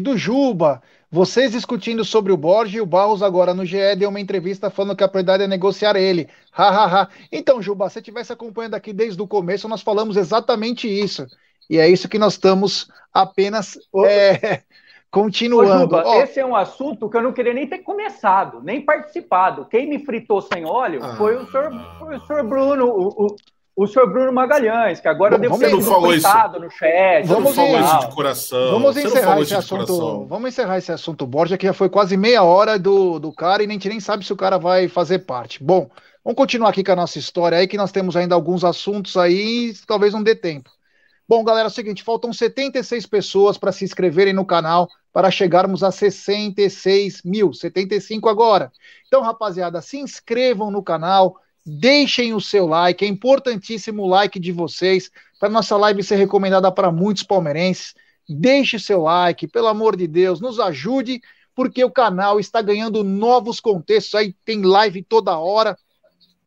[0.00, 0.80] do Juba.
[1.10, 4.94] Vocês discutindo sobre o Borges e o Barros agora no GE deu uma entrevista falando
[4.94, 6.28] que a prioridade é negociar ele.
[6.54, 7.08] Ha, ha, ha.
[7.32, 11.26] Então, Juba, se você estivesse acompanhando aqui desde o começo, nós falamos exatamente isso.
[11.70, 14.60] E é isso que nós estamos apenas é,
[15.10, 15.72] continuando.
[15.72, 16.20] Ô, Juba, oh.
[16.20, 19.64] Esse é um assunto que eu não queria nem ter começado, nem participado.
[19.64, 21.16] Quem me fritou sem óleo ah.
[21.16, 23.36] foi, o senhor, foi o senhor Bruno, o, o
[23.78, 27.24] o senhor Bruno Magalhães, que agora deu ter coitado no chat.
[27.24, 28.70] Vamos falar isso de coração.
[28.72, 30.26] Vamos encerrar esse assunto.
[30.26, 33.66] Vamos encerrar esse assunto Borja, que já foi quase meia hora do, do cara e
[33.66, 35.62] a gente nem sabe se o cara vai fazer parte.
[35.62, 35.88] Bom,
[36.24, 39.72] vamos continuar aqui com a nossa história aí, que nós temos ainda alguns assuntos aí,
[39.86, 40.68] talvez não dê tempo.
[41.28, 45.84] Bom, galera, é o seguinte, faltam 76 pessoas para se inscreverem no canal para chegarmos
[45.84, 48.72] a 66 mil, 75 agora.
[49.06, 51.36] Então, rapaziada, se inscrevam no canal,
[51.70, 56.72] Deixem o seu like, é importantíssimo o like de vocês para nossa live ser recomendada
[56.72, 57.92] para muitos palmeirenses.
[58.26, 61.20] Deixe seu like, pelo amor de Deus, nos ajude,
[61.54, 64.14] porque o canal está ganhando novos contextos.
[64.14, 65.76] Aí tem live toda hora.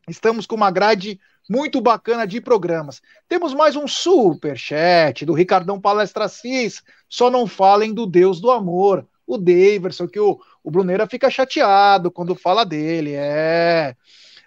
[0.08, 3.00] Estamos com uma grade muito bacana de programas.
[3.28, 6.82] Temos mais um super chat do Ricardão Palestra Cis.
[7.08, 12.10] Só não falem do Deus do amor, o Daverson, que o, o Bruneira fica chateado
[12.10, 13.12] quando fala dele.
[13.14, 13.94] É.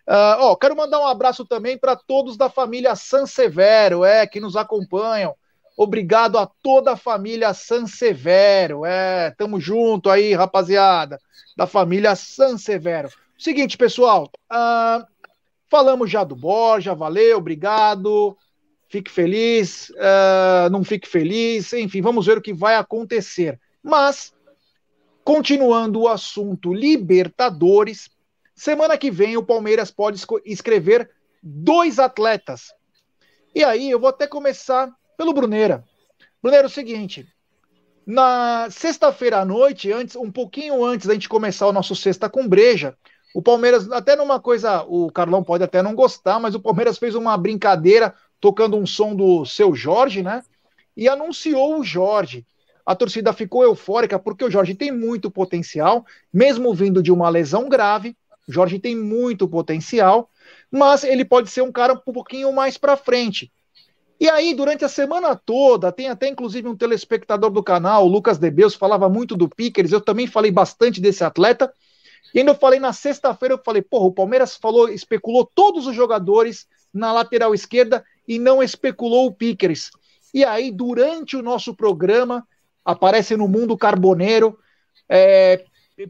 [0.07, 4.40] Uh, ó, quero mandar um abraço também para todos da família San Severo, é, que
[4.40, 5.36] nos acompanham.
[5.77, 11.19] Obrigado a toda a família San Severo, é, tamo junto aí, rapaziada,
[11.57, 13.10] da família San Severo.
[13.38, 15.06] Seguinte, pessoal, uh,
[15.69, 18.38] falamos já do Borja, valeu, obrigado.
[18.88, 23.60] Fique feliz, uh, não fique feliz, enfim, vamos ver o que vai acontecer.
[23.84, 24.34] Mas,
[25.23, 28.10] continuando o assunto Libertadores,
[28.56, 31.11] Semana que vem o Palmeiras pode escrever
[31.44, 32.73] dois atletas.
[33.53, 35.84] E aí eu vou até começar pelo Bruneira.
[36.41, 37.27] Bruneira, é o seguinte.
[38.06, 42.48] Na sexta-feira à noite, antes, um pouquinho antes da gente começar o nosso Sexta com
[42.48, 42.95] Breja,
[43.34, 47.15] o Palmeiras, até numa coisa, o Carlão pode até não gostar, mas o Palmeiras fez
[47.15, 50.41] uma brincadeira tocando um som do seu Jorge, né?
[50.95, 52.45] E anunciou o Jorge.
[52.86, 57.68] A torcida ficou eufórica porque o Jorge tem muito potencial, mesmo vindo de uma lesão
[57.68, 58.15] grave.
[58.48, 60.30] Jorge tem muito potencial,
[60.72, 63.52] mas ele pode ser um cara um pouquinho mais para frente.
[64.20, 68.38] E aí, durante a semana toda, tem até inclusive um telespectador do canal, o Lucas
[68.38, 71.72] Debeus, falava muito do Pickers, eu também falei bastante desse atleta.
[72.34, 75.96] E ainda eu falei na sexta-feira, eu falei, porra, o Palmeiras falou, especulou todos os
[75.96, 79.92] jogadores na lateral esquerda e não especulou o Pickers.
[80.34, 82.46] E aí, durante o nosso programa,
[82.84, 84.58] aparece no Mundo Carboneiro,
[85.10, 85.64] é,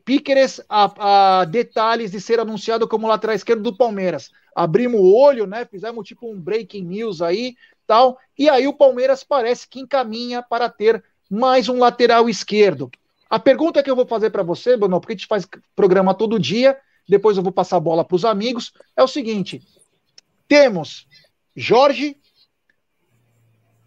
[0.04, 4.32] Piqueres a, a, detalhes de ser anunciado como lateral esquerdo do Palmeiras.
[4.56, 5.66] Abrimos o olho, né?
[5.66, 7.56] Fizemos tipo um breaking news aí,
[7.86, 8.18] tal.
[8.38, 12.90] E aí o Palmeiras parece que encaminha para ter mais um lateral esquerdo.
[13.30, 16.40] A pergunta que eu vou fazer para você, Bruno, porque a gente faz programa todo
[16.40, 19.62] dia, depois eu vou passar a bola para os amigos, é o seguinte:
[20.48, 21.08] temos
[21.56, 22.18] Jorge,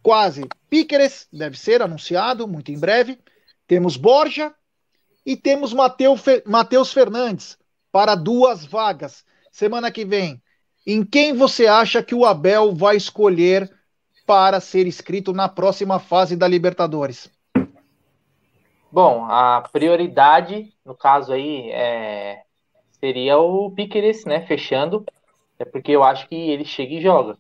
[0.03, 3.19] quase Piqueres, deve ser anunciado muito em breve.
[3.67, 4.55] Temos Borja,
[5.29, 7.59] e temos Matheus Fernandes
[7.93, 9.27] para duas vagas.
[9.53, 10.41] Semana que vem.
[10.87, 13.71] Em quem você acha que o Abel vai escolher
[14.27, 17.31] para ser inscrito na próxima fase da Libertadores?
[18.91, 22.41] Bom, a prioridade, no caso aí, é...
[22.99, 24.47] seria o Piqueires, né?
[24.47, 25.05] Fechando.
[25.59, 27.37] É porque eu acho que ele chega e joga.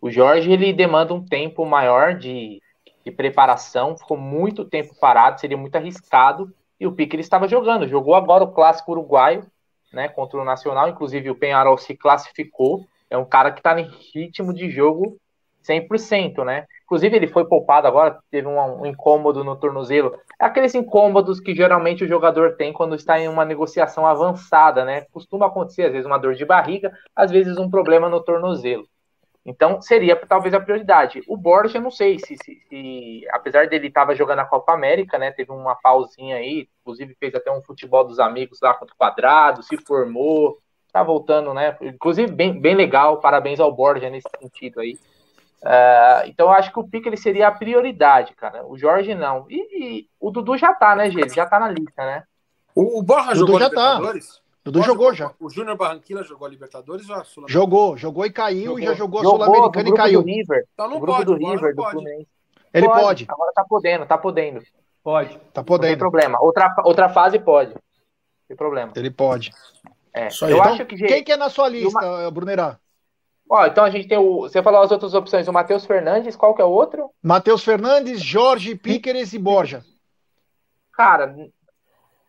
[0.00, 2.62] O Jorge, ele demanda um tempo maior de,
[3.04, 3.98] de preparação.
[3.98, 8.52] Ficou muito tempo parado, seria muito arriscado E o Piqueires estava jogando, jogou agora o
[8.52, 9.44] clássico uruguaio,
[9.92, 13.88] né, contra o Nacional, inclusive o Penharol se classificou, é um cara que está em
[14.14, 15.18] ritmo de jogo
[15.68, 16.66] 100%, né?
[16.84, 20.18] Inclusive ele foi poupado agora, teve um, um, incômodo no tornozelo.
[20.40, 25.02] É aqueles incômodos que geralmente o jogador tem quando está em uma negociação avançada, né?
[25.12, 28.88] Costuma acontecer às vezes uma dor de barriga, às vezes um problema no tornozelo.
[29.48, 31.22] Então, seria talvez a prioridade.
[31.26, 35.16] O Borja, eu não sei se, se, se apesar dele estava jogando a Copa América,
[35.16, 35.30] né?
[35.30, 39.62] Teve uma pausinha aí, inclusive fez até um futebol dos amigos lá contra o quadrado,
[39.62, 40.58] se formou,
[40.92, 41.78] tá voltando, né?
[41.80, 44.98] Inclusive, bem, bem legal, parabéns ao Borja nesse sentido aí.
[45.62, 48.66] Uh, então, eu acho que o Pique ele seria a prioridade, cara.
[48.66, 49.46] O Jorge não.
[49.48, 51.34] E, e o Dudu já tá, né, gente?
[51.34, 52.22] Já tá na lista, né?
[52.74, 53.94] O, o Borja Dudu jogou já tá.
[53.94, 54.28] Libertadores?
[54.28, 54.47] Tá.
[54.64, 55.32] Dudu jogou já.
[55.40, 58.78] O Júnior Barranquilla jogou a Libertadores ou a Sul Jogou, jogou e caiu jogou.
[58.78, 60.22] e já jogou a Sul-Americana e caiu.
[60.22, 60.64] Do River.
[60.74, 62.28] Então não pode, do River, do Fluminense.
[62.74, 63.00] Ele pode.
[63.00, 63.26] pode.
[63.28, 64.62] Agora tá podendo, tá podendo.
[65.02, 65.38] Pode.
[65.54, 65.90] Tá podendo.
[65.90, 66.38] Não tem problema.
[66.42, 67.70] Outra, outra fase pode.
[67.70, 67.80] Não
[68.48, 68.92] tem problema.
[68.94, 69.52] Ele pode.
[70.12, 70.28] É.
[70.28, 72.30] eu então, acho que quem que é na sua lista, uma...
[72.30, 72.78] Brunerá?
[73.50, 74.42] Ó, então a gente tem o.
[74.42, 77.10] Você falou as outras opções, o Matheus Fernandes, qual que é o outro?
[77.22, 79.82] Matheus Fernandes, Jorge Píqueres e Borja.
[80.92, 81.34] Cara,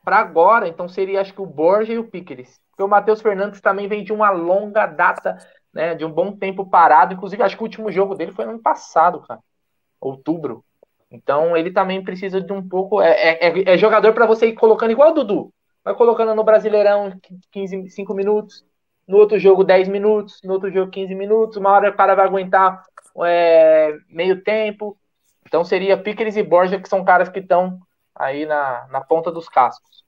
[0.09, 2.59] para agora, então seria acho que o Borja e o Píqueres.
[2.71, 5.37] Porque o Matheus Fernandes também vem de uma longa data,
[5.71, 5.93] né?
[5.93, 7.13] De um bom tempo parado.
[7.13, 9.39] Inclusive, acho que o último jogo dele foi no ano passado, cara.
[10.01, 10.65] Outubro.
[11.11, 12.99] Então ele também precisa de um pouco.
[12.99, 15.53] É, é, é, é jogador para você ir colocando igual o Dudu.
[15.83, 17.13] Vai colocando no Brasileirão
[17.51, 18.65] 15, 5 minutos,
[19.07, 22.25] no outro jogo 10 minutos, no outro jogo 15 minutos, uma hora o cara vai
[22.25, 22.83] aguentar
[23.25, 24.97] é, meio tempo.
[25.45, 27.79] Então seria Pickers e Borja, que são caras que estão
[28.19, 30.03] aí na, na ponta dos cascos.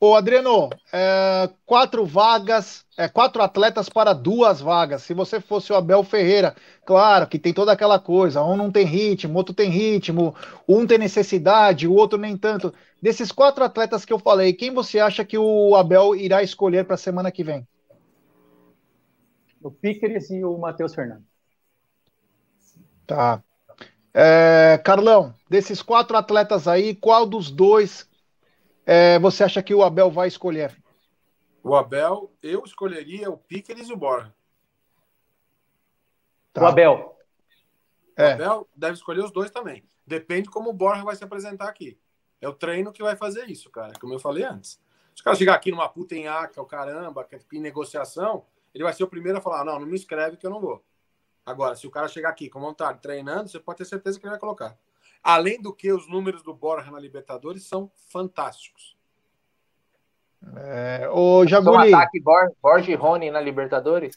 [0.00, 5.02] Ô, Adriano, é, quatro vagas, é, quatro atletas para duas vagas.
[5.02, 6.54] Se você fosse o Abel Ferreira,
[6.84, 10.34] claro que tem toda aquela coisa, um não tem ritmo, outro tem ritmo,
[10.68, 12.74] um tem necessidade, o outro nem tanto.
[13.00, 16.96] Desses quatro atletas que eu falei, quem você acha que o Abel irá escolher para
[16.96, 17.66] a semana que vem?
[19.62, 21.24] O Piqueres e o Matheus Fernandes.
[23.06, 23.42] Tá.
[24.16, 28.08] É, Carlão, desses quatro atletas aí, qual dos dois
[28.86, 30.80] é, você acha que o Abel vai escolher?
[31.64, 34.32] O Abel, eu escolheria o Piqueres e o Borja.
[36.52, 36.62] Tá.
[36.62, 37.18] O Abel.
[38.16, 38.28] É.
[38.28, 39.82] O Abel deve escolher os dois também.
[40.06, 41.98] Depende como o Borja vai se apresentar aqui.
[42.40, 44.78] É o treino que vai fazer isso, cara, como eu falei antes.
[45.14, 49.04] Se o cara chegar aqui numa puta enhaca, o caramba, em negociação, ele vai ser
[49.04, 50.84] o primeiro a falar: não, não me inscreve que eu não vou.
[51.46, 54.30] Agora, se o cara chegar aqui com vontade, treinando, você pode ter certeza que ele
[54.30, 54.76] vai colocar.
[55.22, 58.96] Além do que, os números do Borja na Libertadores são fantásticos.
[60.56, 61.90] É, o Jaguli...
[61.90, 64.16] Um ataque Borja e Rony na Libertadores?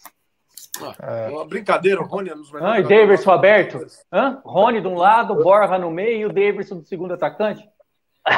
[0.82, 1.30] Ah, é.
[1.30, 3.86] Uma brincadeira, o Rony é nos Ah, e Davidson aberto?
[4.12, 4.42] Hã?
[4.44, 7.68] Rony de um lado, Borja no meio e o Davidson do segundo atacante?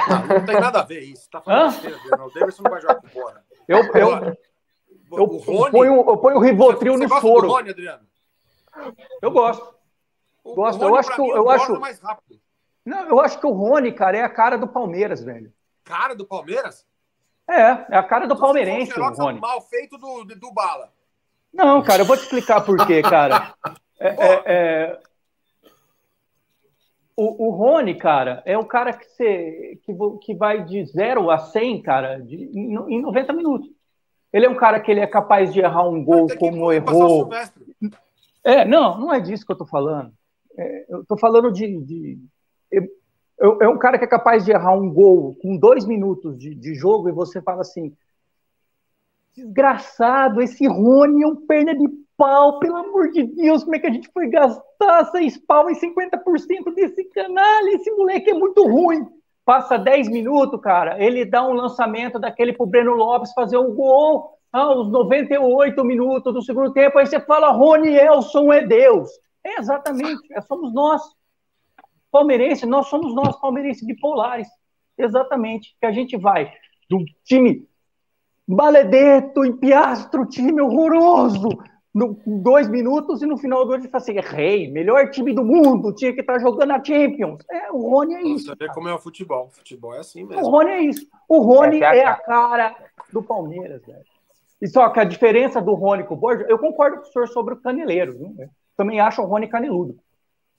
[0.08, 1.30] Não, não tem nada a ver isso.
[1.30, 2.26] Tá falando Hã?
[2.26, 3.44] o Davidson não vai jogar com o Borja.
[3.68, 4.38] Eu, eu,
[5.12, 7.48] eu, o Rony, ponho, eu ponho o Rivotril no soro.
[7.48, 8.09] Rony, Adriano?
[9.22, 9.76] Eu gosto.
[10.44, 10.82] O, gosto.
[10.82, 12.40] eu acho que eu acho mais rápido.
[12.86, 15.54] Não, eu acho que o Rony, cara, é a cara do Palmeiras, velho.
[15.84, 16.86] Cara do Palmeiras?
[17.48, 19.40] É, é a cara do palmeirense, o Rony.
[19.40, 20.94] mal feito do, do Bala.
[21.52, 23.54] Não, cara, eu vou te explicar por quê, cara.
[24.02, 25.00] É, é, é...
[27.18, 31.38] O, o Rony, cara, é o cara que, você, que, que vai de 0 a
[31.38, 33.70] 100, cara, de, em, em 90 minutos.
[34.32, 37.30] Ele é um cara que ele é capaz de errar um gol como errou.
[38.44, 40.12] É, não, não é disso que eu tô falando.
[40.58, 42.20] É, eu tô falando de, de
[43.62, 46.76] é um cara que é capaz de errar um gol com dois minutos de, de
[46.76, 47.96] jogo e você fala assim:
[49.36, 51.88] desgraçado, esse Rony é um perna de
[52.18, 55.76] pau, pelo amor de Deus, como é que a gente foi gastar seis pau em
[55.76, 57.68] 50% desse canal?
[57.68, 59.08] Esse moleque é muito ruim.
[59.46, 64.38] Passa 10 minutos, cara, ele dá um lançamento daquele pro Breno Lopes fazer um gol
[64.52, 69.10] aos 98 minutos do segundo tempo, aí você fala, Rony Elson é Deus.
[69.44, 71.02] É exatamente, é, somos nós.
[72.12, 74.48] Palmeirense, nós somos nós, palmeirenses bipolares.
[74.98, 75.76] Exatamente.
[75.80, 76.52] Que a gente vai
[76.90, 77.68] do time
[78.48, 81.50] Baledeto, Piastro, time horroroso,
[81.94, 85.44] no, dois minutos e no final do ano ele fala assim: rei, melhor time do
[85.44, 87.44] mundo, tinha que estar tá jogando a Champions.
[87.52, 88.48] É, o Rony é isso.
[88.48, 89.46] Você vê como é o futebol.
[89.46, 90.44] O futebol é assim mesmo.
[90.44, 91.08] O Rony é isso.
[91.28, 92.76] O Rony é, é a cara
[93.14, 94.04] do Palmeiras, velho.
[94.62, 97.28] E só que a diferença do Rony com o Borja, eu concordo com o senhor
[97.30, 98.18] sobre o caneleiro.
[98.18, 98.50] Viu?
[98.76, 99.98] Também acho o Rony caneludo.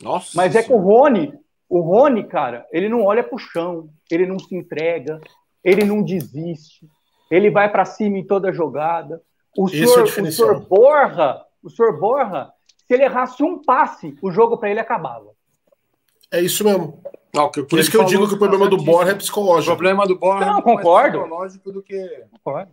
[0.03, 0.33] Nossa.
[0.35, 1.35] Mas é que o Rony,
[1.69, 5.21] o Rony, cara, ele não olha pro chão, ele não se entrega,
[5.63, 6.89] ele não desiste,
[7.31, 9.21] ele vai para cima em toda jogada.
[9.57, 12.53] O senhor, é o senhor Borra, o senhor Borra,
[12.87, 15.31] se ele errasse um passe, o jogo para ele acabava.
[16.33, 17.03] É isso mesmo.
[17.35, 19.73] Não, que, Por isso que eu digo que o problema do Borja é psicológico.
[19.73, 21.19] O problema do Borja não, é concordo.
[21.19, 22.25] mais psicológico do que.
[22.33, 22.73] Concordo.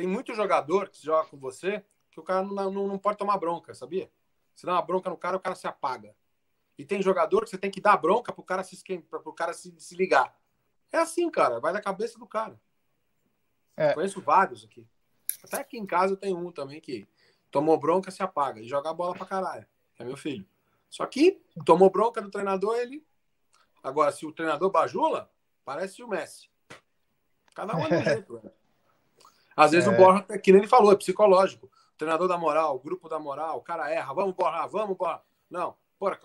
[0.00, 3.36] Tem muito jogador que joga com você que o cara não, não, não pode tomar
[3.36, 4.10] bronca, sabia?
[4.54, 6.16] Você dá uma bronca no cara, o cara se apaga.
[6.78, 9.52] E tem jogador que você tem que dar bronca pro cara se esquentar, pro cara
[9.52, 10.34] se, se ligar.
[10.90, 12.58] É assim, cara, vai da cabeça do cara.
[13.76, 13.92] É.
[13.92, 14.88] Conheço vários aqui.
[15.44, 17.06] Até aqui em casa eu tenho um também que
[17.50, 19.66] tomou bronca, se apaga e joga a bola pra caralho.
[19.98, 20.48] É meu filho.
[20.88, 23.06] Só que tomou bronca do treinador, ele.
[23.82, 25.30] Agora, se o treinador bajula,
[25.62, 26.48] parece o Messi.
[27.54, 28.59] Cada um é um jeito, velho.
[29.60, 29.92] Às vezes é.
[29.92, 31.66] o Borja, é que nem ele falou, é psicológico.
[31.66, 35.20] O treinador da moral, grupo da moral, o cara erra, vamos Borja, vamos Borja.
[35.50, 36.18] Não, porra,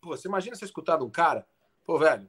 [0.00, 1.46] pô, você imagina você escutar de um cara,
[1.84, 2.28] pô, velho,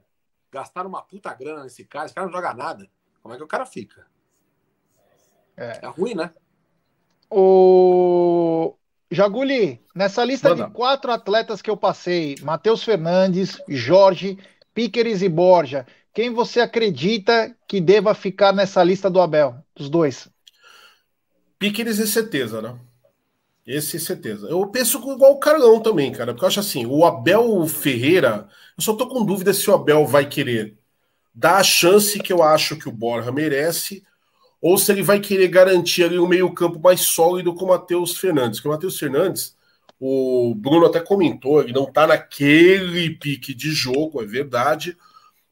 [0.52, 2.88] gastaram uma puta grana nesse cara, esse cara não joga nada.
[3.20, 4.06] Como é que o cara fica?
[5.56, 6.32] É, é ruim, né?
[7.28, 8.76] O
[9.10, 10.66] Jaguli, nessa lista Manda.
[10.66, 14.38] de quatro atletas que eu passei, Matheus Fernandes, Jorge,
[14.72, 20.28] Piqueres e Borja, quem você acredita que deva ficar nessa lista do Abel, dos dois?
[21.58, 22.78] Piqueres é certeza, né?
[23.66, 24.46] Esse é certeza.
[24.48, 28.82] Eu penso igual o Carlão também, cara, porque eu acho assim, o Abel Ferreira, eu
[28.84, 30.76] só tô com dúvida se o Abel vai querer
[31.34, 34.04] dar a chance que eu acho que o Borja merece,
[34.60, 38.58] ou se ele vai querer garantir ali um meio-campo mais sólido com o Matheus Fernandes.
[38.58, 39.56] Porque o Matheus Fernandes,
[40.00, 44.96] o Bruno até comentou, ele não tá naquele pique de jogo, é verdade,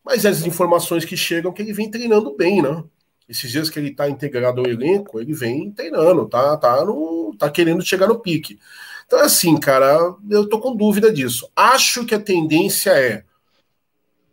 [0.05, 2.85] mas as informações que chegam é que ele vem treinando bem, né?
[3.29, 7.51] Esses dias que ele está integrado ao elenco, ele vem treinando, tá, tá, no, tá
[7.51, 8.59] querendo chegar no pique.
[9.07, 11.49] Então, assim, cara, eu tô com dúvida disso.
[11.55, 13.25] Acho que a tendência é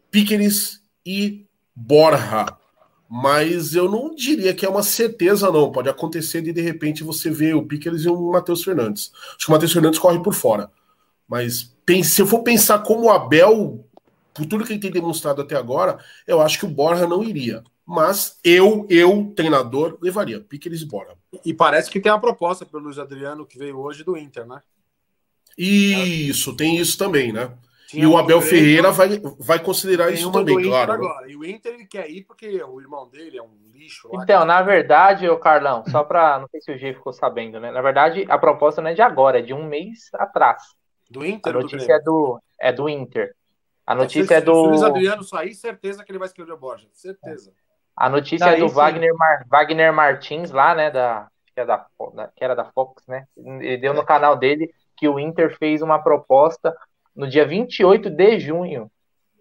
[0.09, 1.45] Piqueres e
[1.75, 2.57] Borja,
[3.09, 5.71] mas eu não diria que é uma certeza, não.
[5.71, 9.11] Pode acontecer de de repente você ver o Piqueres e o Matheus Fernandes.
[9.35, 10.69] Acho que o Matheus Fernandes corre por fora.
[11.27, 11.73] Mas
[12.03, 13.85] se eu for pensar como o Abel,
[14.33, 17.63] por tudo que ele tem demonstrado até agora, eu acho que o Borja não iria
[17.91, 21.17] mas eu, eu, treinador, levaria Piqueres e Bora.
[21.43, 24.61] E parece que tem uma proposta pelo Luiz Adriano que veio hoje do Inter, né?
[25.57, 27.51] Isso, tem isso também, né?
[27.89, 30.93] Tinha e o Abel Ferreira vai, vai considerar isso também, claro.
[30.93, 31.29] Agora.
[31.29, 34.07] E o Inter ele quer ir porque o irmão dele é um lixo.
[34.07, 37.59] Lá, então, na verdade, o Carlão, só para não sei se o G ficou sabendo,
[37.59, 37.71] né?
[37.71, 40.63] Na verdade, a proposta não é de agora, é de um mês atrás.
[41.09, 41.53] Do Inter?
[41.53, 43.35] A notícia do é, do, é do Inter.
[43.91, 44.53] A notícia é, se, é do.
[44.53, 46.87] Se o Luiz Adriano sair, certeza que ele vai escrever o Borja.
[46.93, 47.51] Certeza.
[47.95, 50.89] A notícia é do Wagner, Mar, Wagner Martins, lá, né?
[50.89, 51.85] Da, que, é da,
[52.33, 53.25] que era da Fox, né?
[53.35, 56.73] Ele deu no canal dele que o Inter fez uma proposta
[57.13, 58.89] no dia 28 de junho.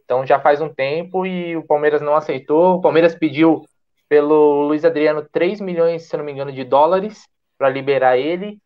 [0.04, 2.78] Então já faz um tempo e o Palmeiras não aceitou.
[2.78, 3.64] O Palmeiras pediu
[4.08, 8.58] pelo Luiz Adriano 3 milhões, se não me engano, de dólares para liberar ele.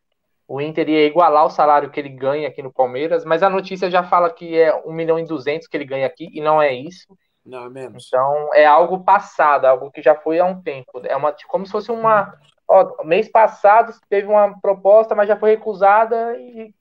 [0.47, 3.89] O Inter ia igualar o salário que ele ganha aqui no Palmeiras, mas a notícia
[3.89, 6.73] já fala que é 1 milhão e 200 que ele ganha aqui e não é
[6.73, 7.07] isso.
[7.45, 8.07] Não, é menos.
[8.07, 11.01] Então é algo passado, algo que já foi há um tempo.
[11.03, 12.37] É uma, como se fosse uma.
[12.67, 16.73] Ó, mês passado teve uma proposta, mas já foi recusada e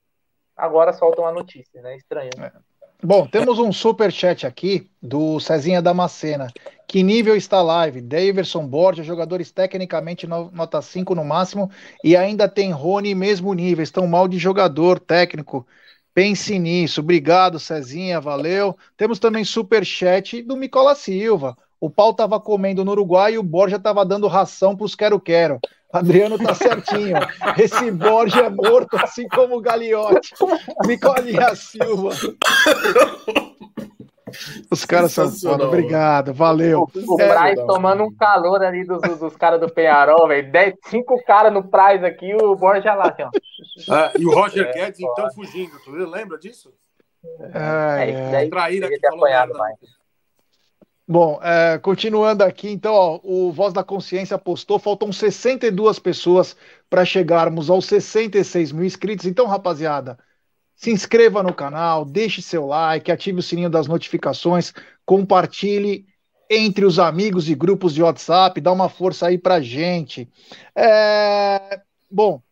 [0.57, 1.97] agora soltam a notícia, né?
[1.97, 2.31] Estranho.
[2.39, 2.53] É.
[3.07, 6.47] Bom, temos um super chat aqui do Cezinha Damascena.
[6.89, 8.01] Que nível está a live?
[8.01, 11.71] Daverson Borja, jogadores tecnicamente nota 5 no máximo,
[12.03, 13.83] e ainda tem Rony mesmo nível.
[13.83, 15.67] Estão mal de jogador técnico.
[16.15, 17.03] Pense nisso.
[17.03, 18.75] Obrigado, Cezinha, valeu.
[18.97, 21.59] Temos também super chat do Micola Silva.
[21.79, 25.61] O pau estava comendo no Uruguai e o Borja estava dando ração para os quero-quero.
[25.95, 27.16] Adriano tá certinho.
[27.57, 30.35] Esse Borja é morto, assim como o Gagliotti.
[30.87, 32.11] Micolinha Silva.
[34.71, 35.66] Os caras são foda.
[35.66, 36.89] Obrigado, valeu.
[37.07, 40.51] O, é, Price tomando um calor ali dos, dos caras do Penharol, velho.
[40.87, 43.31] Cinco caras no Price aqui, o Borja lá, assim, ó.
[43.89, 45.79] Ah, e o Roger é, Guedes, então, fugindo.
[45.85, 46.73] Tu lembra disso?
[47.55, 48.49] É, é, é.
[48.49, 49.77] Traíra que falou apanhado, mais.
[51.07, 56.57] Bom, é, continuando aqui, então, ó, o Voz da Consciência postou, faltam 62 pessoas
[56.89, 59.27] para chegarmos aos 66 mil inscritos.
[59.27, 60.19] Então, rapaziada,
[60.75, 64.73] se inscreva no canal, deixe seu like, ative o sininho das notificações,
[65.05, 66.07] compartilhe
[66.49, 70.27] entre os amigos e grupos de WhatsApp, dá uma força aí pra gente.
[70.75, 71.81] É...
[72.11, 72.43] Bom,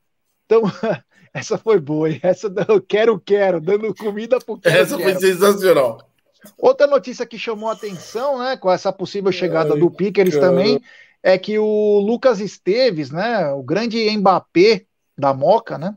[0.44, 0.62] então,
[1.32, 2.20] essa foi boa, hein?
[2.22, 6.11] Essa eu quero, quero, dando comida pro quero, Essa foi sensacional.
[6.58, 10.80] Outra notícia que chamou a atenção, né, com essa possível chegada Ai, do Pickers também,
[11.22, 14.84] é que o Lucas Esteves, né, o grande Mbappé
[15.16, 15.94] da Moca, né,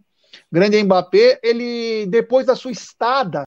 [0.51, 3.45] grande Mbappé, ele depois da sua estada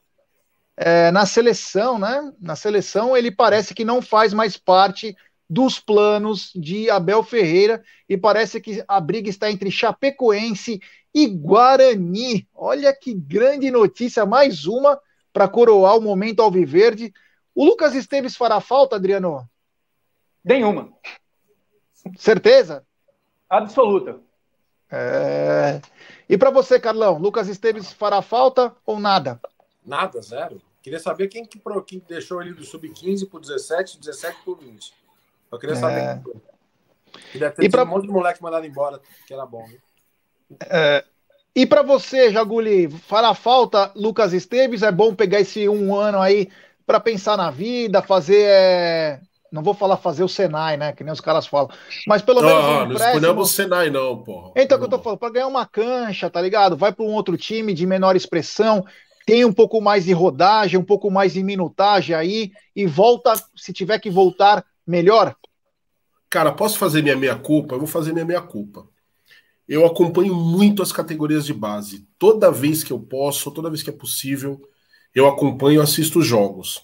[0.79, 2.31] é, na seleção, né?
[2.39, 5.15] Na seleção ele parece que não faz mais parte
[5.49, 10.79] dos planos de Abel Ferreira e parece que a briga está entre Chapecoense
[11.13, 12.47] e Guarani.
[12.55, 14.99] Olha que grande notícia, mais uma
[15.31, 17.13] para coroar o momento alviverde.
[17.53, 19.49] O Lucas Esteves fará falta, Adriano?
[20.43, 20.93] Nenhuma.
[22.17, 22.85] Certeza?
[23.49, 24.19] Absoluta.
[24.91, 25.81] É...
[26.27, 29.39] E para você, Carlão, Lucas Esteves fará falta ou nada?
[29.85, 30.61] Nada, zero.
[30.81, 34.93] Queria saber quem que, pro, quem deixou ele do sub-15 para 17, 17 para 20.
[35.51, 35.99] Eu queria saber.
[35.99, 36.21] É...
[37.31, 37.83] Que deve ter e pra...
[37.83, 39.67] um monte de moleque mandado embora, que era bom.
[39.67, 39.77] Né?
[40.61, 41.05] É...
[41.59, 44.81] E para você, Jaguli, fará falta Lucas Esteves?
[44.81, 46.47] É bom pegar esse um ano aí
[46.87, 49.19] para pensar na vida, fazer é,
[49.51, 50.93] não vou falar fazer o Senai, né?
[50.93, 51.69] Que nem os caras falam.
[52.07, 52.63] Mas pelo menos.
[52.63, 54.53] Um não escolhemos o Senai, não, porra.
[54.55, 56.77] Então, o que eu tô falando, para ganhar uma cancha, tá ligado?
[56.77, 58.85] Vai para um outro time de menor expressão,
[59.25, 63.73] tem um pouco mais de rodagem, um pouco mais de minutagem aí, e volta, se
[63.73, 65.35] tiver que voltar, melhor.
[66.29, 67.75] Cara, posso fazer minha meia-culpa?
[67.75, 68.87] Eu vou fazer minha meia-culpa.
[69.69, 72.07] Eu acompanho muito as categorias de base.
[72.17, 74.59] Toda vez que eu posso, toda vez que é possível,
[75.13, 76.83] eu acompanho assisto jogos.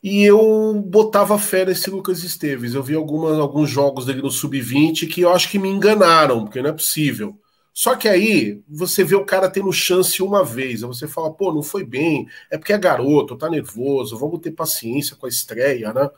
[0.00, 2.74] E eu botava fé nesse Lucas Esteves.
[2.74, 6.62] Eu vi algumas, alguns jogos dele no Sub-20 que eu acho que me enganaram, porque
[6.62, 7.36] não é possível.
[7.74, 11.52] Só que aí você vê o cara tendo chance uma vez, aí você fala, pô,
[11.52, 15.92] não foi bem, é porque é garoto, tá nervoso, vamos ter paciência com a estreia,
[15.92, 16.08] né?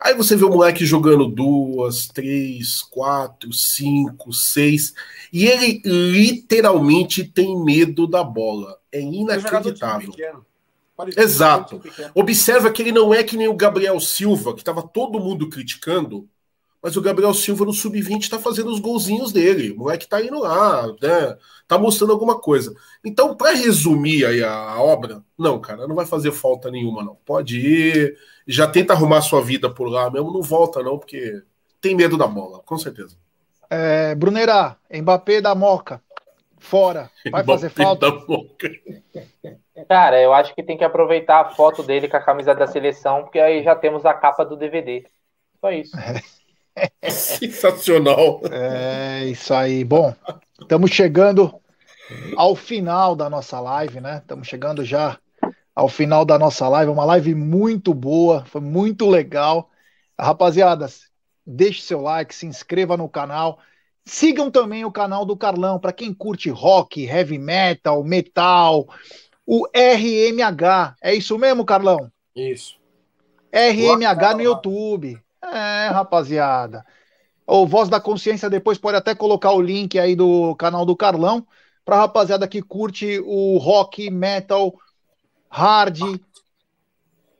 [0.00, 4.92] Aí você vê o moleque jogando duas, três, quatro, cinco, seis,
[5.32, 8.78] e ele literalmente tem medo da bola.
[8.92, 10.12] É inacreditável.
[11.16, 11.82] Exato.
[12.14, 16.28] Observa que ele não é que nem o Gabriel Silva, que estava todo mundo criticando,
[16.84, 19.70] mas o Gabriel Silva no sub-20 está fazendo os golzinhos dele.
[19.70, 21.34] O moleque está indo lá, né?
[21.66, 22.76] Tá mostrando alguma coisa.
[23.02, 27.16] Então, para resumir aí a, obra, não, cara, não vai fazer falta nenhuma, não.
[27.24, 31.42] Pode ir, já tenta arrumar sua vida por lá mesmo, não volta, não, porque
[31.80, 33.16] tem medo da bola, com certeza.
[33.70, 36.02] É, Brunerá, Mbappé da Moca,
[36.58, 37.10] fora.
[37.30, 38.12] Vai fazer falta?
[39.88, 43.22] Cara, eu acho que tem que aproveitar a foto dele com a camisa da seleção,
[43.22, 45.06] porque aí já temos a capa do DVD.
[45.62, 45.98] Só isso.
[45.98, 46.20] É.
[47.08, 48.40] Sensacional.
[48.50, 49.84] É isso aí.
[49.84, 50.14] Bom,
[50.60, 51.54] estamos chegando
[52.36, 54.18] ao final da nossa live, né?
[54.18, 55.18] Estamos chegando já
[55.74, 56.90] ao final da nossa live.
[56.90, 59.70] Uma live muito boa, foi muito legal.
[60.18, 60.86] Rapaziada,
[61.46, 63.58] deixe seu like, se inscreva no canal.
[64.04, 68.86] Sigam também o canal do Carlão, para quem curte rock, heavy metal, metal,
[69.46, 70.94] o RMH.
[71.02, 72.10] É isso mesmo, Carlão?
[72.36, 72.78] Isso.
[73.50, 75.23] RMH no YouTube.
[75.52, 76.84] É, rapaziada.
[77.46, 81.46] O Voz da Consciência depois pode até colocar o link aí do canal do Carlão
[81.84, 84.74] para rapaziada que curte o rock, metal,
[85.50, 86.00] hard.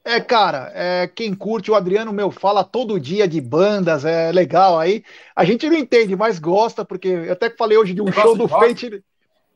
[0.05, 4.78] É, cara, é, quem curte, o Adriano meu fala todo dia de bandas, é legal
[4.78, 5.02] aí.
[5.35, 8.47] A gente não entende, mas gosta, porque eu até falei hoje de um show do
[8.47, 9.02] Fate.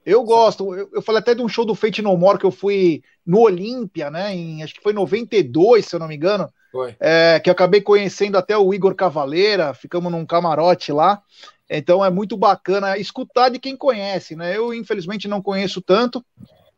[0.06, 0.74] Eu gosto.
[0.74, 3.40] Eu, eu, falei até de um show do Fate No More que eu fui no
[3.40, 4.34] Olímpia, né?
[4.34, 6.48] Em, acho que foi em 92, se eu não me engano.
[6.78, 6.94] Foi.
[7.00, 11.20] É, que eu acabei conhecendo até o Igor Cavaleira, ficamos num camarote lá.
[11.68, 14.56] Então é muito bacana escutar de quem conhece, né?
[14.56, 16.20] Eu, infelizmente, não conheço tanto.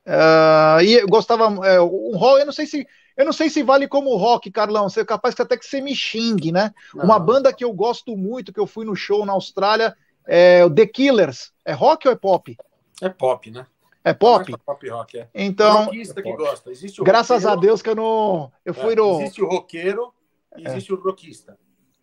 [0.07, 1.45] Uh, e eu gostava.
[1.67, 2.87] É, um rock, eu não sei se.
[3.15, 4.89] Eu não sei se vale como rock, Carlão.
[4.89, 6.73] Você é capaz que até que você me xingue, né?
[6.95, 7.05] Não.
[7.05, 9.95] Uma banda que eu gosto muito, que eu fui no show na Austrália,
[10.27, 11.53] é o The Killers.
[11.63, 12.57] É rock ou é pop?
[13.03, 13.67] É pop, né?
[14.03, 14.53] É pop?
[14.53, 15.29] É pop rock, é.
[15.35, 16.71] Então, é que gosta.
[16.71, 18.53] Existe o graças roqueiro, a Deus que eu não.
[18.65, 19.21] Eu fui é, no.
[19.21, 20.15] Existe o roqueiro
[20.57, 20.71] e é.
[20.71, 21.59] existe o rockista.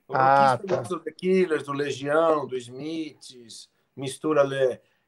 [0.08, 0.76] O ah, rockista tá.
[0.78, 4.48] gosta do The Killers, do Legião, do Smiths, mistura.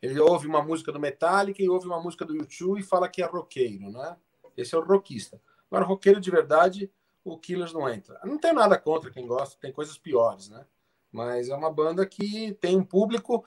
[0.01, 3.21] Ele ouve uma música do Metallica e ouve uma música do YouTube e fala que
[3.21, 4.17] é roqueiro, né?
[4.57, 5.39] Esse é o rockista.
[5.69, 6.91] Agora, roqueiro de verdade,
[7.23, 8.19] o Killers não entra.
[8.23, 10.65] Não tem nada contra quem gosta, tem coisas piores, né?
[11.11, 13.43] Mas é uma banda que tem um público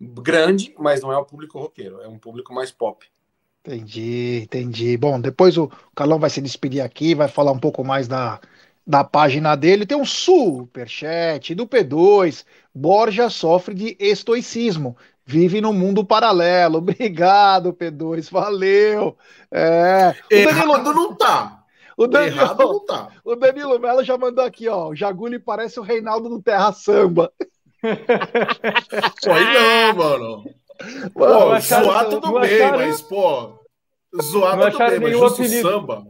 [0.00, 3.06] grande, mas não é o público roqueiro, é um público mais pop.
[3.64, 4.96] Entendi, entendi.
[4.96, 8.40] Bom, depois o Carlão vai se despedir aqui, vai falar um pouco mais da,
[8.86, 9.84] da página dele.
[9.84, 12.46] Tem um super chat do P2.
[12.74, 14.96] Borja sofre de estoicismo.
[15.26, 16.78] Vive no mundo paralelo.
[16.80, 18.30] Obrigado, P2.
[18.30, 19.16] Valeu.
[19.50, 21.64] É, o Danilo não tá.
[21.96, 23.08] O Danilo, Errado não tá.
[23.22, 24.88] O Danilo Mello já mandou aqui, ó.
[24.88, 27.30] O Jaguli parece o Reinaldo no Terra Samba.
[29.22, 30.44] pô, aí não, mano.
[31.14, 32.78] Pô, zoar tudo bem, acharam...
[32.78, 33.52] mas, pô,
[34.22, 35.68] zoar não tudo bem, mas justo apelido.
[35.68, 36.06] samba.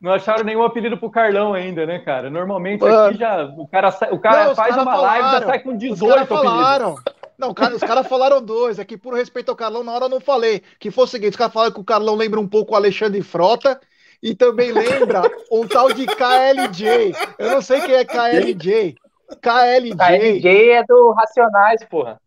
[0.00, 2.28] Não acharam nenhum apelido pro Carlão ainda, né, cara?
[2.28, 3.08] Normalmente mano.
[3.08, 5.76] aqui já o cara, o cara não, faz uma falaram, live e já sai com
[5.76, 7.02] 18 apelidos.
[7.38, 8.78] Não, cara, os caras falaram dois.
[8.78, 10.62] Aqui, é por respeito ao Carlão, na hora eu não falei.
[10.78, 13.20] Que foi o seguinte: os caras falaram que o Carlão lembra um pouco o Alexandre
[13.22, 13.80] Frota
[14.22, 17.14] e também lembra um tal de KLJ.
[17.38, 18.96] Eu não sei quem é KLJ.
[19.40, 19.96] KLJ.
[19.96, 22.20] KLJ é do Racionais, porra.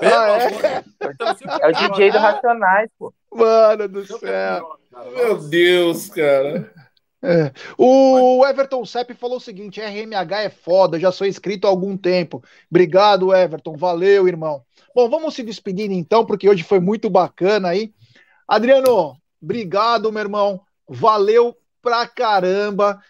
[0.00, 0.84] Ah, é?
[1.62, 3.12] é o DJ do Racionais, pô.
[3.32, 4.78] Mano do céu.
[5.14, 6.70] Meu Deus, cara.
[7.22, 7.50] É.
[7.76, 12.42] O Everton Sepp falou o seguinte: RMH é foda, já sou inscrito há algum tempo.
[12.70, 13.76] Obrigado, Everton.
[13.76, 14.62] Valeu, irmão.
[14.94, 17.92] Bom, vamos se despedir então, porque hoje foi muito bacana aí.
[18.46, 20.60] Adriano, obrigado, meu irmão.
[20.88, 23.00] Valeu pra caramba.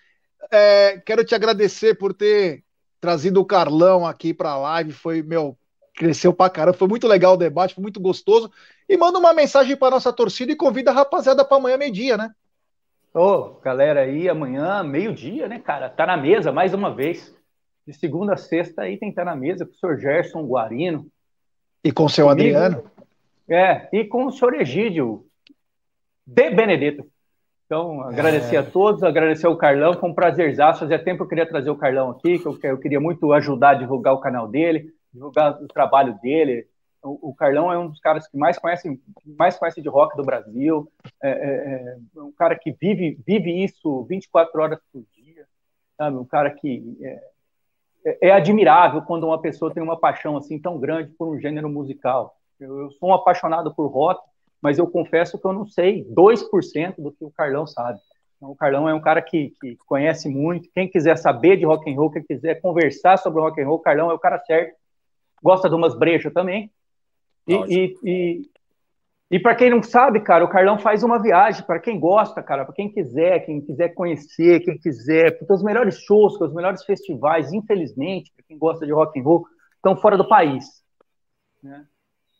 [0.51, 2.65] É, quero te agradecer por ter
[3.07, 4.91] trazido o Carlão aqui para a live.
[4.91, 5.57] Foi, meu,
[5.95, 6.77] cresceu pra caramba.
[6.77, 8.51] Foi muito legal o debate, foi muito gostoso.
[8.89, 12.33] E manda uma mensagem para nossa torcida e convida a rapaziada para amanhã, meio-dia, né?
[13.15, 15.89] Ô, oh, galera aí, amanhã, meio-dia, né, cara?
[15.89, 17.33] Tá na mesa mais uma vez.
[17.87, 20.43] De segunda a sexta aí tem que estar tá na mesa com o senhor Gerson
[20.45, 21.07] Guarino.
[21.85, 22.91] E com o seu Comigo, Adriano.
[23.49, 25.25] É, e com o senhor Egídio
[26.27, 27.07] de Benedetto.
[27.67, 28.59] Então, agradecer é.
[28.61, 30.81] a todos, agradecer ao Carlão, foi um prazerzaço.
[30.81, 33.71] Fazia tempo que eu queria trazer o Carlão aqui, que eu, eu queria muito ajudar
[33.71, 36.67] a divulgar o canal dele, divulgar o trabalho dele.
[37.03, 39.01] O, Carlão é um dos caras que mais conhece,
[39.39, 40.91] mais conhece de rock do Brasil.
[41.23, 45.47] É, é, é um cara que vive, vive isso 24 horas por dia.
[45.97, 46.17] Sabe?
[46.17, 47.21] Um cara que é,
[48.07, 51.69] é, é admirável quando uma pessoa tem uma paixão assim tão grande por um gênero
[51.69, 52.37] musical.
[52.59, 54.21] Eu, eu sou um apaixonado por rock,
[54.61, 57.99] mas eu confesso que eu não sei 2% do que o Carlão sabe.
[58.37, 60.69] Então, o Carlão é um cara que, que, conhece muito.
[60.73, 63.83] Quem quiser saber de rock and roll, quem quiser conversar sobre rock and roll, o
[63.83, 64.77] Carlão é o cara certo.
[65.43, 66.71] Gosta de umas brechas também.
[67.49, 68.51] E, e, e,
[69.31, 71.65] e para quem não sabe, cara, o Carlão faz uma viagem.
[71.65, 75.99] Para quem gosta, cara, para quem quiser, quem quiser conhecer, quem quiser, porque os melhores
[76.01, 79.47] shows, os melhores festivais, infelizmente, para quem gosta de rock and roll,
[79.77, 80.65] estão fora do país.
[81.63, 81.87] Né?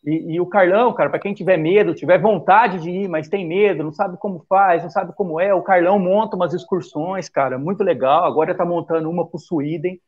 [0.03, 3.45] E, e, o Carlão, cara, para quem tiver medo, tiver vontade de ir, mas tem
[3.45, 7.57] medo, não sabe como faz, não sabe como é, o Carlão monta umas excursões, cara,
[7.57, 8.23] muito legal.
[8.25, 9.99] Agora está montando uma para o Sweden.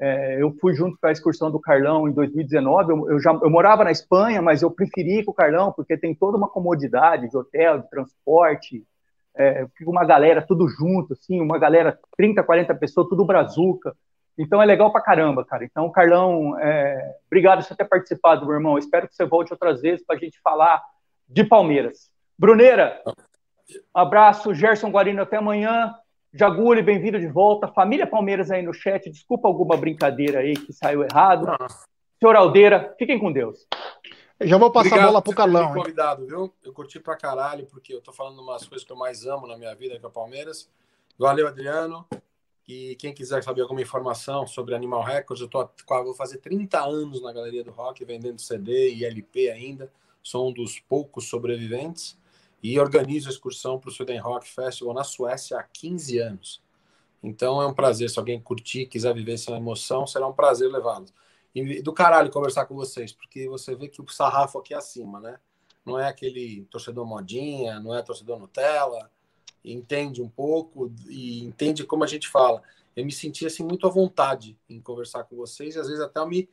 [0.00, 2.92] É, eu fui junto com a excursão do Carlão em 2019.
[2.92, 6.14] Eu, eu, já eu morava na Espanha, mas eu preferi com o Carlão porque tem
[6.14, 8.84] toda uma comodidade de hotel, de transporte,
[9.36, 13.94] é, uma galera tudo junto, assim, uma galera 30, 40 pessoas, tudo brazuca.
[14.38, 15.64] Então é legal pra caramba, cara.
[15.64, 17.16] Então, Carlão, é...
[17.26, 18.78] obrigado por você ter participado, meu irmão.
[18.78, 20.80] Espero que você volte outras vezes para a gente falar
[21.28, 22.08] de Palmeiras.
[22.38, 23.02] Bruneira,
[23.92, 24.54] abraço.
[24.54, 25.92] Gerson Guarino, até amanhã.
[26.32, 27.66] Jaguli, bem-vindo de volta.
[27.66, 29.10] Família Palmeiras aí no chat.
[29.10, 31.48] Desculpa alguma brincadeira aí que saiu errado.
[32.20, 33.66] Senhor Aldeira, fiquem com Deus.
[34.38, 35.74] Eu já vou passar Obrigado a bola pro Carlão.
[35.74, 36.54] convidado, viu?
[36.62, 39.56] Eu curti pra caralho, porque eu tô falando umas coisas que eu mais amo na
[39.58, 40.70] minha vida, que é o Palmeiras.
[41.18, 42.06] Valeu, Adriano.
[42.68, 47.22] E quem quiser saber alguma informação sobre Animal Records, eu tô, vou fazer 30 anos
[47.22, 49.90] na Galeria do Rock, vendendo CD e LP ainda.
[50.22, 52.18] Sou um dos poucos sobreviventes
[52.62, 56.62] e organizo a excursão para o Sweden Rock Festival na Suécia há 15 anos.
[57.22, 61.12] Então é um prazer, se alguém curtir, quiser viver essa emoção, será um prazer levá-los.
[61.54, 65.18] E do caralho conversar com vocês, porque você vê que o sarrafo aqui é acima,
[65.18, 65.40] né?
[65.86, 69.10] Não é aquele torcedor modinha, não é torcedor Nutella,
[69.64, 72.62] entende um pouco e entende como a gente fala.
[72.96, 76.20] Eu me senti assim muito à vontade em conversar com vocês e às vezes até
[76.20, 76.48] eu me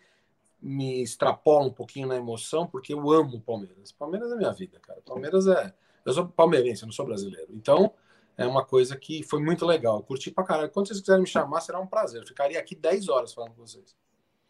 [0.62, 3.92] me extrapola um pouquinho na emoção porque eu amo o Palmeiras.
[3.92, 5.00] Palmeiras é minha vida, cara.
[5.06, 5.74] Palmeiras é
[6.06, 7.48] eu sou palmeirense, eu não sou brasileiro.
[7.52, 7.92] Então,
[8.38, 9.98] é uma coisa que foi muito legal.
[9.98, 10.70] Eu curti pra caralho.
[10.70, 12.22] Quando vocês quiserem me chamar, será um prazer.
[12.22, 13.96] Eu ficaria aqui 10 horas falando com vocês.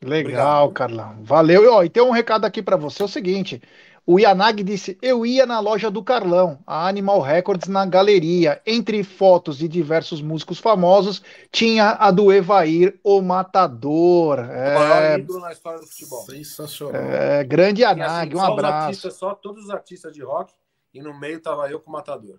[0.01, 0.73] Legal, Obrigado.
[0.73, 1.23] Carlão.
[1.23, 1.63] Valeu.
[1.63, 3.61] E, ó, e tem um recado aqui para você: é o seguinte.
[4.07, 8.61] O Yanag disse: Eu ia na loja do Carlão, a Animal Records, na galeria.
[8.65, 14.39] Entre fotos de diversos músicos famosos, tinha a do Evair, o Matador.
[14.39, 14.75] É...
[14.75, 16.21] O maior ídolo na história do futebol.
[16.25, 17.01] Sensacional.
[17.01, 19.09] É, grande Yanag, assim, um abraço.
[19.09, 20.53] só todos os artistas de rock,
[20.93, 22.37] e no meio tava eu com o Matador.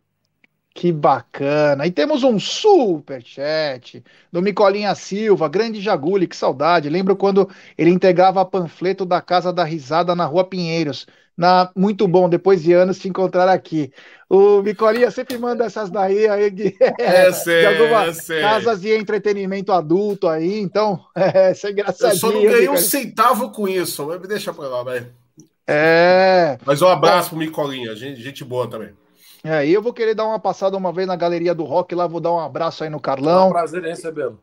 [0.77, 1.87] Que bacana.
[1.87, 6.91] E temos um super chat do Micolinha Silva, grande Jaguli, que saudade.
[6.91, 7.49] Lembro quando
[7.79, 11.07] ele entregava panfleto da Casa da Risada na Rua Pinheiros.
[11.37, 13.93] Na, muito bom, depois de anos, te encontrar aqui.
[14.29, 19.71] O Micolinha sempre manda essas daí aí de, é, de algumas é casas de entretenimento
[19.71, 22.15] adulto aí, então é, isso é engraçadinho.
[22.15, 25.07] Eu só não ganhei um centavo com isso, mas me deixa pra lá, vai.
[25.67, 26.59] É.
[26.65, 28.91] Mas um abraço pro Micolinha, gente, gente boa também.
[29.45, 32.07] É, e eu vou querer dar uma passada uma vez na galeria do rock lá,
[32.07, 33.45] vou dar um abraço aí no Carlão.
[33.45, 34.43] É um prazer em recebê-lo.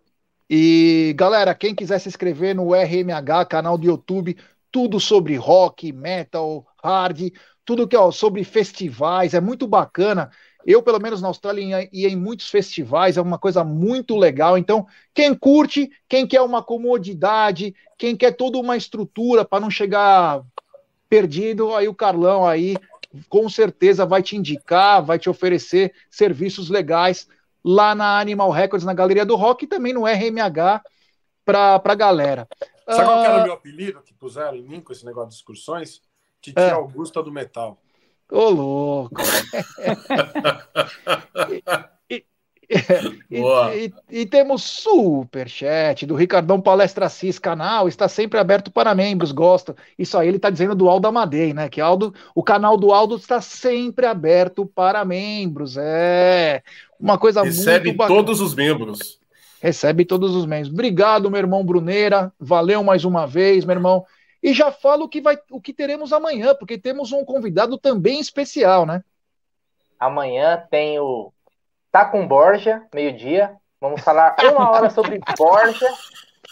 [0.50, 4.38] E galera, quem quiser se inscrever no RMH, canal do YouTube,
[4.72, 7.32] tudo sobre rock, metal, hard,
[7.66, 10.30] tudo que é sobre festivais, é muito bacana.
[10.66, 14.58] Eu, pelo menos na Austrália, ia em muitos festivais, é uma coisa muito legal.
[14.58, 20.42] Então, quem curte, quem quer uma comodidade, quem quer toda uma estrutura para não chegar
[21.10, 22.76] perdido, aí o Carlão aí
[23.30, 27.28] com certeza vai te indicar, vai te oferecer serviços legais
[27.64, 30.82] lá na Animal Records, na Galeria do Rock e também no RMH
[31.46, 32.48] para a galera.
[32.86, 33.44] Sabe qual era o ah.
[33.44, 36.02] meu apelido que puseram em mim com esse negócio de excursões?
[36.44, 36.70] Titi é.
[36.72, 37.80] Augusta do Metal.
[38.30, 39.16] Ô, louco!
[42.10, 42.26] e, e,
[43.32, 49.32] e, e, temos super chat do Ricardão Palestra Cis, canal está sempre aberto para membros,
[49.32, 49.74] gosto.
[49.98, 51.70] Isso aí ele está dizendo do Aldo Amadei, né?
[51.70, 55.78] Que Aldo, o canal do Aldo está sempre aberto para membros.
[55.78, 56.62] É
[57.00, 58.20] uma coisa Recebe muito bacana.
[58.20, 59.18] todos os membros.
[59.62, 60.74] Recebe todos os membros.
[60.74, 62.34] Obrigado, meu irmão Bruneira.
[62.38, 64.06] Valeu mais uma vez, meu irmão.
[64.44, 68.20] E já falo o que, vai, o que teremos amanhã, porque temos um convidado também
[68.20, 69.02] especial, né?
[69.98, 71.32] Amanhã tem o
[71.94, 73.56] Tá com Borja, meio-dia.
[73.80, 75.88] Vamos falar uma hora sobre Borja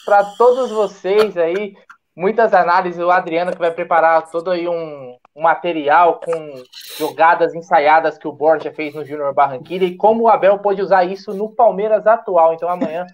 [0.05, 1.75] para todos vocês aí.
[2.15, 3.03] Muitas análises.
[3.03, 6.63] O Adriano que vai preparar todo aí um, um material com
[6.95, 11.05] jogadas ensaiadas que o Borja fez no Júnior Barranquilla e como o Abel pode usar
[11.05, 12.53] isso no Palmeiras atual.
[12.53, 13.07] Então amanhã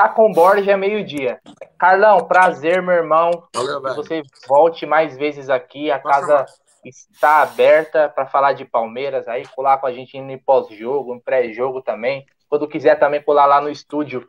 [0.00, 1.40] tá com Borja meio-dia.
[1.78, 3.30] Carlão, prazer, meu irmão.
[3.54, 5.90] Valeu, que você volte mais vezes aqui.
[5.90, 6.46] A casa
[6.84, 11.82] está aberta para falar de Palmeiras aí, colar com a gente no pós-jogo, no pré-jogo
[11.82, 12.24] também.
[12.48, 14.26] Quando quiser também colar lá no estúdio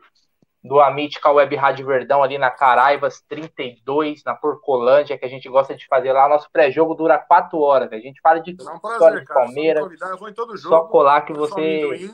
[0.62, 5.74] do Amítica Web Rádio Verdão, ali na Caraivas 32, na Porcolândia, que a gente gosta
[5.74, 6.28] de fazer lá.
[6.28, 7.90] Nosso pré-jogo dura quatro horas.
[7.92, 10.00] A gente fala de é um prazer, história de Palmeiras.
[10.00, 10.76] Eu vou em todo jogo.
[10.76, 12.10] Só colar que você.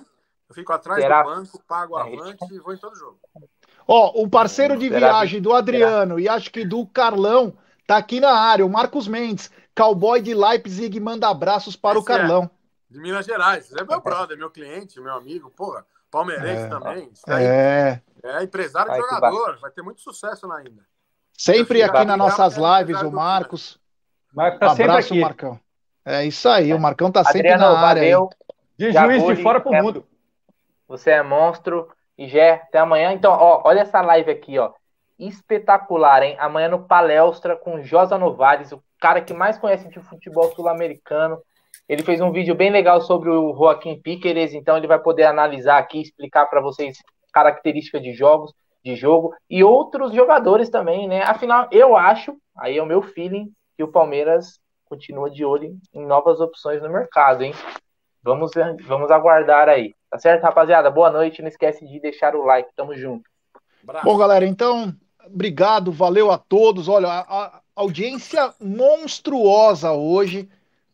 [0.49, 1.23] Eu fico atrás terá...
[1.23, 3.19] do banco, pago é avante e vou em todo jogo.
[3.87, 7.57] Ó, oh, um parceiro de viagem do Adriano e acho que do Carlão
[7.87, 9.51] tá aqui na área, o Marcos Mendes.
[9.75, 12.51] Cowboy de Leipzig manda abraços para Esse o é Carlão.
[12.91, 13.73] É de Minas Gerais.
[13.73, 15.85] É meu brother, meu cliente, meu amigo, porra.
[16.11, 17.11] Palmeirense é, também.
[17.29, 18.01] É.
[18.23, 19.59] É empresário e jogador.
[19.61, 20.83] Vai ter muito sucesso lá ainda.
[21.33, 23.79] Sempre aqui nas nossas lives, o Marcos.
[24.35, 25.21] Marcos tá Abraço, aqui.
[25.21, 25.61] Marcão.
[26.05, 28.03] É isso aí, o Marcão tá sempre Adriano, na área.
[28.03, 28.31] Valeu.
[28.77, 30.07] De juiz de fora pro é, mundo.
[30.89, 31.89] Você é monstro.
[32.17, 33.13] E Gé, até amanhã.
[33.13, 34.73] Então, ó, olha essa live aqui, ó.
[35.19, 36.37] Espetacular, hein?
[36.41, 41.41] Amanhã no Palestra com Josa Novares, o cara que mais conhece de futebol sul-americano.
[41.89, 45.79] Ele fez um vídeo bem legal sobre o Joaquim Piqueres, então ele vai poder analisar
[45.79, 46.99] aqui, explicar para vocês
[47.33, 48.53] características de jogos,
[48.85, 51.23] de jogo e outros jogadores também, né?
[51.23, 56.05] Afinal, eu acho, aí é o meu feeling, que o Palmeiras continua de olho em
[56.05, 57.53] novas opções no mercado, hein?
[58.29, 58.51] Vamos,
[58.87, 59.95] vamos aguardar aí.
[60.11, 60.91] Tá certo, rapaziada?
[60.91, 61.41] Boa noite.
[61.41, 62.69] Não esquece de deixar o like.
[62.77, 63.25] Tamo junto.
[64.05, 64.95] Bom, galera, então,
[65.25, 66.89] obrigado, valeu a todos.
[66.89, 70.47] Olha, a, a audiência monstruosa hoje.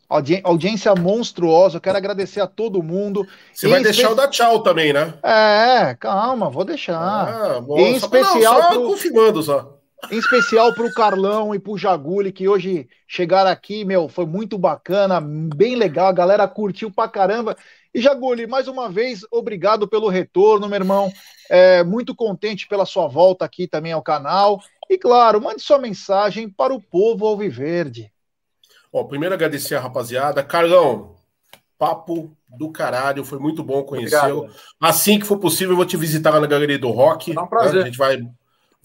[0.07, 1.77] Audi audiência monstruosa.
[1.77, 3.27] Eu quero agradecer a todo mundo.
[3.51, 5.15] Você vai deixar o da tchau também, né?
[5.23, 6.95] É, calma, vou deixar.
[6.95, 8.53] Ah, bom, em só especial.
[8.53, 8.87] Não, só pro...
[8.87, 9.74] confirmando só.
[10.11, 14.25] Em especial para o Carlão e para o Jaguli, que hoje chegaram aqui, meu, foi
[14.25, 17.55] muito bacana, bem legal, a galera curtiu pra caramba.
[17.93, 21.11] E Jaguli, mais uma vez, obrigado pelo retorno, meu irmão.
[21.49, 24.61] É, muito contente pela sua volta aqui também ao canal.
[24.89, 28.11] E claro, mande sua mensagem para o povo alviverde.
[28.91, 30.43] Ó, primeiro agradecer a rapaziada.
[30.43, 31.15] Carlão,
[31.77, 34.49] papo do caralho, foi muito bom conhecê-lo.
[34.79, 37.35] Assim que for possível, eu vou te visitar lá na Galeria do Rock.
[37.35, 37.75] É um prazer.
[37.75, 37.81] Né?
[37.81, 38.21] A gente vai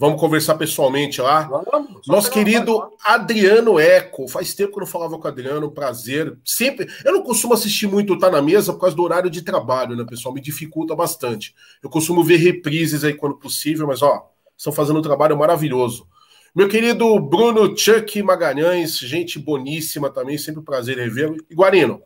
[0.01, 1.43] Vamos conversar pessoalmente lá.
[1.43, 4.27] Vamos, Nosso querido Adriano Eco.
[4.27, 6.39] Faz tempo que eu não falava com o Adriano, prazer.
[6.43, 6.89] Sempre.
[7.05, 10.07] Eu não costumo assistir muito Tá na Mesa por causa do horário de trabalho, né,
[10.09, 10.35] pessoal?
[10.35, 11.55] Me dificulta bastante.
[11.83, 16.09] Eu costumo ver reprises aí quando possível, mas ó, estão fazendo um trabalho maravilhoso.
[16.55, 21.37] Meu querido Bruno Chuck Magalhães, gente boníssima também, sempre um prazer revê-lo.
[21.51, 22.03] E Guarino,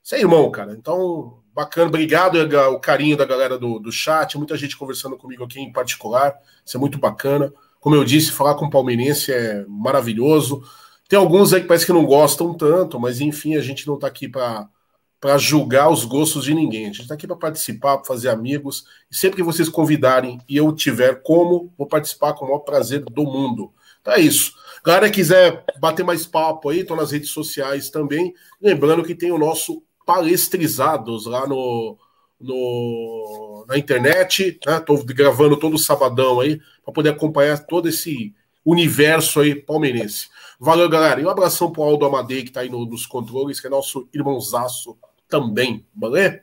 [0.00, 0.72] você é irmão, cara.
[0.72, 2.36] Então, Bacana, obrigado
[2.72, 6.34] o carinho da galera do, do chat, muita gente conversando comigo aqui em particular,
[6.66, 7.52] isso é muito bacana.
[7.78, 10.64] Como eu disse, falar com palmeirense é maravilhoso.
[11.08, 14.08] Tem alguns aí que parece que não gostam tanto, mas enfim, a gente não está
[14.08, 16.84] aqui para julgar os gostos de ninguém.
[16.84, 18.84] A gente está aqui para participar, para fazer amigos.
[19.08, 23.04] E sempre que vocês convidarem e eu tiver como, vou participar com o maior prazer
[23.04, 23.72] do mundo.
[24.00, 24.54] Então é isso.
[24.84, 28.34] Galera, quiser bater mais papo aí, estou nas redes sociais também.
[28.60, 31.96] Lembrando que tem o nosso palestrizados lá no,
[32.40, 34.58] no na internet.
[34.64, 35.04] Estou né?
[35.08, 40.28] gravando todo sabadão aí para poder acompanhar todo esse universo aí palmeirense.
[40.58, 41.20] Valeu, galera.
[41.20, 44.08] E um abração pro Aldo Amadei, que está aí no, nos controles, que é nosso
[44.14, 44.96] irmãozaço
[45.28, 45.84] também.
[45.94, 46.38] Valeu?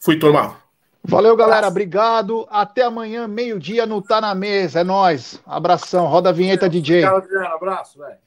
[0.00, 0.56] Fui, turma.
[1.04, 1.68] Valeu, galera.
[1.68, 2.46] Obrigado.
[2.50, 4.80] Até amanhã, meio-dia, não Tá na Mesa.
[4.80, 5.40] É nós.
[5.46, 6.06] Abração.
[6.06, 7.04] Roda a vinheta, Valeu, DJ.
[7.04, 7.54] Obrigado, galera.
[7.54, 8.18] Abraço, velho.